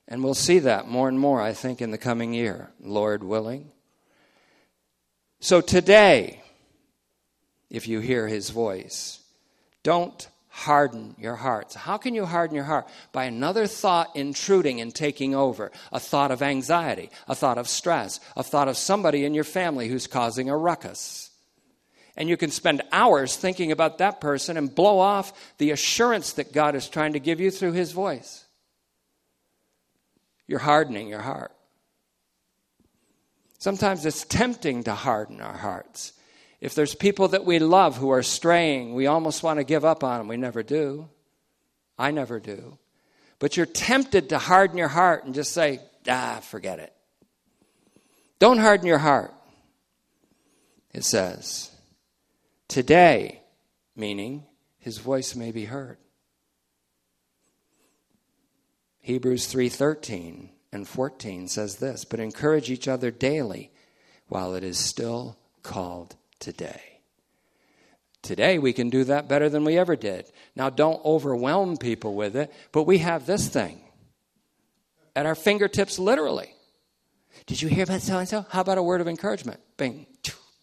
And 0.08 0.24
we'll 0.24 0.34
see 0.36 0.60
that 0.60 0.88
more 0.88 1.08
and 1.08 1.20
more, 1.20 1.42
I 1.42 1.54
think, 1.54 1.82
in 1.82 1.92
the 1.92 1.98
coming 1.98 2.34
year, 2.34 2.70
Lord 2.80 3.24
willing. 3.24 3.72
So 5.40 5.62
today, 5.62 6.42
if 7.70 7.88
you 7.88 8.00
hear 8.00 8.28
his 8.28 8.52
voice, 8.52 9.20
don't 9.84 10.28
harden 10.56 11.14
your 11.20 11.36
hearts. 11.36 11.76
How 11.76 11.98
can 11.98 12.16
you 12.16 12.26
harden 12.26 12.56
your 12.56 12.64
heart? 12.64 12.88
By 13.12 13.26
another 13.26 13.68
thought 13.68 14.16
intruding 14.16 14.80
and 14.80 14.96
taking 14.96 15.36
over. 15.36 15.70
A 15.92 16.00
thought 16.00 16.32
of 16.32 16.42
anxiety, 16.42 17.10
a 17.28 17.36
thought 17.36 17.58
of 17.58 17.68
stress, 17.68 18.22
a 18.38 18.42
thought 18.42 18.70
of 18.70 18.78
somebody 18.78 19.26
in 19.26 19.34
your 19.34 19.44
family 19.44 19.90
who's 19.90 20.08
causing 20.08 20.50
a 20.50 20.56
ruckus. 20.56 21.30
And 22.16 22.30
you 22.30 22.38
can 22.38 22.52
spend 22.52 22.84
hours 22.94 23.36
thinking 23.36 23.74
about 23.74 23.98
that 23.98 24.22
person 24.22 24.56
and 24.56 24.74
blow 24.74 25.00
off 25.00 25.34
the 25.58 25.72
assurance 25.72 26.32
that 26.34 26.54
God 26.54 26.74
is 26.74 26.88
trying 26.88 27.14
to 27.14 27.20
give 27.20 27.42
you 27.42 27.52
through 27.52 27.74
his 27.74 27.92
voice. 27.92 28.46
You're 30.48 30.60
hardening 30.60 31.10
your 31.10 31.22
heart. 31.22 31.52
Sometimes 33.60 34.06
it's 34.06 34.24
tempting 34.24 34.86
to 34.86 34.96
harden 34.96 35.42
our 35.42 35.58
hearts. 35.58 36.14
If 36.62 36.74
there's 36.76 36.96
people 36.96 37.30
that 37.30 37.46
we 37.46 37.60
love 37.60 37.98
who 37.98 38.10
are 38.12 38.24
straying, 38.24 38.94
we 38.94 39.08
almost 39.08 39.44
want 39.44 39.60
to 39.60 39.64
give 39.64 39.86
up 39.86 40.04
on 40.04 40.20
them. 40.20 40.28
We 40.28 40.38
never 40.38 40.64
do. 40.64 41.10
I 41.98 42.12
never 42.12 42.40
do. 42.40 42.78
But 43.40 43.58
you're 43.58 43.66
tempted 43.66 44.30
to 44.30 44.38
harden 44.38 44.78
your 44.78 44.88
heart 44.88 45.26
and 45.26 45.36
just 45.36 45.54
say, 45.54 45.80
ah, 46.08 46.40
forget 46.42 46.80
it. 46.80 46.94
Don't 48.40 48.60
harden 48.60 48.88
your 48.88 48.98
heart. 48.98 49.34
It 50.94 51.04
says, 51.04 51.72
today, 52.68 53.42
meaning 53.96 54.46
his 54.80 54.98
voice 54.98 55.36
may 55.36 55.52
be 55.52 55.66
heard. 55.66 55.98
Hebrews 59.02 59.54
3:13 59.54 60.50
and 60.72 60.88
14 60.88 61.48
says 61.48 61.76
this, 61.76 62.06
but 62.06 62.20
encourage 62.20 62.72
each 62.72 62.88
other 62.88 63.12
daily 63.12 63.72
while 64.28 64.56
it 64.56 64.64
is 64.64 64.80
still 64.80 65.38
called 65.64 66.16
today. 66.40 66.82
Today, 68.22 68.58
we 68.58 68.74
can 68.74 68.90
do 68.90 69.04
that 69.04 69.28
better 69.28 69.50
than 69.50 69.64
we 69.66 69.78
ever 69.78 69.96
did. 69.96 70.32
Now, 70.56 70.72
don't 70.72 71.04
overwhelm 71.06 71.78
people 71.78 72.16
with 72.16 72.36
it, 72.36 72.52
but 72.72 72.84
we 72.84 72.98
have 72.98 73.26
this 73.26 73.48
thing 73.48 73.82
at 75.16 75.26
our 75.26 75.36
fingertips, 75.36 76.00
literally. 76.00 76.50
Did 77.46 77.62
you 77.62 77.70
hear 77.70 77.84
about 77.84 78.02
so 78.02 78.18
and 78.18 78.28
so? 78.28 78.46
How 78.50 78.62
about 78.62 78.80
a 78.80 78.84
word 78.84 79.02
of 79.02 79.08
encouragement? 79.08 79.60
Bing, 79.78 80.08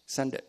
send 0.05 0.33
it. 0.33 0.45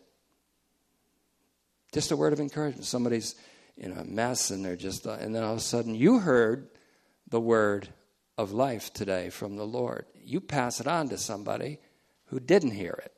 Just 1.92 2.10
a 2.10 2.16
word 2.16 2.32
of 2.32 2.40
encouragement. 2.40 2.84
Somebody's 2.84 3.36
in 3.76 3.92
a 3.92 4.04
mess 4.04 4.50
and 4.50 4.64
they're 4.64 4.76
just, 4.76 5.06
and 5.06 5.34
then 5.34 5.44
all 5.44 5.52
of 5.52 5.58
a 5.58 5.62
sudden 5.62 5.94
you 5.94 6.18
heard 6.18 6.68
the 7.28 7.40
word 7.40 7.88
of 8.36 8.50
life 8.50 8.92
today 8.92 9.30
from 9.30 9.56
the 9.56 9.66
Lord. 9.66 10.06
You 10.24 10.40
pass 10.40 10.80
it 10.80 10.88
on 10.88 11.08
to 11.10 11.18
somebody 11.18 11.78
who 12.26 12.40
didn't 12.40 12.72
hear 12.72 13.00
it 13.04 13.13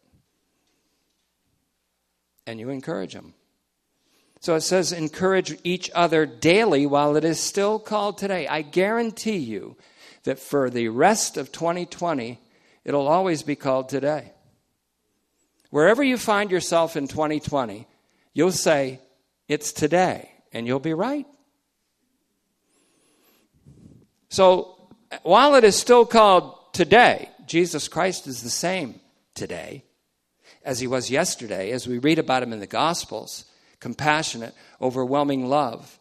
and 2.47 2.61
you 2.61 2.71
encourage 2.71 3.15
them. 3.15 3.35
So 4.41 4.55
it 4.55 4.61
says, 4.61 4.93
encourage 4.93 5.59
each 5.65 5.91
other 5.95 6.27
daily 6.27 6.87
while 6.87 7.17
it 7.17 7.25
is 7.25 7.41
still 7.41 7.79
called 7.79 8.19
today. 8.19 8.47
I 8.47 8.63
guarantee 8.63 9.39
you 9.39 9.77
that 10.25 10.39
for 10.39 10.71
the 10.71 10.89
rest 10.89 11.37
of 11.37 11.53
2020, 11.53 12.39
it'll 12.85 13.09
always 13.09 13.43
be 13.43 13.57
called 13.57 13.89
today. 13.89 14.33
Wherever 15.71 16.03
you 16.03 16.17
find 16.17 16.51
yourself 16.51 16.97
in 16.97 17.09
2020, 17.09 17.87
you'll 18.35 18.53
say, 18.53 19.01
it's 19.49 19.73
today, 19.73 20.31
and 20.53 20.67
you'll 20.67 20.81
be 20.81 20.95
right. 20.95 21.27
So 24.29 24.89
while 25.23 25.55
it 25.55 25.65
is 25.65 25.77
still 25.77 26.05
called 26.05 26.55
today, 26.73 27.31
Jesus 27.47 27.89
Christ 27.89 28.27
is 28.27 28.43
the 28.43 28.51
same 28.51 29.01
today 29.35 29.85
as 30.67 30.81
he 30.81 30.89
was 30.89 31.11
yesterday, 31.11 31.71
as 31.71 31.87
we 31.87 31.99
read 31.99 32.19
about 32.19 32.43
him 32.43 32.53
in 32.53 32.61
the 32.61 32.67
Gospels 32.67 33.47
compassionate, 33.79 34.55
overwhelming 34.81 35.49
love, 35.49 35.99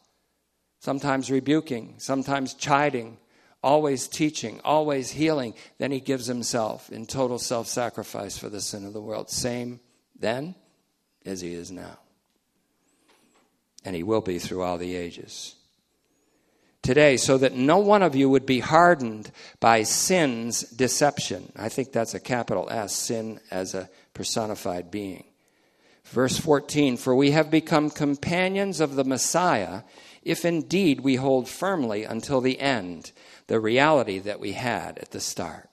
sometimes 0.80 1.30
rebuking, 1.30 1.94
sometimes 1.98 2.54
chiding, 2.54 3.18
always 3.62 4.08
teaching, 4.08 4.60
always 4.64 5.12
healing. 5.12 5.54
Then 5.78 5.92
he 5.92 6.00
gives 6.00 6.26
himself 6.26 6.90
in 6.90 7.06
total 7.06 7.38
self 7.38 7.68
sacrifice 7.68 8.38
for 8.38 8.50
the 8.50 8.62
sin 8.62 8.86
of 8.86 8.94
the 8.94 9.02
world. 9.02 9.30
Same 9.30 9.80
then 10.18 10.56
as 11.26 11.42
he 11.42 11.54
is 11.54 11.70
now. 11.72 12.00
And 13.84 13.96
he 13.96 14.04
will 14.04 14.22
be 14.22 14.40
through 14.40 14.64
all 14.64 14.80
the 14.80 14.96
ages. 14.96 15.56
Today, 16.86 17.18
so 17.18 17.40
that 17.40 17.56
no 17.56 17.80
one 17.80 18.04
of 18.04 18.16
you 18.16 18.30
would 18.30 18.46
be 18.46 18.60
hardened 18.60 19.32
by 19.60 19.82
sin's 19.82 20.62
deception. 20.62 21.52
I 21.56 21.68
think 21.68 21.92
that's 21.92 22.14
a 22.14 22.20
capital 22.20 22.70
S, 22.70 22.96
sin 22.96 23.40
as 23.50 23.74
a 23.74 23.90
personified 24.14 24.92
being. 24.92 25.26
Verse 26.04 26.38
14 26.38 26.98
For 26.98 27.16
we 27.16 27.32
have 27.32 27.50
become 27.50 27.90
companions 27.90 28.82
of 28.82 28.94
the 28.94 29.04
Messiah 29.04 29.82
if 30.22 30.46
indeed 30.46 31.00
we 31.00 31.16
hold 31.16 31.50
firmly 31.50 32.04
until 32.04 32.40
the 32.40 32.60
end 32.60 33.12
the 33.48 33.60
reality 33.60 34.20
that 34.20 34.40
we 34.40 34.52
had 34.52 35.00
at 35.00 35.10
the 35.10 35.20
start. 35.20 35.68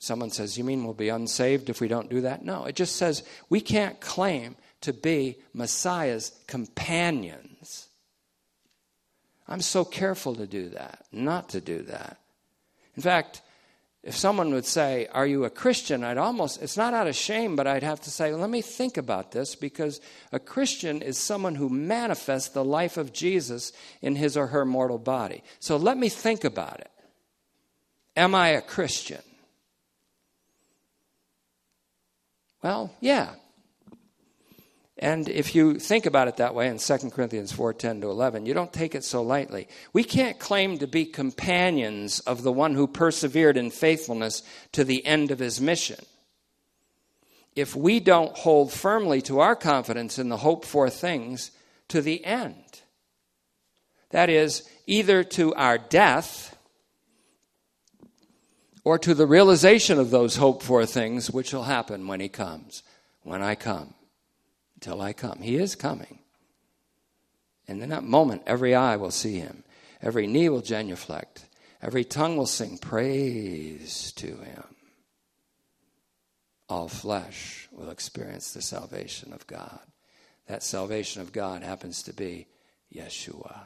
Someone 0.00 0.30
says, 0.30 0.58
You 0.58 0.64
mean 0.64 0.82
we'll 0.82 0.94
be 0.94 1.10
unsaved 1.10 1.70
if 1.70 1.80
we 1.80 1.86
don't 1.86 2.10
do 2.10 2.22
that? 2.22 2.44
No, 2.44 2.64
it 2.64 2.74
just 2.74 2.96
says 2.96 3.22
we 3.48 3.60
can't 3.60 4.00
claim 4.00 4.56
to 4.80 4.92
be 4.92 5.36
Messiah's 5.54 6.32
companions. 6.48 7.51
I'm 9.48 9.60
so 9.60 9.84
careful 9.84 10.34
to 10.36 10.46
do 10.46 10.70
that, 10.70 11.04
not 11.12 11.50
to 11.50 11.60
do 11.60 11.82
that. 11.82 12.18
In 12.96 13.02
fact, 13.02 13.42
if 14.02 14.16
someone 14.16 14.52
would 14.52 14.66
say, 14.66 15.06
Are 15.12 15.26
you 15.26 15.44
a 15.44 15.50
Christian? 15.50 16.02
I'd 16.02 16.18
almost, 16.18 16.60
it's 16.60 16.76
not 16.76 16.94
out 16.94 17.06
of 17.06 17.14
shame, 17.14 17.54
but 17.54 17.66
I'd 17.66 17.84
have 17.84 18.00
to 18.02 18.10
say, 18.10 18.32
Let 18.32 18.50
me 18.50 18.60
think 18.60 18.96
about 18.96 19.30
this 19.30 19.54
because 19.54 20.00
a 20.32 20.38
Christian 20.38 21.02
is 21.02 21.18
someone 21.18 21.54
who 21.54 21.68
manifests 21.68 22.48
the 22.48 22.64
life 22.64 22.96
of 22.96 23.12
Jesus 23.12 23.72
in 24.00 24.16
his 24.16 24.36
or 24.36 24.48
her 24.48 24.64
mortal 24.64 24.98
body. 24.98 25.42
So 25.60 25.76
let 25.76 25.96
me 25.96 26.08
think 26.08 26.44
about 26.44 26.80
it. 26.80 26.90
Am 28.16 28.34
I 28.34 28.48
a 28.48 28.60
Christian? 28.60 29.22
Well, 32.62 32.94
yeah, 33.00 33.34
and 35.02 35.28
if 35.28 35.56
you 35.56 35.80
think 35.80 36.06
about 36.06 36.28
it 36.28 36.36
that 36.36 36.54
way 36.54 36.68
in 36.68 36.78
2 36.78 37.10
Corinthians 37.10 37.50
4:10 37.52 38.02
to 38.02 38.08
11, 38.08 38.46
you 38.46 38.54
don't 38.54 38.72
take 38.72 38.94
it 38.94 39.02
so 39.02 39.20
lightly. 39.20 39.66
We 39.92 40.04
can't 40.04 40.38
claim 40.38 40.78
to 40.78 40.86
be 40.86 41.06
companions 41.06 42.20
of 42.20 42.44
the 42.44 42.52
one 42.52 42.74
who 42.74 42.86
persevered 42.86 43.56
in 43.56 43.72
faithfulness 43.72 44.44
to 44.70 44.84
the 44.84 45.04
end 45.04 45.32
of 45.32 45.40
his 45.40 45.60
mission. 45.60 45.98
If 47.56 47.74
we 47.74 47.98
don't 47.98 48.38
hold 48.38 48.72
firmly 48.72 49.20
to 49.22 49.40
our 49.40 49.56
confidence 49.56 50.20
in 50.20 50.28
the 50.28 50.36
hope 50.36 50.64
for 50.64 50.88
things 50.88 51.50
to 51.88 52.00
the 52.00 52.24
end. 52.24 52.82
That 54.10 54.30
is, 54.30 54.62
either 54.86 55.24
to 55.24 55.52
our 55.56 55.78
death 55.78 56.56
or 58.84 59.00
to 59.00 59.14
the 59.14 59.26
realization 59.26 59.98
of 59.98 60.10
those 60.10 60.36
hope 60.36 60.62
for 60.62 60.86
things 60.86 61.28
which 61.28 61.52
will 61.52 61.64
happen 61.64 62.06
when 62.06 62.20
he 62.20 62.28
comes, 62.28 62.84
when 63.24 63.42
I 63.42 63.56
come 63.56 63.94
till 64.82 65.00
I 65.00 65.12
come. 65.12 65.38
He 65.40 65.56
is 65.56 65.74
coming. 65.74 66.18
And 67.66 67.82
in 67.82 67.88
that 67.90 68.04
moment, 68.04 68.42
every 68.46 68.74
eye 68.74 68.96
will 68.96 69.10
see 69.10 69.38
him, 69.38 69.64
every 70.02 70.26
knee 70.26 70.48
will 70.48 70.60
genuflect, 70.60 71.46
every 71.80 72.04
tongue 72.04 72.36
will 72.36 72.46
sing 72.46 72.76
praise 72.76 74.12
to 74.16 74.26
him. 74.26 74.64
All 76.68 76.88
flesh 76.88 77.68
will 77.70 77.90
experience 77.90 78.52
the 78.52 78.62
salvation 78.62 79.32
of 79.32 79.46
God. 79.46 79.80
That 80.48 80.62
salvation 80.62 81.22
of 81.22 81.32
God 81.32 81.62
happens 81.62 82.02
to 82.04 82.12
be 82.12 82.46
Yeshua, 82.94 83.60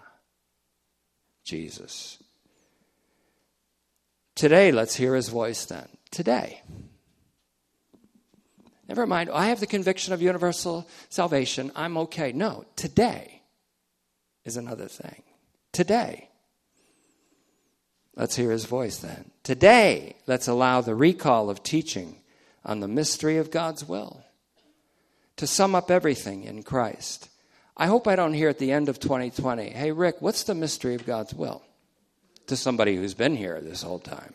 Jesus. 1.45 2.23
Today, 4.35 4.71
let's 4.71 4.97
hear 4.97 5.15
his 5.15 5.31
voice 5.31 5.65
then. 5.65 5.89
Today. 6.11 6.63
Never 8.89 9.07
mind, 9.07 9.31
I 9.31 9.47
have 9.49 9.61
the 9.61 9.67
conviction 9.67 10.13
of 10.13 10.23
universal 10.23 10.89
salvation. 11.09 11.73
I'm 11.75 11.97
okay. 11.99 12.33
No, 12.33 12.65
today 12.77 13.43
is 14.45 14.57
another 14.57 14.87
thing. 14.87 15.23
Today. 15.73 16.29
Let's 18.15 18.37
hear 18.37 18.51
his 18.51 18.65
voice 18.65 18.99
then. 18.99 19.31
Today, 19.43 20.17
let's 20.27 20.49
allow 20.49 20.81
the 20.81 20.95
recall 20.95 21.51
of 21.51 21.63
teaching 21.63 22.17
on 22.65 22.81
the 22.81 22.89
mystery 22.89 23.37
of 23.39 23.51
God's 23.51 23.85
will. 23.85 24.25
to 25.37 25.47
sum 25.47 25.75
up 25.75 25.91
everything 25.91 26.45
in 26.45 26.63
Christ. 26.63 27.29
I 27.77 27.87
hope 27.87 28.09
I 28.09 28.17
don't 28.17 28.33
hear 28.33 28.49
at 28.49 28.59
the 28.59 28.73
end 28.73 28.89
of 28.89 28.99
2020, 28.99 29.71
hey, 29.71 29.93
Rick, 29.93 30.17
what's 30.21 30.45
the 30.45 30.55
mystery 30.55 30.95
of 30.95 31.05
God's 31.07 31.35
will? 31.35 31.63
To 32.47 32.57
somebody 32.57 32.97
who's 32.97 33.15
been 33.15 33.37
here 33.37 33.61
this 33.61 33.83
whole 33.83 33.99
time. 33.99 34.33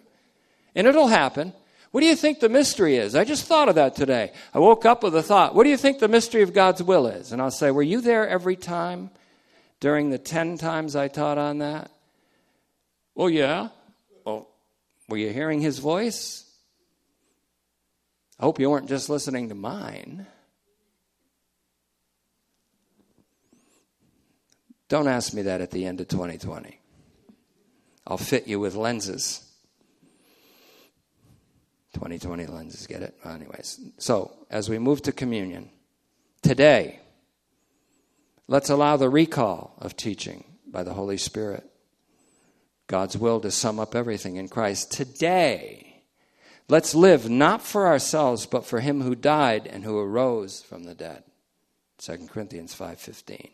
And 0.75 0.85
it'll 0.85 1.07
happen. 1.07 1.53
What 1.91 1.99
do 1.99 2.07
you 2.07 2.15
think 2.15 2.39
the 2.39 2.49
mystery 2.49 2.95
is? 2.95 3.15
I 3.15 3.25
just 3.25 3.45
thought 3.45 3.67
of 3.67 3.75
that 3.75 3.95
today. 3.95 4.31
I 4.53 4.59
woke 4.59 4.85
up 4.85 5.03
with 5.03 5.13
a 5.15 5.21
thought. 5.21 5.53
What 5.53 5.65
do 5.65 5.69
you 5.69 5.77
think 5.77 5.99
the 5.99 6.07
mystery 6.07 6.41
of 6.41 6.53
God's 6.53 6.81
will 6.81 7.05
is? 7.05 7.33
And 7.33 7.41
I'll 7.41 7.51
say, 7.51 7.69
Were 7.69 7.83
you 7.83 7.99
there 7.99 8.27
every 8.27 8.55
time 8.55 9.09
during 9.81 10.09
the 10.09 10.17
10 10.17 10.57
times 10.57 10.95
I 10.95 11.09
taught 11.09 11.37
on 11.37 11.57
that? 11.57 11.91
Well, 13.13 13.29
yeah. 13.29 13.69
Well, 14.25 14.47
were 15.09 15.17
you 15.17 15.31
hearing 15.33 15.59
his 15.59 15.79
voice? 15.79 16.45
I 18.39 18.45
hope 18.45 18.59
you 18.59 18.69
weren't 18.69 18.87
just 18.87 19.09
listening 19.09 19.49
to 19.49 19.55
mine. 19.55 20.25
Don't 24.87 25.07
ask 25.07 25.33
me 25.33 25.43
that 25.43 25.61
at 25.61 25.71
the 25.71 25.85
end 25.85 25.99
of 25.99 26.07
2020. 26.07 26.79
I'll 28.07 28.17
fit 28.17 28.47
you 28.47 28.59
with 28.59 28.75
lenses. 28.75 29.50
2020 31.93 32.45
lenses, 32.47 32.87
get 32.87 33.01
it? 33.01 33.15
Well, 33.23 33.35
anyways, 33.35 33.79
so 33.97 34.31
as 34.49 34.69
we 34.69 34.79
move 34.79 35.01
to 35.03 35.11
communion, 35.11 35.69
today, 36.41 36.99
let's 38.47 38.69
allow 38.69 38.97
the 38.97 39.09
recall 39.09 39.75
of 39.79 39.97
teaching 39.97 40.45
by 40.65 40.83
the 40.83 40.93
Holy 40.93 41.17
Spirit. 41.17 41.69
God's 42.87 43.17
will 43.17 43.39
to 43.41 43.51
sum 43.51 43.79
up 43.79 43.95
everything 43.95 44.37
in 44.37 44.49
Christ. 44.49 44.91
Today, 44.91 46.03
let's 46.67 46.95
live 46.95 47.29
not 47.29 47.61
for 47.61 47.87
ourselves, 47.87 48.45
but 48.45 48.65
for 48.65 48.79
him 48.79 49.01
who 49.01 49.15
died 49.15 49.67
and 49.67 49.83
who 49.83 49.97
arose 49.97 50.61
from 50.61 50.83
the 50.83 50.95
dead. 50.95 51.23
2 51.99 52.29
Corinthians 52.29 52.73
5:15. 52.73 53.51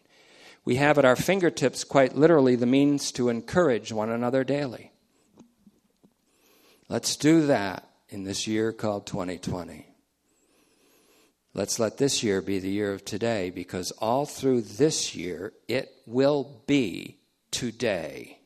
We 0.63 0.75
have 0.75 0.97
at 0.97 1.05
our 1.05 1.15
fingertips 1.15 1.83
quite 1.83 2.15
literally 2.15 2.55
the 2.55 2.65
means 2.65 3.11
to 3.13 3.29
encourage 3.29 3.91
one 3.91 4.09
another 4.09 4.43
daily. 4.43 4.91
Let's 6.89 7.15
do 7.15 7.45
that 7.47 7.87
in 8.09 8.23
this 8.23 8.47
year 8.47 8.71
called 8.71 9.05
2020. 9.05 9.85
Let's 11.53 11.79
let 11.79 11.97
this 11.97 12.21
year 12.23 12.41
be 12.41 12.59
the 12.59 12.69
year 12.69 12.93
of 12.93 13.03
today 13.03 13.49
because 13.49 13.91
all 13.91 14.25
through 14.25 14.61
this 14.61 15.15
year 15.15 15.53
it 15.67 15.91
will 16.05 16.61
be 16.67 17.17
today. 17.51 18.39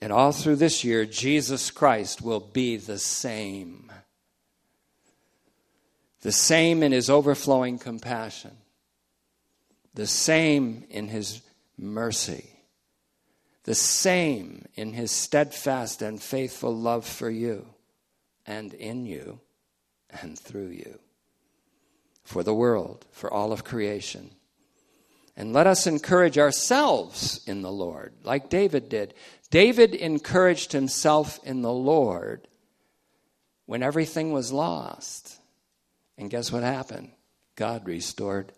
And 0.00 0.12
all 0.12 0.32
through 0.32 0.56
this 0.56 0.84
year, 0.84 1.06
Jesus 1.06 1.70
Christ 1.70 2.20
will 2.20 2.40
be 2.40 2.76
the 2.76 2.98
same. 2.98 3.90
The 6.20 6.32
same 6.32 6.82
in 6.82 6.92
his 6.92 7.08
overflowing 7.08 7.78
compassion, 7.78 8.50
the 9.94 10.06
same 10.06 10.84
in 10.90 11.08
his 11.08 11.40
mercy 11.78 12.53
the 13.64 13.74
same 13.74 14.66
in 14.74 14.92
his 14.92 15.10
steadfast 15.10 16.02
and 16.02 16.22
faithful 16.22 16.74
love 16.74 17.06
for 17.06 17.30
you 17.30 17.66
and 18.46 18.72
in 18.74 19.06
you 19.06 19.40
and 20.22 20.38
through 20.38 20.68
you, 20.68 20.98
for 22.24 22.42
the 22.42 22.54
world, 22.54 23.04
for 23.10 23.32
all 23.32 23.52
of 23.52 23.64
creation. 23.64 24.30
And 25.36 25.52
let 25.52 25.66
us 25.66 25.86
encourage 25.86 26.38
ourselves 26.38 27.42
in 27.46 27.62
the 27.62 27.72
Lord, 27.72 28.12
like 28.22 28.50
David 28.50 28.88
did. 28.88 29.14
David 29.50 29.94
encouraged 29.94 30.72
himself 30.72 31.40
in 31.42 31.62
the 31.62 31.72
Lord 31.72 32.46
when 33.66 33.82
everything 33.82 34.32
was 34.32 34.52
lost. 34.52 35.38
And 36.16 36.30
guess 36.30 36.52
what 36.52 36.62
happened? 36.62 37.10
God 37.56 37.86
restored 37.86 38.52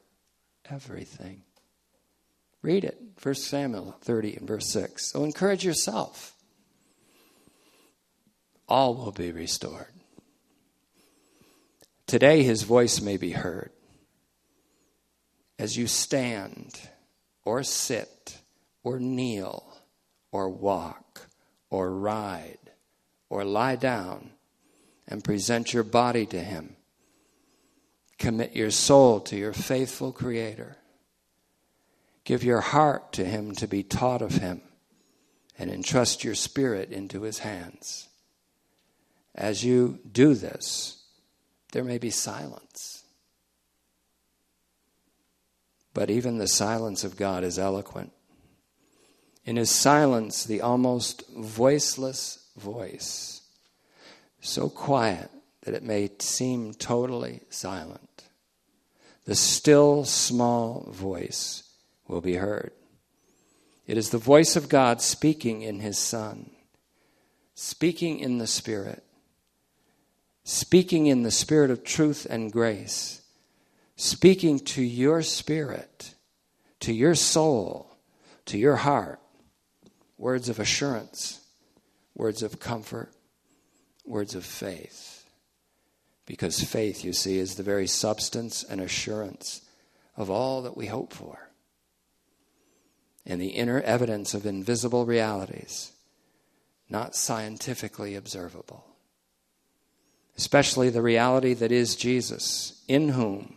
everything. 0.68 1.45
Read 2.66 2.82
it, 2.82 3.00
1 3.22 3.34
Samuel 3.36 3.94
30 4.00 4.38
and 4.38 4.48
verse 4.48 4.66
6. 4.70 5.12
So 5.12 5.22
encourage 5.22 5.64
yourself. 5.64 6.34
All 8.68 8.96
will 8.96 9.12
be 9.12 9.30
restored. 9.30 9.92
Today, 12.08 12.42
his 12.42 12.64
voice 12.64 13.00
may 13.00 13.18
be 13.18 13.30
heard. 13.30 13.70
As 15.60 15.76
you 15.76 15.86
stand, 15.86 16.80
or 17.44 17.62
sit, 17.62 18.38
or 18.82 18.98
kneel, 18.98 19.72
or 20.32 20.48
walk, 20.48 21.28
or 21.70 21.94
ride, 21.94 22.58
or 23.30 23.44
lie 23.44 23.76
down, 23.76 24.30
and 25.06 25.22
present 25.22 25.72
your 25.72 25.84
body 25.84 26.26
to 26.26 26.40
him, 26.40 26.74
commit 28.18 28.56
your 28.56 28.72
soul 28.72 29.20
to 29.20 29.36
your 29.36 29.52
faithful 29.52 30.10
Creator 30.10 30.76
Give 32.26 32.42
your 32.42 32.60
heart 32.60 33.12
to 33.12 33.24
Him 33.24 33.54
to 33.54 33.68
be 33.68 33.84
taught 33.84 34.20
of 34.20 34.32
Him, 34.32 34.60
and 35.56 35.70
entrust 35.70 36.24
your 36.24 36.34
spirit 36.34 36.90
into 36.90 37.22
His 37.22 37.38
hands. 37.38 38.08
As 39.32 39.64
you 39.64 40.00
do 40.10 40.34
this, 40.34 41.04
there 41.70 41.84
may 41.84 41.98
be 41.98 42.10
silence. 42.10 43.04
But 45.94 46.10
even 46.10 46.38
the 46.38 46.48
silence 46.48 47.04
of 47.04 47.16
God 47.16 47.44
is 47.44 47.60
eloquent. 47.60 48.12
In 49.44 49.54
His 49.54 49.70
silence, 49.70 50.42
the 50.42 50.62
almost 50.62 51.22
voiceless 51.28 52.44
voice, 52.56 53.42
so 54.40 54.68
quiet 54.68 55.30
that 55.62 55.74
it 55.74 55.84
may 55.84 56.10
seem 56.18 56.74
totally 56.74 57.42
silent, 57.50 58.24
the 59.26 59.36
still 59.36 60.04
small 60.04 60.88
voice 60.90 61.62
will 62.08 62.20
be 62.20 62.36
heard. 62.36 62.72
It 63.86 63.96
is 63.96 64.10
the 64.10 64.18
voice 64.18 64.56
of 64.56 64.68
God 64.68 65.00
speaking 65.00 65.62
in 65.62 65.80
His 65.80 65.98
Son, 65.98 66.50
speaking 67.54 68.18
in 68.18 68.38
the 68.38 68.46
Spirit, 68.46 69.04
speaking 70.44 71.06
in 71.06 71.22
the 71.22 71.30
Spirit 71.30 71.70
of 71.70 71.84
truth 71.84 72.26
and 72.28 72.52
grace, 72.52 73.22
speaking 73.96 74.58
to 74.58 74.82
your 74.82 75.22
spirit, 75.22 76.14
to 76.80 76.92
your 76.92 77.14
soul, 77.14 77.96
to 78.46 78.58
your 78.58 78.76
heart, 78.76 79.20
words 80.18 80.48
of 80.48 80.58
assurance, 80.58 81.40
words 82.14 82.42
of 82.42 82.58
comfort, 82.58 83.12
words 84.04 84.34
of 84.34 84.44
faith. 84.44 85.24
Because 86.26 86.62
faith, 86.62 87.04
you 87.04 87.12
see, 87.12 87.38
is 87.38 87.54
the 87.54 87.62
very 87.62 87.86
substance 87.86 88.64
and 88.64 88.80
assurance 88.80 89.62
of 90.16 90.28
all 90.28 90.62
that 90.62 90.76
we 90.76 90.86
hope 90.86 91.12
for 91.12 91.45
and 93.26 93.40
the 93.40 93.48
inner 93.48 93.80
evidence 93.80 94.34
of 94.34 94.46
invisible 94.46 95.04
realities, 95.04 95.92
not 96.88 97.16
scientifically 97.16 98.14
observable. 98.14 98.86
Especially 100.38 100.90
the 100.90 101.02
reality 101.02 101.52
that 101.54 101.72
is 101.72 101.96
Jesus, 101.96 102.82
in 102.86 103.10
whom 103.10 103.56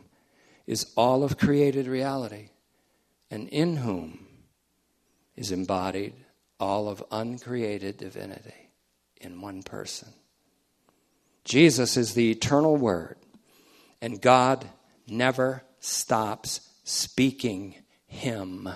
is 0.66 0.92
all 0.96 1.24
of 1.24 1.38
created 1.38 1.88
reality, 1.88 2.50
and 3.30 3.48
in 3.50 3.78
whom 3.78 4.28
is 5.36 5.52
embodied 5.52 6.14
all 6.60 6.90
of 6.90 7.04
uncreated 7.12 7.98
divinity 7.98 8.72
in 9.22 9.40
one 9.42 9.62
person. 9.62 10.10
Jesus 11.44 11.96
is 11.96 12.14
the 12.14 12.32
eternal 12.32 12.76
Word, 12.76 13.18
and 14.02 14.22
God 14.22 14.68
never 15.08 15.64
stops 15.80 16.62
speaking 16.84 17.76
Him. 18.08 18.70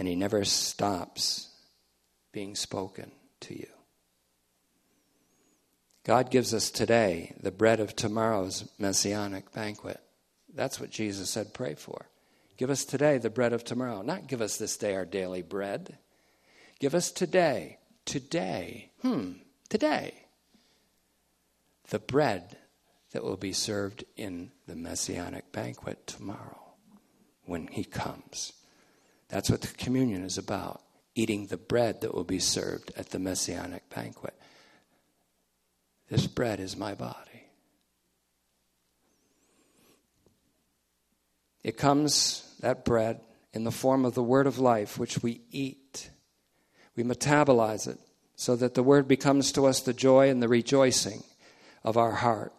And 0.00 0.08
he 0.08 0.16
never 0.16 0.46
stops 0.46 1.50
being 2.32 2.54
spoken 2.54 3.12
to 3.38 3.54
you. 3.54 3.66
God 6.04 6.30
gives 6.30 6.54
us 6.54 6.70
today 6.70 7.34
the 7.38 7.50
bread 7.50 7.80
of 7.80 7.94
tomorrow's 7.94 8.66
messianic 8.78 9.52
banquet. 9.52 10.00
That's 10.54 10.80
what 10.80 10.88
Jesus 10.88 11.28
said, 11.28 11.52
pray 11.52 11.74
for. 11.74 12.06
Give 12.56 12.70
us 12.70 12.86
today 12.86 13.18
the 13.18 13.28
bread 13.28 13.52
of 13.52 13.62
tomorrow. 13.62 14.00
Not 14.00 14.26
give 14.26 14.40
us 14.40 14.56
this 14.56 14.78
day 14.78 14.96
our 14.96 15.04
daily 15.04 15.42
bread. 15.42 15.98
Give 16.78 16.94
us 16.94 17.12
today, 17.12 17.76
today, 18.06 18.92
hmm, 19.02 19.32
today, 19.68 20.14
the 21.90 21.98
bread 21.98 22.56
that 23.12 23.22
will 23.22 23.36
be 23.36 23.52
served 23.52 24.04
in 24.16 24.50
the 24.66 24.76
messianic 24.76 25.52
banquet 25.52 26.06
tomorrow 26.06 26.72
when 27.44 27.66
he 27.66 27.84
comes. 27.84 28.54
That's 29.30 29.50
what 29.50 29.60
the 29.62 29.68
communion 29.68 30.24
is 30.24 30.38
about 30.38 30.82
eating 31.14 31.46
the 31.46 31.56
bread 31.56 32.00
that 32.00 32.14
will 32.14 32.24
be 32.24 32.38
served 32.38 32.92
at 32.96 33.10
the 33.10 33.18
messianic 33.18 33.88
banquet. 33.90 34.34
This 36.08 36.26
bread 36.26 36.60
is 36.60 36.76
my 36.76 36.94
body. 36.94 37.16
It 41.62 41.76
comes, 41.76 42.54
that 42.60 42.84
bread, 42.84 43.20
in 43.52 43.64
the 43.64 43.70
form 43.70 44.04
of 44.04 44.14
the 44.14 44.22
word 44.22 44.46
of 44.46 44.58
life, 44.58 44.98
which 44.98 45.22
we 45.22 45.40
eat 45.50 46.10
We 46.96 47.04
metabolize 47.04 47.88
it 47.88 47.98
so 48.36 48.56
that 48.56 48.74
the 48.74 48.82
word 48.82 49.08
becomes 49.08 49.52
to 49.52 49.66
us 49.66 49.80
the 49.80 49.92
joy 49.92 50.28
and 50.28 50.42
the 50.42 50.48
rejoicing 50.48 51.22
of 51.84 51.96
our 51.96 52.12
heart. 52.12 52.52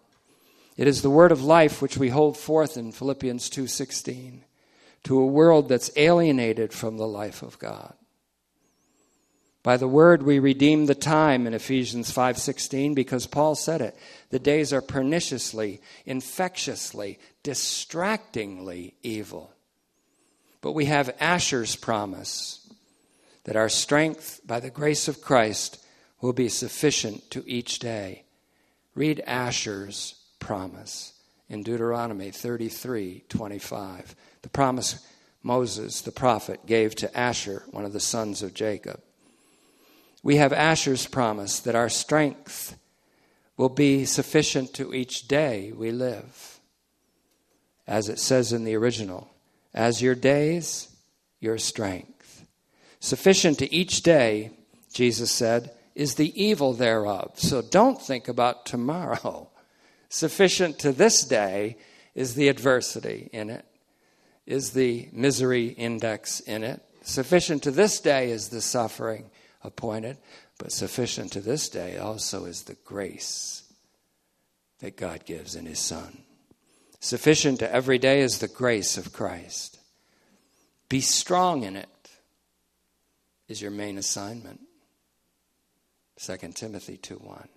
It 0.77 0.87
is 0.87 1.01
the 1.01 1.09
word 1.09 1.31
of 1.31 1.43
life 1.43 1.81
which 1.81 1.97
we 1.97 2.09
hold 2.09 2.37
forth 2.37 2.77
in 2.77 2.91
Philippians 2.91 3.49
2:16 3.49 4.43
to 5.03 5.19
a 5.19 5.25
world 5.25 5.69
that's 5.69 5.91
alienated 5.95 6.73
from 6.73 6.97
the 6.97 7.07
life 7.07 7.41
of 7.41 7.59
God. 7.59 7.93
By 9.63 9.77
the 9.77 9.87
word 9.87 10.23
we 10.23 10.39
redeem 10.39 10.85
the 10.87 10.95
time 10.95 11.45
in 11.45 11.53
Ephesians 11.53 12.11
5:16 12.11 12.95
because 12.95 13.27
Paul 13.27 13.55
said 13.55 13.81
it. 13.81 13.95
The 14.29 14.39
days 14.39 14.73
are 14.73 14.81
perniciously, 14.81 15.81
infectiously, 16.05 17.19
distractingly 17.43 18.95
evil. 19.03 19.53
But 20.61 20.71
we 20.71 20.85
have 20.85 21.15
Asher's 21.19 21.75
promise 21.75 22.67
that 23.43 23.55
our 23.55 23.69
strength 23.69 24.41
by 24.45 24.59
the 24.59 24.69
grace 24.69 25.07
of 25.07 25.21
Christ 25.21 25.83
will 26.21 26.33
be 26.33 26.49
sufficient 26.49 27.29
to 27.31 27.43
each 27.47 27.79
day. 27.79 28.23
Read 28.95 29.19
Asher's 29.21 30.15
promise 30.39 31.13
in 31.49 31.63
Deuteronomy 31.63 32.31
33:25. 32.31 34.15
The 34.41 34.49
promise 34.49 35.05
Moses 35.43 36.01
the 36.01 36.11
prophet 36.11 36.65
gave 36.65 36.95
to 36.95 37.17
Asher, 37.17 37.63
one 37.71 37.85
of 37.85 37.93
the 37.93 37.99
sons 37.99 38.41
of 38.43 38.53
Jacob. 38.53 39.01
We 40.23 40.35
have 40.35 40.53
Asher's 40.53 41.07
promise 41.07 41.59
that 41.61 41.75
our 41.75 41.89
strength 41.89 42.77
will 43.57 43.69
be 43.69 44.05
sufficient 44.05 44.73
to 44.75 44.93
each 44.93 45.27
day 45.27 45.71
we 45.71 45.91
live. 45.91 46.59
As 47.87 48.09
it 48.09 48.19
says 48.19 48.53
in 48.53 48.63
the 48.63 48.75
original, 48.75 49.31
as 49.73 50.01
your 50.01 50.15
days, 50.15 50.89
your 51.39 51.57
strength. 51.57 52.45
Sufficient 52.99 53.59
to 53.59 53.73
each 53.73 54.03
day, 54.03 54.51
Jesus 54.93 55.31
said, 55.31 55.71
is 55.95 56.15
the 56.15 56.41
evil 56.41 56.73
thereof. 56.73 57.33
So 57.35 57.61
don't 57.61 58.01
think 58.01 58.27
about 58.27 58.65
tomorrow. 58.65 59.49
Sufficient 60.09 60.79
to 60.79 60.91
this 60.91 61.25
day 61.25 61.77
is 62.13 62.35
the 62.35 62.47
adversity 62.47 63.29
in 63.33 63.49
it, 63.49 63.65
is 64.51 64.71
the 64.71 65.07
misery 65.13 65.67
index 65.67 66.41
in 66.41 66.63
it. 66.63 66.81
Sufficient 67.03 67.63
to 67.63 67.71
this 67.71 68.01
day 68.01 68.31
is 68.31 68.49
the 68.49 68.61
suffering 68.61 69.29
appointed, 69.63 70.17
but 70.57 70.73
sufficient 70.73 71.31
to 71.31 71.39
this 71.39 71.69
day 71.69 71.97
also 71.97 72.45
is 72.45 72.63
the 72.63 72.75
grace 72.83 73.63
that 74.79 74.97
God 74.97 75.25
gives 75.25 75.55
in 75.55 75.65
His 75.65 75.79
Son. 75.79 76.23
Sufficient 76.99 77.59
to 77.59 77.73
every 77.73 77.97
day 77.97 78.19
is 78.19 78.39
the 78.39 78.47
grace 78.47 78.97
of 78.97 79.13
Christ. 79.13 79.79
Be 80.89 80.99
strong 80.99 81.63
in 81.63 81.77
it, 81.77 82.09
is 83.47 83.61
your 83.61 83.71
main 83.71 83.97
assignment. 83.97 84.59
2 86.21 86.37
Timothy 86.53 86.97
2 86.97 87.15
1. 87.15 87.47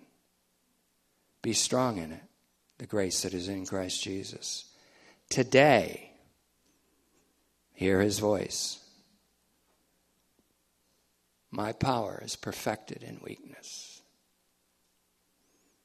Be 1.41 1.53
strong 1.53 1.97
in 1.97 2.13
it, 2.13 2.23
the 2.77 2.87
grace 2.87 3.21
that 3.23 3.33
is 3.33 3.49
in 3.49 3.65
Christ 3.65 4.01
Jesus. 4.01 4.65
Today, 5.29 6.14
hear 7.75 8.01
his 8.01 8.19
voice. 8.19 8.79
My 11.51 11.71
power 11.71 12.21
is 12.25 12.35
perfected 12.35 13.03
in 13.03 13.19
weakness. 13.23 14.01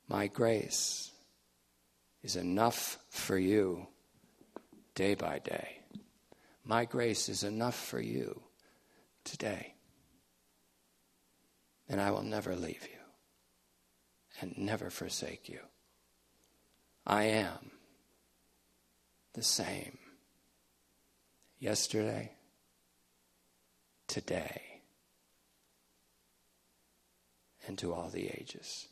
My 0.09 0.27
grace 0.27 1.11
is 2.23 2.37
enough 2.37 2.99
for 3.11 3.39
you 3.39 3.87
day 4.95 5.15
by 5.15 5.39
day. 5.39 5.81
My 6.65 6.85
grace 6.85 7.29
is 7.29 7.43
enough 7.43 7.77
for 7.77 8.01
you 8.01 8.43
today. 9.25 9.75
And 11.89 12.01
I 12.01 12.11
will 12.11 12.23
never 12.23 12.55
leave 12.55 12.89
you 12.91 13.01
and 14.41 14.57
never 14.57 14.91
forsake 14.91 15.49
you. 15.49 15.61
I 17.07 17.25
am 17.25 17.73
the 19.35 19.43
same 19.43 19.99
yesterday, 21.61 22.33
today, 24.09 24.63
and 27.67 27.79
to 27.79 27.93
all 27.93 28.09
the 28.09 28.29
ages. 28.29 28.89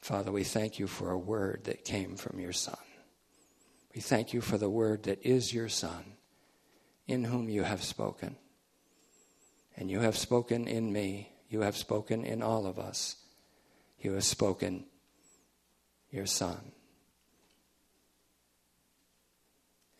Father, 0.00 0.32
we 0.32 0.44
thank 0.44 0.78
you 0.78 0.86
for 0.86 1.10
a 1.10 1.18
word 1.18 1.64
that 1.64 1.84
came 1.84 2.16
from 2.16 2.40
your 2.40 2.52
Son. 2.52 2.76
We 3.94 4.00
thank 4.00 4.32
you 4.32 4.40
for 4.40 4.58
the 4.58 4.70
word 4.70 5.04
that 5.04 5.24
is 5.24 5.54
your 5.54 5.68
Son, 5.68 6.16
in 7.06 7.24
whom 7.24 7.48
you 7.48 7.62
have 7.62 7.82
spoken. 7.82 8.36
And 9.76 9.90
you 9.90 10.00
have 10.00 10.16
spoken 10.16 10.66
in 10.66 10.92
me, 10.92 11.32
you 11.48 11.60
have 11.60 11.76
spoken 11.76 12.24
in 12.24 12.42
all 12.42 12.66
of 12.66 12.78
us. 12.78 13.16
You 13.98 14.12
have 14.14 14.24
spoken 14.24 14.84
your 16.10 16.26
Son. 16.26 16.72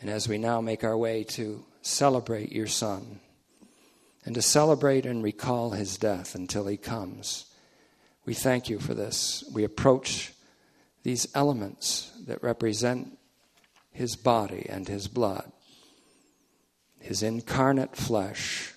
And 0.00 0.08
as 0.10 0.28
we 0.28 0.38
now 0.38 0.60
make 0.60 0.84
our 0.84 0.96
way 0.96 1.24
to 1.24 1.64
celebrate 1.82 2.52
your 2.52 2.66
Son, 2.66 3.20
and 4.24 4.34
to 4.34 4.42
celebrate 4.42 5.06
and 5.06 5.22
recall 5.22 5.70
his 5.70 5.96
death 5.96 6.34
until 6.34 6.66
he 6.66 6.76
comes. 6.76 7.46
We 8.24 8.34
thank 8.34 8.68
you 8.68 8.78
for 8.78 8.94
this. 8.94 9.44
We 9.52 9.64
approach 9.64 10.32
these 11.02 11.26
elements 11.34 12.12
that 12.26 12.42
represent 12.42 13.18
his 13.90 14.16
body 14.16 14.66
and 14.68 14.86
his 14.86 15.08
blood, 15.08 15.50
his 17.00 17.22
incarnate 17.22 17.96
flesh, 17.96 18.74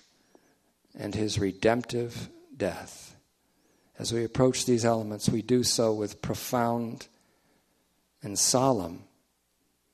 and 0.98 1.14
his 1.14 1.38
redemptive 1.38 2.30
death. 2.56 3.16
As 3.98 4.12
we 4.12 4.24
approach 4.24 4.64
these 4.64 4.84
elements, 4.84 5.28
we 5.28 5.42
do 5.42 5.62
so 5.62 5.92
with 5.92 6.22
profound 6.22 7.06
and 8.22 8.38
solemn 8.38 9.04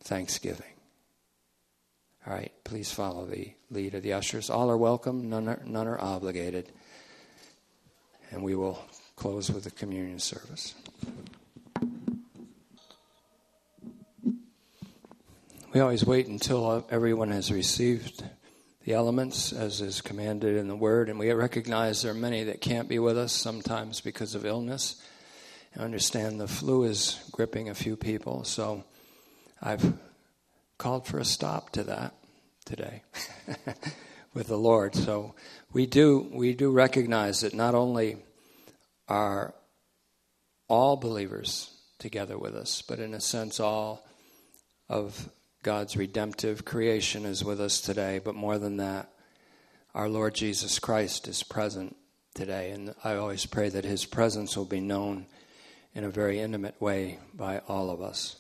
thanksgiving. 0.03 0.70
All 2.27 2.35
right, 2.35 2.53
please 2.65 2.93
follow 2.93 3.25
the 3.25 3.53
lead 3.71 3.95
of 3.95 4.03
the 4.03 4.13
ushers. 4.13 4.51
All 4.51 4.71
are 4.71 4.77
welcome, 4.77 5.31
none 5.31 5.49
are, 5.49 5.63
none 5.65 5.89
are 5.89 5.99
obligated. 5.99 6.71
And 8.31 8.43
we 8.43 8.55
will 8.55 8.85
close 9.17 9.51
with 9.51 9.65
the 9.65 9.71
communion 9.71 10.19
service. 10.19 10.75
We 15.73 15.81
always 15.81 16.05
wait 16.05 16.27
until 16.27 16.87
everyone 16.91 17.31
has 17.31 17.51
received 17.51 18.23
the 18.85 18.93
elements 18.93 19.53
as 19.53 19.81
is 19.81 20.01
commanded 20.01 20.57
in 20.57 20.69
the 20.69 20.77
Word, 20.77 21.09
and 21.09 21.19
we 21.19 21.31
recognize 21.33 22.03
there 22.03 22.13
are 22.13 22.15
many 22.15 22.45
that 22.45 22.61
can't 22.61 22.89
be 22.89 22.99
with 22.99 23.17
us 23.17 23.33
sometimes 23.33 24.01
because 24.01 24.35
of 24.35 24.45
illness. 24.45 25.03
I 25.79 25.83
understand 25.83 26.41
the 26.41 26.49
flu 26.49 26.85
is 26.85 27.23
gripping 27.31 27.71
a 27.71 27.75
few 27.75 27.97
people, 27.97 28.45
so 28.45 28.85
I've 29.63 29.95
called 30.81 31.07
for 31.07 31.19
a 31.19 31.25
stop 31.27 31.69
to 31.69 31.85
that 31.85 32.15
today 32.65 33.03
with 34.35 34.47
the 34.47 34.57
Lord. 34.57 34.95
So 34.95 35.35
we 35.75 35.85
do 35.85 36.27
we 36.33 36.55
do 36.55 36.71
recognize 36.71 37.43
that 37.43 37.53
not 37.53 37.75
only 37.75 38.17
are 39.07 39.55
all 40.69 40.97
believers 40.97 41.71
together 41.99 42.39
with 42.39 42.57
us, 42.57 42.81
but 42.81 42.99
in 42.99 43.13
a 43.13 43.21
sense 43.21 43.61
all 43.61 44.07
of 44.89 45.29
God's 45.63 45.99
redemptive 45.99 46.65
creation 46.65 47.27
is 47.27 47.45
with 47.45 47.61
us 47.61 47.83
today, 47.83 48.19
but 48.19 48.35
more 48.35 48.57
than 48.57 48.79
that, 48.79 49.11
our 49.95 50.09
Lord 50.09 50.35
Jesus 50.35 50.79
Christ 50.79 51.29
is 51.29 51.43
present 51.43 51.95
today. 52.35 52.71
And 52.71 52.95
I 53.05 53.17
always 53.17 53.45
pray 53.45 53.69
that 53.69 53.85
his 53.85 54.07
presence 54.07 54.57
will 54.57 54.65
be 54.65 54.81
known 54.81 55.27
in 55.95 56.05
a 56.05 56.11
very 56.11 56.41
intimate 56.41 56.81
way 56.81 57.19
by 57.35 57.59
all 57.69 57.91
of 57.91 58.01
us. 58.01 58.37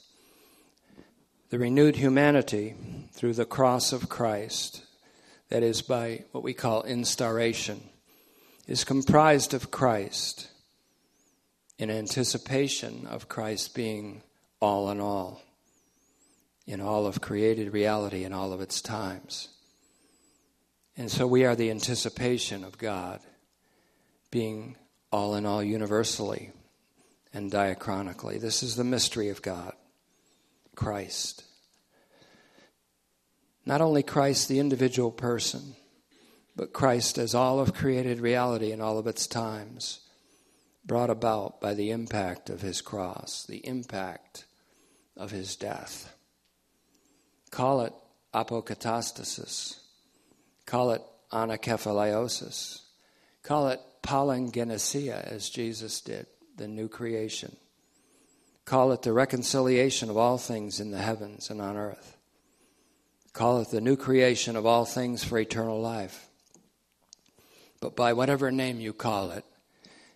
The 1.50 1.58
renewed 1.58 1.96
humanity 1.96 2.76
through 3.12 3.34
the 3.34 3.44
cross 3.44 3.92
of 3.92 4.08
Christ, 4.08 4.84
that 5.48 5.64
is, 5.64 5.82
by 5.82 6.24
what 6.30 6.44
we 6.44 6.54
call 6.54 6.84
instauration, 6.84 7.82
is 8.68 8.84
comprised 8.84 9.52
of 9.52 9.72
Christ 9.72 10.48
in 11.76 11.90
anticipation 11.90 13.08
of 13.08 13.28
Christ 13.28 13.74
being 13.74 14.22
all 14.60 14.90
in 14.92 15.00
all, 15.00 15.42
in 16.68 16.80
all 16.80 17.04
of 17.04 17.20
created 17.20 17.72
reality 17.72 18.22
in 18.22 18.32
all 18.32 18.52
of 18.52 18.60
its 18.60 18.80
times. 18.80 19.48
And 20.96 21.10
so 21.10 21.26
we 21.26 21.44
are 21.44 21.56
the 21.56 21.72
anticipation 21.72 22.62
of 22.62 22.78
God 22.78 23.20
being 24.30 24.76
all 25.10 25.34
in 25.34 25.46
all 25.46 25.64
universally 25.64 26.52
and 27.34 27.50
diachronically. 27.50 28.40
This 28.40 28.62
is 28.62 28.76
the 28.76 28.84
mystery 28.84 29.30
of 29.30 29.42
God. 29.42 29.72
Christ. 30.80 31.44
Not 33.66 33.82
only 33.82 34.02
Christ, 34.02 34.48
the 34.48 34.58
individual 34.58 35.10
person, 35.10 35.74
but 36.56 36.72
Christ 36.72 37.18
as 37.18 37.34
all 37.34 37.60
of 37.60 37.74
created 37.74 38.18
reality 38.18 38.72
in 38.72 38.80
all 38.80 38.98
of 38.98 39.06
its 39.06 39.26
times, 39.26 40.00
brought 40.86 41.10
about 41.10 41.60
by 41.60 41.74
the 41.74 41.90
impact 41.90 42.48
of 42.48 42.62
his 42.62 42.80
cross, 42.80 43.44
the 43.46 43.58
impact 43.66 44.46
of 45.18 45.30
his 45.30 45.54
death. 45.54 46.16
Call 47.50 47.82
it 47.82 47.92
apokatastasis, 48.32 49.80
call 50.64 50.92
it 50.92 51.02
anakephalaiosis. 51.30 52.80
Call 53.42 53.68
it 53.68 53.80
palingenesia, 54.02 55.22
as 55.30 55.50
Jesus 55.50 56.00
did, 56.00 56.26
the 56.56 56.68
new 56.68 56.88
creation. 56.88 57.56
Call 58.70 58.92
it 58.92 59.02
the 59.02 59.12
reconciliation 59.12 60.10
of 60.10 60.16
all 60.16 60.38
things 60.38 60.78
in 60.78 60.92
the 60.92 60.98
heavens 60.98 61.50
and 61.50 61.60
on 61.60 61.76
earth. 61.76 62.16
Call 63.32 63.60
it 63.60 63.70
the 63.70 63.80
new 63.80 63.96
creation 63.96 64.54
of 64.54 64.64
all 64.64 64.84
things 64.84 65.24
for 65.24 65.40
eternal 65.40 65.80
life. 65.80 66.28
But 67.80 67.96
by 67.96 68.12
whatever 68.12 68.52
name 68.52 68.78
you 68.78 68.92
call 68.92 69.32
it, 69.32 69.44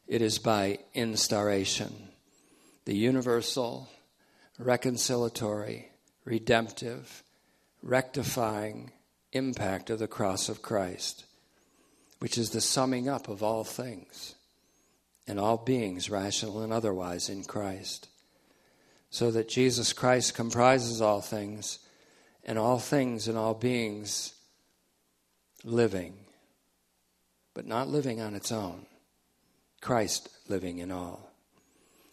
it 0.06 0.22
is 0.22 0.38
by 0.38 0.78
instauration, 0.94 2.10
the 2.84 2.94
universal, 2.94 3.88
reconciliatory, 4.60 5.86
redemptive, 6.24 7.24
rectifying 7.82 8.92
impact 9.32 9.90
of 9.90 9.98
the 9.98 10.06
cross 10.06 10.48
of 10.48 10.62
Christ, 10.62 11.24
which 12.20 12.38
is 12.38 12.50
the 12.50 12.60
summing 12.60 13.08
up 13.08 13.26
of 13.26 13.42
all 13.42 13.64
things 13.64 14.36
and 15.26 15.40
all 15.40 15.56
beings, 15.56 16.08
rational 16.08 16.62
and 16.62 16.72
otherwise, 16.72 17.28
in 17.28 17.42
Christ. 17.42 18.10
So 19.14 19.30
that 19.30 19.48
Jesus 19.48 19.92
Christ 19.92 20.34
comprises 20.34 21.00
all 21.00 21.20
things, 21.20 21.78
and 22.42 22.58
all 22.58 22.80
things 22.80 23.28
and 23.28 23.38
all 23.38 23.54
beings 23.54 24.34
living, 25.62 26.14
but 27.54 27.64
not 27.64 27.86
living 27.86 28.20
on 28.20 28.34
its 28.34 28.50
own. 28.50 28.86
Christ 29.80 30.28
living 30.48 30.78
in 30.78 30.90
all. 30.90 31.30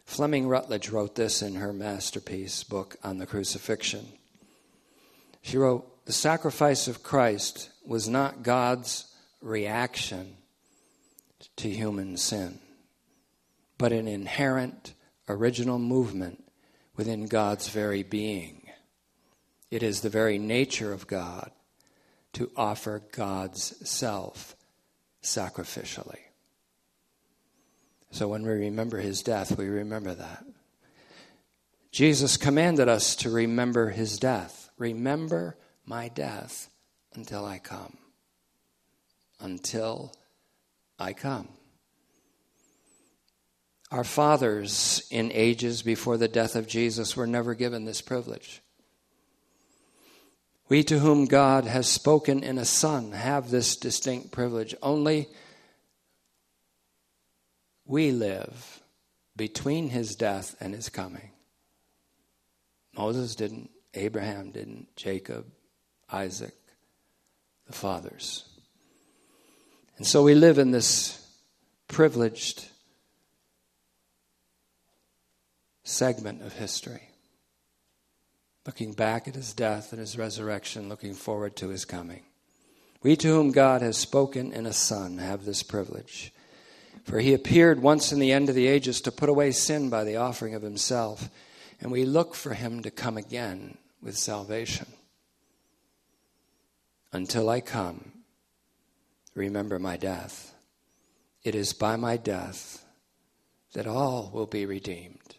Fleming 0.06 0.48
Rutledge 0.48 0.90
wrote 0.90 1.16
this 1.16 1.42
in 1.42 1.56
her 1.56 1.74
masterpiece 1.74 2.64
book 2.64 2.96
on 3.04 3.18
the 3.18 3.26
crucifixion. 3.26 4.06
She 5.42 5.58
wrote, 5.58 6.06
The 6.06 6.14
sacrifice 6.14 6.88
of 6.88 7.02
Christ 7.02 7.72
was 7.84 8.08
not 8.08 8.44
God's 8.44 9.12
reaction 9.42 10.36
to 11.56 11.68
human 11.68 12.16
sin, 12.18 12.60
but 13.80 13.92
an 13.92 14.08
inherent 14.08 14.94
original 15.28 15.80
movement 15.80 16.44
within 16.96 17.28
God's 17.28 17.70
very 17.70 18.04
being. 18.04 18.70
It 19.70 19.84
is 19.84 20.02
the 20.02 20.10
very 20.10 20.38
nature 20.38 20.92
of 20.92 21.08
God 21.08 21.52
to 22.34 22.52
offer 22.56 23.02
God's 23.12 23.88
self 23.88 24.56
sacrificially. 25.24 26.20
So 28.12 28.28
when 28.28 28.44
we 28.44 28.50
remember 28.50 29.00
his 29.00 29.24
death, 29.24 29.58
we 29.58 29.68
remember 29.68 30.14
that. 30.14 30.44
Jesus 31.92 32.38
commanded 32.38 32.88
us 32.88 33.16
to 33.18 33.30
remember 33.30 33.90
his 33.90 34.18
death. 34.18 34.70
Remember 34.78 35.58
my 35.86 36.10
death 36.10 36.70
until 37.14 37.46
I 37.46 37.60
come. 37.60 37.98
Until 39.40 40.14
I 41.00 41.14
come. 41.14 41.50
Our 43.92 44.06
fathers 44.06 45.06
in 45.12 45.34
ages 45.34 45.82
before 45.82 46.18
the 46.18 46.30
death 46.30 46.56
of 46.56 46.66
Jesus 46.66 47.18
were 47.18 47.28
never 47.28 47.54
given 47.54 47.84
this 47.84 48.00
privilege. 48.00 48.62
We 50.70 50.84
to 50.86 51.00
whom 51.00 51.26
God 51.26 51.66
has 51.66 51.90
spoken 51.90 52.42
in 52.42 52.58
a 52.58 52.64
Son 52.64 53.12
have 53.12 53.52
this 53.52 53.76
distinct 53.76 54.32
privilege. 54.32 54.74
Only 54.82 55.28
we 57.86 58.12
live 58.12 58.82
between 59.36 59.90
his 59.90 60.16
death 60.16 60.56
and 60.62 60.74
his 60.74 60.88
coming. 60.88 61.32
Moses 62.98 63.36
didn't, 63.36 63.70
Abraham 63.94 64.52
didn't, 64.52 64.96
Jacob, 64.96 65.46
Isaac, 66.10 66.56
the 67.68 67.74
fathers. 67.74 68.46
And 69.98 70.08
so 70.08 70.24
we 70.24 70.36
live 70.36 70.58
in 70.58 70.72
this 70.72 71.22
privileged 71.90 72.71
segment 75.84 76.42
of 76.42 76.54
history, 76.54 77.10
looking 78.66 78.94
back 78.94 79.28
at 79.28 79.36
his 79.36 79.54
death 79.54 79.92
and 79.92 80.00
his 80.00 80.18
resurrection, 80.18 80.90
looking 80.90 81.14
forward 81.14 81.56
to 81.58 81.70
his 81.70 81.86
coming. 81.86 82.24
We 83.04 83.16
to 83.16 83.28
whom 83.28 83.52
God 83.52 83.82
has 83.82 83.98
spoken 83.98 84.54
in 84.54 84.66
a 84.66 84.74
Son 84.74 85.18
have 85.18 85.44
this 85.44 85.64
privilege. 85.64 86.32
For 87.04 87.20
he 87.20 87.34
appeared 87.34 87.82
once 87.82 88.12
in 88.12 88.20
the 88.20 88.32
end 88.32 88.48
of 88.48 88.56
the 88.56 88.68
ages 88.68 89.02
to 89.02 89.12
put 89.12 89.30
away 89.30 89.52
sin 89.52 89.90
by 89.90 90.04
the 90.04 90.18
offering 90.18 90.54
of 90.54 90.62
himself, 90.62 91.30
and 91.80 91.92
we 91.92 92.06
look 92.06 92.36
for 92.36 92.54
him 92.54 92.84
to 92.84 92.92
come 92.92 93.18
again 93.18 93.78
with 94.04 94.18
salvation. 94.18 94.88
Until 97.12 97.50
I 97.50 97.60
come, 97.60 98.12
remember 99.34 99.80
my 99.80 99.98
death. 99.98 100.54
It 101.44 101.56
is 101.56 101.74
by 101.74 101.96
my 101.96 102.18
death 102.18 102.86
that 103.74 103.88
all 103.88 104.30
will 104.32 104.46
be 104.46 104.66
redeemed, 104.66 105.36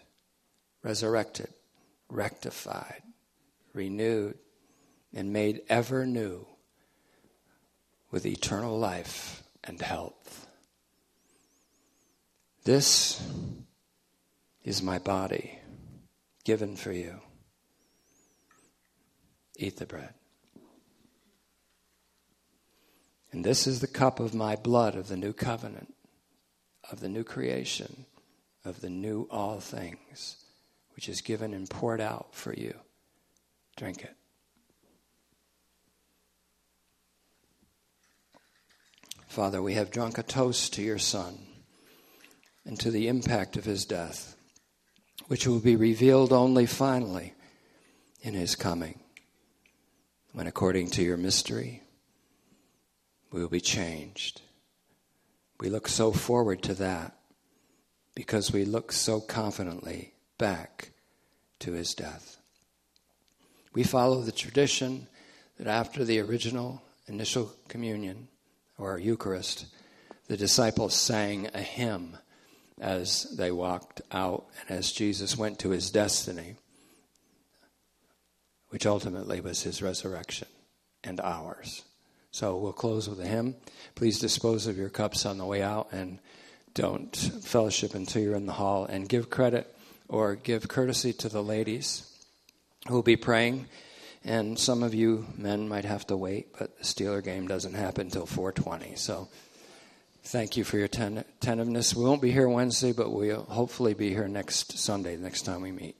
resurrected, 0.83 1.53
rectified, 2.09 3.03
renewed, 3.72 4.39
and 5.14 5.33
made 5.33 5.62
ever 5.68 6.07
new 6.07 6.47
with 8.11 8.26
eternal 8.26 8.78
life 8.78 9.43
and 9.64 9.80
health. 9.80 10.47
This 12.64 13.20
is 14.64 14.83
my 14.83 14.99
body 14.99 15.59
given 16.45 16.76
for 16.76 16.93
you. 16.93 17.20
Eat 19.57 19.76
the 19.76 19.87
bread. 19.87 20.14
And 23.33 23.45
this 23.45 23.66
is 23.66 23.80
the 23.80 23.87
cup 23.87 24.20
of 24.20 24.35
my 24.35 24.57
blood 24.57 24.95
of 24.95 25.09
the 25.09 25.16
new 25.16 25.33
covenant, 25.33 25.95
of 26.91 27.01
the 27.01 27.09
new 27.09 27.24
creation, 27.24 28.05
of 28.64 28.80
the 28.80 28.91
new 28.91 29.26
all 29.30 29.59
things, 29.59 30.41
which 30.95 31.09
is 31.09 31.20
given 31.20 31.55
and 31.55 31.68
poured 31.68 32.01
out 32.01 32.34
for 32.34 32.53
you. 32.53 32.74
Drink 33.76 34.05
it. 34.05 34.16
Father, 39.26 39.62
we 39.62 39.74
have 39.74 39.90
drunk 39.90 40.18
a 40.18 40.22
toast 40.22 40.74
to 40.74 40.82
your 40.82 40.99
Son 40.99 41.38
and 42.66 42.78
to 42.78 42.90
the 42.90 43.09
impact 43.09 43.57
of 43.57 43.64
his 43.64 43.86
death, 43.86 44.36
which 45.28 45.47
will 45.47 45.61
be 45.61 45.74
revealed 45.74 46.32
only 46.32 46.66
finally 46.66 47.32
in 48.20 48.34
his 48.34 48.55
coming, 48.55 49.01
when, 50.32 50.47
according 50.47 50.90
to 50.90 51.03
your 51.03 51.16
mystery, 51.16 51.82
we 53.32 53.40
will 53.40 53.49
be 53.49 53.61
changed. 53.61 54.43
We 55.59 55.70
look 55.70 55.88
so 55.88 56.12
forward 56.12 56.62
to 56.64 56.74
that 56.74 57.16
because 58.14 58.53
we 58.53 58.64
look 58.64 58.93
so 58.93 59.20
confidently 59.20 60.11
back 60.43 60.90
to 61.61 61.70
his 61.70 61.95
death. 61.95 62.36
We 63.74 63.84
follow 63.84 64.22
the 64.22 64.32
tradition 64.32 65.07
that 65.57 65.68
after 65.68 66.05
the 66.05 66.18
original 66.18 66.82
initial 67.07 67.53
communion 67.68 68.26
or 68.76 68.99
Eucharist, 68.99 69.66
the 70.26 70.36
disciples 70.36 70.95
sang 70.95 71.49
a 71.55 71.61
hymn 71.61 72.16
as 72.80 73.32
they 73.38 73.53
walked 73.53 74.03
out 74.11 74.47
and 74.68 74.80
as 74.80 74.90
Jesus 74.90 75.36
went 75.36 75.61
to 75.61 75.70
his 75.70 75.93
destiny, 75.93 76.57
which 78.70 78.84
ultimately 78.84 79.40
was 79.40 79.62
his 79.62 79.80
resurrection 79.80 80.49
and 81.05 81.20
ours. 81.20 81.84
So 82.32 82.57
we'll 82.57 82.72
close 82.72 83.09
with 83.09 83.20
a 83.20 83.28
hymn. 83.28 83.55
Please 83.95 84.18
dispose 84.18 84.66
of 84.66 84.76
your 84.76 84.88
cups 84.88 85.24
on 85.24 85.38
the 85.38 85.47
way 85.47 85.62
out 85.62 85.93
and 85.93 86.18
don't 86.74 87.14
fellowship 87.14 87.95
until 87.95 88.22
you're 88.22 88.34
in 88.34 88.47
the 88.47 88.53
hall 88.55 88.86
and 88.86 89.09
give 89.09 89.30
credit 89.30 89.72
or 90.12 90.36
give 90.36 90.68
courtesy 90.68 91.12
to 91.14 91.28
the 91.28 91.42
ladies 91.42 92.08
who 92.86 92.94
will 92.94 93.02
be 93.02 93.16
praying. 93.16 93.66
And 94.24 94.56
some 94.56 94.84
of 94.84 94.94
you 94.94 95.26
men 95.36 95.68
might 95.68 95.84
have 95.84 96.06
to 96.06 96.16
wait, 96.16 96.56
but 96.56 96.78
the 96.78 96.84
Steeler 96.84 97.24
game 97.24 97.48
doesn't 97.48 97.74
happen 97.74 98.06
until 98.06 98.26
420. 98.26 98.94
So 98.94 99.28
Thank 100.24 100.56
you 100.56 100.62
for 100.62 100.76
your 100.76 100.84
attentiveness. 100.86 101.96
We 101.96 102.04
won't 102.04 102.22
be 102.22 102.30
here 102.30 102.48
Wednesday, 102.48 102.92
but 102.92 103.10
we'll 103.10 103.42
hopefully 103.42 103.92
be 103.92 104.10
here 104.10 104.28
next 104.28 104.78
Sunday, 104.78 105.16
the 105.16 105.22
next 105.22 105.42
time 105.42 105.62
we 105.62 105.72
meet. 105.72 105.96